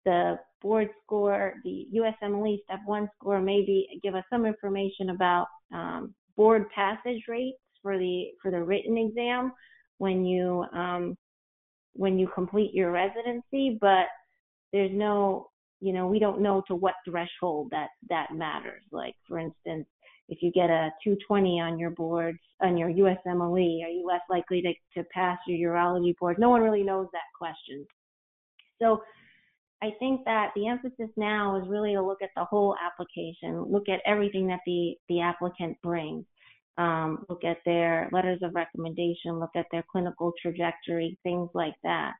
the 0.04 0.38
board 0.62 0.88
score, 1.04 1.54
the 1.64 1.86
USMLE 1.94 2.62
step 2.64 2.80
one 2.86 3.08
score, 3.16 3.40
maybe 3.40 3.86
give 4.02 4.14
us 4.14 4.24
some 4.30 4.46
information 4.46 5.10
about 5.10 5.46
um, 5.72 6.14
board 6.36 6.66
passage 6.74 7.22
rates 7.28 7.58
for 7.82 7.98
the 7.98 8.28
for 8.42 8.50
the 8.50 8.62
written 8.62 8.96
exam 8.96 9.52
when 9.98 10.24
you 10.24 10.64
um, 10.72 11.16
when 11.94 12.18
you 12.18 12.28
complete 12.34 12.72
your 12.72 12.90
residency, 12.90 13.78
but 13.80 14.06
there's 14.72 14.90
no, 14.92 15.49
you 15.80 15.92
know, 15.92 16.06
we 16.06 16.18
don't 16.18 16.40
know 16.40 16.62
to 16.68 16.74
what 16.74 16.94
threshold 17.08 17.68
that 17.70 17.88
that 18.08 18.34
matters. 18.34 18.82
Like 18.92 19.14
for 19.26 19.38
instance, 19.38 19.86
if 20.28 20.42
you 20.42 20.52
get 20.52 20.70
a 20.70 20.90
220 21.02 21.60
on 21.60 21.78
your 21.78 21.90
boards, 21.90 22.38
on 22.62 22.76
your 22.76 22.88
USMLE, 22.88 23.84
are 23.84 23.88
you 23.88 24.06
less 24.06 24.20
likely 24.30 24.62
to, 24.62 24.72
to 24.96 25.08
pass 25.12 25.38
your 25.46 25.72
urology 25.72 26.16
board? 26.18 26.38
No 26.38 26.50
one 26.50 26.62
really 26.62 26.84
knows 26.84 27.08
that 27.12 27.22
question. 27.36 27.84
So 28.80 29.02
I 29.82 29.90
think 29.98 30.24
that 30.26 30.50
the 30.54 30.68
emphasis 30.68 31.10
now 31.16 31.60
is 31.60 31.68
really 31.68 31.94
to 31.94 32.02
look 32.02 32.22
at 32.22 32.30
the 32.36 32.44
whole 32.44 32.76
application, 32.80 33.62
look 33.64 33.88
at 33.88 34.00
everything 34.06 34.46
that 34.48 34.60
the, 34.66 34.94
the 35.08 35.20
applicant 35.20 35.76
brings, 35.82 36.24
um, 36.78 37.24
look 37.28 37.44
at 37.44 37.58
their 37.64 38.08
letters 38.12 38.38
of 38.42 38.54
recommendation, 38.54 39.40
look 39.40 39.50
at 39.56 39.66
their 39.72 39.84
clinical 39.90 40.32
trajectory, 40.40 41.18
things 41.22 41.48
like 41.54 41.74
that. 41.82 42.12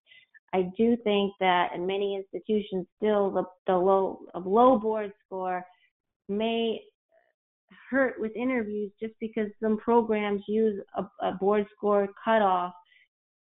I 0.52 0.70
do 0.76 0.96
think 1.04 1.32
that 1.40 1.70
in 1.74 1.86
many 1.86 2.16
institutions 2.16 2.86
still 2.96 3.30
the, 3.30 3.44
the 3.66 3.76
low 3.76 4.20
low 4.34 4.78
board 4.78 5.12
score 5.26 5.64
may 6.28 6.80
hurt 7.90 8.14
with 8.18 8.34
interviews 8.36 8.90
just 9.00 9.14
because 9.20 9.48
some 9.62 9.76
programs 9.78 10.42
use 10.48 10.80
a, 10.96 11.04
a 11.26 11.32
board 11.32 11.66
score 11.76 12.08
cutoff 12.24 12.72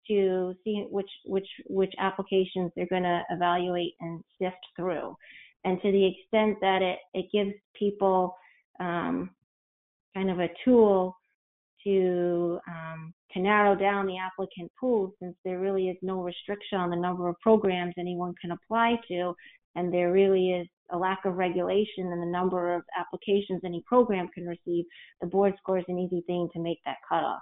to 0.08 0.54
see 0.64 0.88
which 0.90 1.10
which 1.26 1.48
which 1.68 1.94
applications 2.00 2.72
they're 2.76 2.88
going 2.88 3.04
to 3.04 3.22
evaluate 3.30 3.94
and 4.02 4.24
sift 4.42 4.58
through. 4.76 5.16
And 5.66 5.82
to 5.82 5.92
the 5.92 6.06
extent 6.06 6.58
that 6.62 6.82
it 6.82 7.00
it 7.14 7.28
gives 7.32 7.54
people 7.78 8.36
um, 8.80 9.30
kind 10.14 10.30
of 10.30 10.40
a 10.40 10.50
tool 10.66 11.16
to 11.84 12.60
um, 12.68 13.14
to 13.34 13.40
narrow 13.40 13.76
down 13.76 14.06
the 14.06 14.18
applicant 14.18 14.72
pool 14.80 15.14
since 15.22 15.36
there 15.44 15.60
really 15.60 15.90
is 15.90 15.98
no 16.02 16.22
restriction 16.22 16.78
on 16.78 16.90
the 16.90 16.96
number 16.96 17.28
of 17.28 17.40
programs 17.42 17.94
anyone 17.98 18.34
can 18.42 18.52
apply 18.52 18.96
to 19.08 19.34
and 19.76 19.94
there 19.94 20.12
really 20.12 20.52
is 20.52 20.68
a 20.92 20.98
lack 20.98 21.20
of 21.26 21.36
regulation 21.36 22.12
in 22.12 22.20
the 22.20 22.26
number 22.26 22.74
of 22.76 22.82
applications 22.98 23.62
any 23.64 23.84
program 23.88 24.28
can 24.34 24.46
receive 24.46 24.86
the 25.22 25.28
board 25.28 25.54
score 25.60 25.78
is 25.78 25.86
an 25.88 26.00
easy 26.00 26.24
thing 26.28 26.50
to 26.54 26.60
make 26.60 26.80
that 26.86 26.98
cutoff 27.08 27.42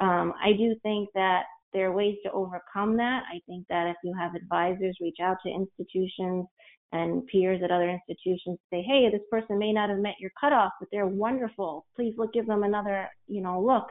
um, 0.00 0.32
i 0.42 0.52
do 0.56 0.74
think 0.82 1.08
that 1.14 1.44
there 1.72 1.88
are 1.88 1.92
ways 1.92 2.16
to 2.24 2.32
overcome 2.32 2.96
that. 2.96 3.22
I 3.32 3.40
think 3.46 3.66
that 3.68 3.86
if 3.86 3.96
you 4.02 4.14
have 4.18 4.34
advisors 4.34 4.96
reach 5.00 5.18
out 5.22 5.36
to 5.44 5.52
institutions 5.52 6.46
and 6.92 7.24
peers 7.28 7.60
at 7.62 7.70
other 7.70 7.88
institutions 7.88 8.58
say, 8.72 8.82
hey, 8.82 9.08
this 9.10 9.20
person 9.30 9.58
may 9.58 9.72
not 9.72 9.90
have 9.90 9.98
met 9.98 10.16
your 10.18 10.32
cutoff, 10.40 10.72
but 10.80 10.88
they're 10.90 11.06
wonderful. 11.06 11.86
Please 11.94 12.14
look, 12.18 12.32
give 12.32 12.46
them 12.46 12.64
another, 12.64 13.08
you 13.28 13.40
know, 13.40 13.62
look. 13.62 13.86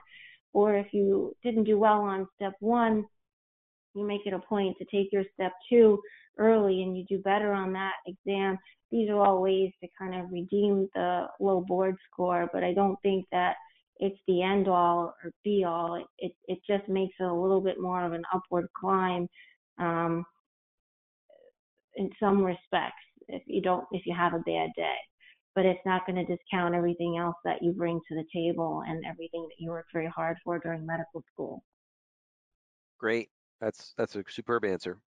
Or 0.53 0.75
if 0.75 0.87
you 0.93 1.35
didn't 1.43 1.65
do 1.65 1.77
well 1.77 2.01
on 2.01 2.27
step 2.35 2.53
one, 2.59 3.05
you 3.95 4.05
make 4.05 4.25
it 4.25 4.33
a 4.33 4.39
point 4.39 4.77
to 4.77 4.85
take 4.85 5.11
your 5.11 5.23
step 5.33 5.51
two 5.69 5.99
early 6.37 6.83
and 6.83 6.97
you 6.97 7.05
do 7.07 7.19
better 7.19 7.53
on 7.53 7.73
that 7.73 7.93
exam. 8.05 8.57
These 8.91 9.09
are 9.09 9.19
all 9.19 9.41
ways 9.41 9.71
to 9.81 9.89
kind 9.99 10.15
of 10.15 10.31
redeem 10.31 10.89
the 10.95 11.27
low 11.39 11.61
board 11.61 11.95
score, 12.11 12.49
but 12.51 12.63
I 12.63 12.73
don't 12.73 12.99
think 13.01 13.25
that 13.31 13.55
it's 13.97 14.19
the 14.27 14.41
end 14.41 14.67
all 14.67 15.13
or 15.23 15.31
be 15.43 15.63
all. 15.65 16.03
It, 16.17 16.31
it 16.47 16.59
just 16.67 16.87
makes 16.87 17.13
it 17.19 17.23
a 17.23 17.33
little 17.33 17.61
bit 17.61 17.79
more 17.79 18.03
of 18.03 18.13
an 18.13 18.23
upward 18.33 18.67
climb 18.79 19.27
um, 19.77 20.25
in 21.95 22.09
some 22.19 22.43
respects 22.43 22.95
if 23.27 23.43
you 23.45 23.61
don't 23.61 23.85
if 23.91 24.05
you 24.05 24.15
have 24.15 24.33
a 24.33 24.39
bad 24.39 24.69
day. 24.75 24.95
But 25.55 25.65
it's 25.65 25.79
not 25.85 26.05
going 26.05 26.15
to 26.15 26.35
discount 26.35 26.75
everything 26.75 27.17
else 27.17 27.35
that 27.43 27.61
you 27.61 27.73
bring 27.73 27.99
to 28.07 28.15
the 28.15 28.23
table 28.33 28.83
and 28.87 29.03
everything 29.05 29.47
that 29.49 29.55
you 29.57 29.71
worked 29.71 29.91
very 29.91 30.07
hard 30.07 30.37
for 30.43 30.59
during 30.59 30.85
medical 30.85 31.23
school. 31.33 31.63
Great. 32.99 33.29
That's 33.59 33.93
that's 33.97 34.15
a 34.15 34.23
superb 34.29 34.63
answer. 34.63 34.99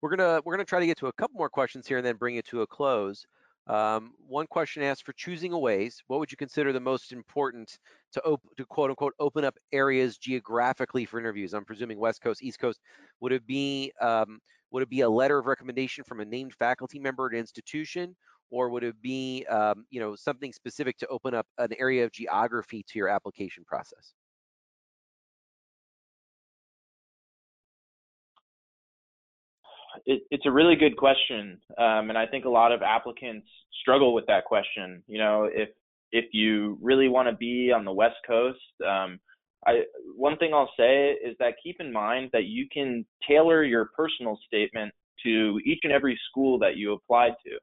We're 0.00 0.10
gonna 0.10 0.40
we're 0.44 0.54
gonna 0.54 0.64
try 0.64 0.80
to 0.80 0.86
get 0.86 0.98
to 0.98 1.08
a 1.08 1.12
couple 1.12 1.36
more 1.36 1.48
questions 1.48 1.86
here 1.86 1.98
and 1.98 2.06
then 2.06 2.16
bring 2.16 2.36
it 2.36 2.46
to 2.46 2.62
a 2.62 2.66
close. 2.66 3.26
Um, 3.68 4.12
one 4.26 4.46
question 4.46 4.82
asked 4.82 5.04
for 5.04 5.12
choosing 5.12 5.52
a 5.52 5.58
ways. 5.58 6.02
What 6.06 6.20
would 6.20 6.32
you 6.32 6.38
consider 6.38 6.72
the 6.72 6.80
most 6.80 7.12
important 7.12 7.78
to, 8.12 8.22
op- 8.22 8.56
to 8.56 8.64
quote 8.64 8.88
unquote 8.90 9.12
open 9.20 9.44
up 9.44 9.56
areas 9.72 10.16
geographically 10.16 11.04
for 11.04 11.20
interviews? 11.20 11.52
I'm 11.52 11.66
presuming 11.66 11.98
West 11.98 12.22
Coast, 12.22 12.42
East 12.42 12.58
Coast. 12.58 12.80
Would 13.20 13.32
it 13.32 13.46
be 13.46 13.92
um, 14.00 14.40
would 14.70 14.82
it 14.82 14.88
be 14.88 15.02
a 15.02 15.08
letter 15.08 15.38
of 15.38 15.46
recommendation 15.46 16.02
from 16.04 16.20
a 16.20 16.24
named 16.24 16.54
faculty 16.54 16.98
member 16.98 17.26
at 17.26 17.32
an 17.32 17.38
institution, 17.38 18.16
or 18.50 18.70
would 18.70 18.84
it 18.84 19.00
be 19.02 19.44
um, 19.50 19.86
you 19.90 20.00
know 20.00 20.16
something 20.16 20.52
specific 20.52 20.98
to 20.98 21.06
open 21.08 21.34
up 21.34 21.46
an 21.58 21.70
area 21.78 22.04
of 22.04 22.12
geography 22.12 22.84
to 22.88 22.98
your 22.98 23.08
application 23.08 23.64
process? 23.64 24.14
it, 30.06 30.22
it's 30.30 30.46
a 30.46 30.50
really 30.50 30.76
good 30.76 30.96
question, 30.96 31.60
um, 31.78 32.08
and 32.08 32.18
I 32.18 32.26
think 32.26 32.44
a 32.44 32.50
lot 32.50 32.72
of 32.72 32.82
applicants 32.82 33.46
struggle 33.80 34.14
with 34.14 34.26
that 34.26 34.44
question. 34.44 35.02
You 35.06 35.18
know, 35.18 35.48
if 35.52 35.70
if 36.12 36.26
you 36.32 36.78
really 36.80 37.08
want 37.08 37.28
to 37.28 37.36
be 37.36 37.70
on 37.72 37.84
the 37.84 37.92
West 37.92 38.16
Coast, 38.26 38.58
um, 38.86 39.18
I 39.66 39.82
one 40.16 40.36
thing 40.38 40.54
I'll 40.54 40.70
say 40.78 41.10
is 41.12 41.36
that 41.38 41.54
keep 41.62 41.76
in 41.80 41.92
mind 41.92 42.30
that 42.32 42.44
you 42.44 42.66
can 42.72 43.04
tailor 43.28 43.64
your 43.64 43.90
personal 43.96 44.38
statement 44.46 44.92
to 45.24 45.60
each 45.64 45.80
and 45.82 45.92
every 45.92 46.18
school 46.30 46.58
that 46.60 46.76
you 46.76 46.92
applied 46.92 47.32
to, 47.44 47.58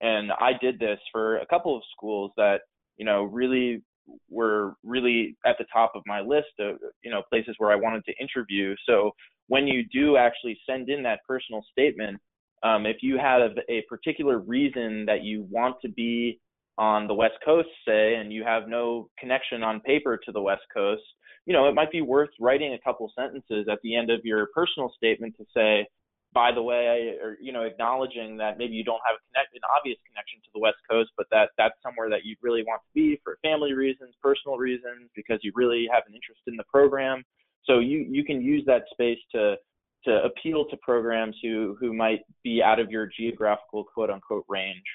and 0.00 0.32
I 0.32 0.52
did 0.60 0.78
this 0.78 0.98
for 1.12 1.38
a 1.38 1.46
couple 1.46 1.76
of 1.76 1.82
schools 1.96 2.32
that 2.36 2.60
you 2.96 3.04
know 3.04 3.24
really 3.24 3.82
were 4.28 4.74
really 4.82 5.36
at 5.46 5.56
the 5.58 5.66
top 5.72 5.92
of 5.94 6.02
my 6.06 6.20
list 6.20 6.48
of 6.58 6.76
you 7.02 7.10
know 7.10 7.22
places 7.28 7.54
where 7.58 7.70
I 7.70 7.76
wanted 7.76 8.04
to 8.06 8.12
interview. 8.20 8.74
So 8.86 9.12
when 9.48 9.66
you 9.66 9.84
do 9.92 10.16
actually 10.16 10.58
send 10.68 10.88
in 10.88 11.02
that 11.02 11.20
personal 11.26 11.62
statement, 11.72 12.18
um, 12.62 12.86
if 12.86 12.98
you 13.02 13.18
have 13.18 13.52
a 13.68 13.82
particular 13.88 14.38
reason 14.38 15.04
that 15.06 15.22
you 15.22 15.46
want 15.50 15.76
to 15.82 15.88
be 15.88 16.38
on 16.78 17.06
the 17.06 17.14
West 17.14 17.34
Coast, 17.44 17.68
say, 17.86 18.14
and 18.14 18.32
you 18.32 18.44
have 18.44 18.68
no 18.68 19.08
connection 19.18 19.62
on 19.62 19.80
paper 19.80 20.18
to 20.24 20.32
the 20.32 20.40
West 20.40 20.62
Coast, 20.72 21.02
you 21.46 21.52
know, 21.52 21.68
it 21.68 21.74
might 21.74 21.90
be 21.90 22.00
worth 22.00 22.30
writing 22.40 22.74
a 22.74 22.78
couple 22.78 23.10
sentences 23.18 23.66
at 23.70 23.78
the 23.82 23.96
end 23.96 24.10
of 24.10 24.20
your 24.24 24.48
personal 24.54 24.92
statement 24.96 25.34
to 25.38 25.44
say, 25.54 25.86
by 26.32 26.52
the 26.52 26.62
way, 26.62 27.16
or 27.22 27.36
you 27.40 27.52
know, 27.52 27.62
acknowledging 27.62 28.36
that 28.36 28.58
maybe 28.58 28.74
you 28.74 28.84
don't 28.84 29.00
have 29.06 29.16
a 29.16 29.22
connect, 29.28 29.54
an 29.54 29.62
obvious 29.76 29.98
connection 30.06 30.40
to 30.44 30.50
the 30.54 30.60
West 30.60 30.78
Coast, 30.88 31.10
but 31.16 31.26
that 31.30 31.50
that's 31.58 31.74
somewhere 31.82 32.08
that 32.10 32.24
you 32.24 32.36
really 32.42 32.62
want 32.62 32.80
to 32.82 32.90
be 32.94 33.20
for 33.24 33.38
family 33.42 33.72
reasons, 33.72 34.14
personal 34.22 34.56
reasons, 34.56 35.10
because 35.14 35.40
you 35.42 35.52
really 35.54 35.88
have 35.92 36.04
an 36.06 36.14
interest 36.14 36.40
in 36.46 36.56
the 36.56 36.64
program. 36.70 37.24
So 37.64 37.78
you 37.78 38.06
you 38.08 38.24
can 38.24 38.40
use 38.40 38.64
that 38.66 38.84
space 38.92 39.18
to 39.32 39.56
to 40.04 40.22
appeal 40.24 40.64
to 40.66 40.76
programs 40.78 41.36
who 41.42 41.76
who 41.80 41.92
might 41.92 42.20
be 42.42 42.62
out 42.62 42.78
of 42.78 42.90
your 42.90 43.06
geographical 43.06 43.84
quote 43.84 44.10
unquote 44.10 44.44
range. 44.48 44.86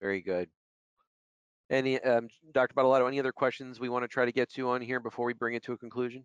Very 0.00 0.20
good. 0.20 0.48
Any, 1.70 2.00
um, 2.00 2.28
Dr. 2.52 2.74
Badolato, 2.74 3.06
any 3.06 3.20
other 3.20 3.32
questions 3.32 3.78
we 3.78 3.88
want 3.88 4.02
to 4.02 4.08
try 4.08 4.24
to 4.24 4.32
get 4.32 4.50
to 4.54 4.70
on 4.70 4.80
here 4.80 4.98
before 4.98 5.24
we 5.24 5.34
bring 5.34 5.54
it 5.54 5.62
to 5.64 5.72
a 5.72 5.78
conclusion? 5.78 6.24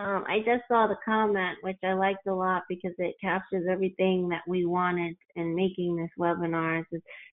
Um, 0.00 0.24
I 0.26 0.38
just 0.38 0.62
saw 0.66 0.86
the 0.86 0.96
comment, 1.04 1.58
which 1.60 1.76
I 1.84 1.92
liked 1.92 2.26
a 2.26 2.34
lot 2.34 2.62
because 2.70 2.94
it 2.96 3.16
captures 3.20 3.66
everything 3.70 4.30
that 4.30 4.40
we 4.48 4.64
wanted 4.64 5.14
in 5.36 5.54
making 5.54 5.96
this 5.96 6.08
webinar. 6.18 6.84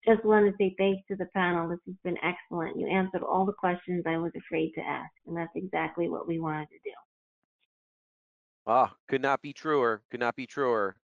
Just 0.03 0.25
want 0.25 0.47
to 0.47 0.53
say 0.57 0.73
thanks 0.79 1.03
to 1.09 1.15
the 1.15 1.27
panel. 1.27 1.69
This 1.69 1.77
has 1.85 1.95
been 2.03 2.17
excellent. 2.23 2.79
You 2.79 2.87
answered 2.87 3.21
all 3.21 3.45
the 3.45 3.53
questions 3.53 4.05
I 4.07 4.17
was 4.17 4.31
afraid 4.35 4.71
to 4.75 4.81
ask, 4.81 5.11
and 5.27 5.37
that's 5.37 5.51
exactly 5.55 6.09
what 6.09 6.27
we 6.27 6.39
wanted 6.39 6.69
to 6.69 6.79
do. 6.83 6.91
Ah, 8.65 8.95
could 9.07 9.21
not 9.21 9.43
be 9.43 9.53
truer. 9.53 10.01
Could 10.09 10.21
not 10.21 10.35
be 10.35 10.47
truer. 10.47 10.95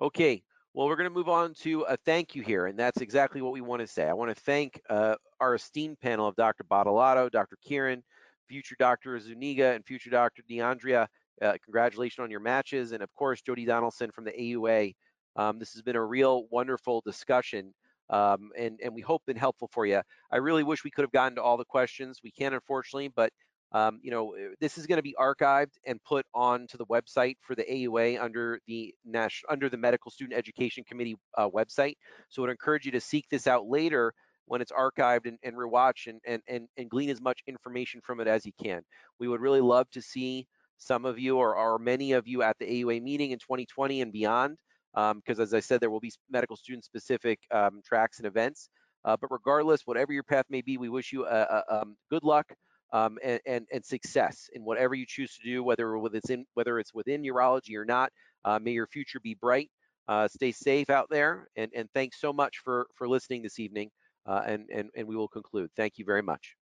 Okay, 0.00 0.42
well, 0.72 0.86
we're 0.86 0.96
going 0.96 1.10
to 1.10 1.14
move 1.14 1.28
on 1.28 1.52
to 1.60 1.82
a 1.82 1.98
thank 1.98 2.34
you 2.34 2.42
here, 2.42 2.66
and 2.66 2.78
that's 2.78 3.02
exactly 3.02 3.42
what 3.42 3.52
we 3.52 3.60
want 3.60 3.80
to 3.80 3.86
say. 3.86 4.08
I 4.08 4.14
want 4.14 4.34
to 4.34 4.42
thank 4.42 4.80
uh, 4.88 5.16
our 5.40 5.56
esteemed 5.56 6.00
panel 6.00 6.26
of 6.26 6.36
Dr. 6.36 6.64
Badolato, 6.64 7.30
Dr. 7.30 7.58
Kieran, 7.62 8.02
future 8.48 8.76
Dr. 8.78 9.18
Zuniga 9.18 9.72
and 9.72 9.84
future 9.84 10.10
Dr. 10.10 10.42
DeAndrea. 10.50 11.06
Uh, 11.42 11.54
congratulations 11.64 12.22
on 12.22 12.30
your 12.30 12.40
matches. 12.40 12.92
And 12.92 13.02
of 13.02 13.14
course, 13.14 13.42
Jody 13.42 13.64
Donaldson 13.64 14.10
from 14.10 14.24
the 14.24 14.32
AUA. 14.32 14.94
Um, 15.36 15.58
this 15.58 15.72
has 15.74 15.82
been 15.82 15.96
a 15.96 16.04
real 16.04 16.46
wonderful 16.50 17.02
discussion 17.04 17.74
um, 18.10 18.50
and, 18.56 18.78
and 18.82 18.94
we 18.94 19.00
hope 19.00 19.22
been 19.26 19.36
helpful 19.36 19.68
for 19.72 19.86
you. 19.86 20.00
I 20.30 20.36
really 20.36 20.62
wish 20.62 20.84
we 20.84 20.90
could 20.90 21.02
have 21.02 21.12
gotten 21.12 21.36
to 21.36 21.42
all 21.42 21.56
the 21.56 21.64
questions. 21.64 22.20
We 22.22 22.30
can't, 22.30 22.54
unfortunately, 22.54 23.08
but 23.08 23.32
um, 23.72 23.98
you 24.00 24.12
know, 24.12 24.34
uh, 24.36 24.54
this 24.60 24.78
is 24.78 24.86
going 24.86 24.98
to 24.98 25.02
be 25.02 25.14
archived 25.18 25.72
and 25.84 26.02
put 26.04 26.24
onto 26.32 26.78
the 26.78 26.86
website 26.86 27.36
for 27.42 27.56
the 27.56 27.64
AUA 27.64 28.22
under 28.22 28.60
the 28.68 28.94
national 29.04 29.52
under 29.52 29.68
the 29.68 29.76
Medical 29.76 30.10
Student 30.10 30.38
Education 30.38 30.84
Committee 30.84 31.16
uh, 31.36 31.48
website. 31.50 31.96
So 32.28 32.44
I'd 32.44 32.50
encourage 32.50 32.86
you 32.86 32.92
to 32.92 33.00
seek 33.00 33.28
this 33.28 33.48
out 33.48 33.66
later 33.66 34.14
when 34.46 34.60
it's 34.60 34.72
archived 34.72 35.26
and, 35.26 35.38
and 35.42 35.56
rewatch 35.56 36.06
and, 36.06 36.20
and, 36.26 36.42
and, 36.48 36.68
and 36.76 36.88
glean 36.88 37.10
as 37.10 37.20
much 37.20 37.42
information 37.46 38.00
from 38.02 38.20
it 38.20 38.26
as 38.26 38.46
you 38.46 38.52
can. 38.62 38.82
We 39.18 39.28
would 39.28 39.40
really 39.40 39.60
love 39.60 39.90
to 39.90 40.02
see 40.02 40.46
some 40.78 41.04
of 41.04 41.18
you 41.18 41.38
or, 41.38 41.56
or 41.56 41.78
many 41.78 42.12
of 42.12 42.26
you 42.26 42.42
at 42.42 42.58
the 42.58 42.66
AUA 42.66 43.02
meeting 43.02 43.30
in 43.30 43.38
2020 43.38 44.02
and 44.02 44.12
beyond, 44.12 44.56
because 44.94 45.38
um, 45.38 45.42
as 45.42 45.54
I 45.54 45.60
said, 45.60 45.80
there 45.80 45.90
will 45.90 46.00
be 46.00 46.12
medical 46.30 46.56
student 46.56 46.84
specific 46.84 47.38
um, 47.52 47.80
tracks 47.84 48.18
and 48.18 48.26
events. 48.26 48.68
Uh, 49.04 49.16
but 49.20 49.30
regardless, 49.30 49.82
whatever 49.84 50.12
your 50.12 50.24
path 50.24 50.46
may 50.50 50.60
be, 50.60 50.78
we 50.78 50.88
wish 50.88 51.12
you 51.12 51.24
a, 51.26 51.62
a, 51.68 51.80
um, 51.80 51.96
good 52.10 52.24
luck 52.24 52.46
um, 52.92 53.18
and, 53.22 53.40
and, 53.46 53.66
and, 53.72 53.84
success 53.84 54.48
in 54.54 54.64
whatever 54.64 54.94
you 54.94 55.04
choose 55.06 55.36
to 55.36 55.48
do, 55.48 55.62
whether 55.62 55.96
it's 56.12 56.30
in 56.30 56.44
whether 56.54 56.78
it's 56.80 56.92
within 56.92 57.22
urology 57.22 57.76
or 57.76 57.84
not. 57.84 58.10
Uh, 58.44 58.58
may 58.60 58.72
your 58.72 58.86
future 58.86 59.20
be 59.20 59.34
bright. 59.34 59.70
Uh, 60.08 60.28
stay 60.28 60.52
safe 60.52 60.88
out 60.88 61.08
there, 61.10 61.48
and, 61.56 61.70
and 61.74 61.88
thanks 61.92 62.20
so 62.20 62.32
much 62.32 62.58
for, 62.62 62.86
for 62.94 63.08
listening 63.08 63.42
this 63.42 63.58
evening, 63.58 63.88
uh, 63.88 63.90
Uh, 64.26 64.42
and, 64.46 64.68
and, 64.70 64.90
and 64.96 65.06
we 65.08 65.16
will 65.16 65.28
conclude. 65.28 65.70
Thank 65.76 65.98
you 65.98 66.04
very 66.04 66.22
much. 66.22 66.56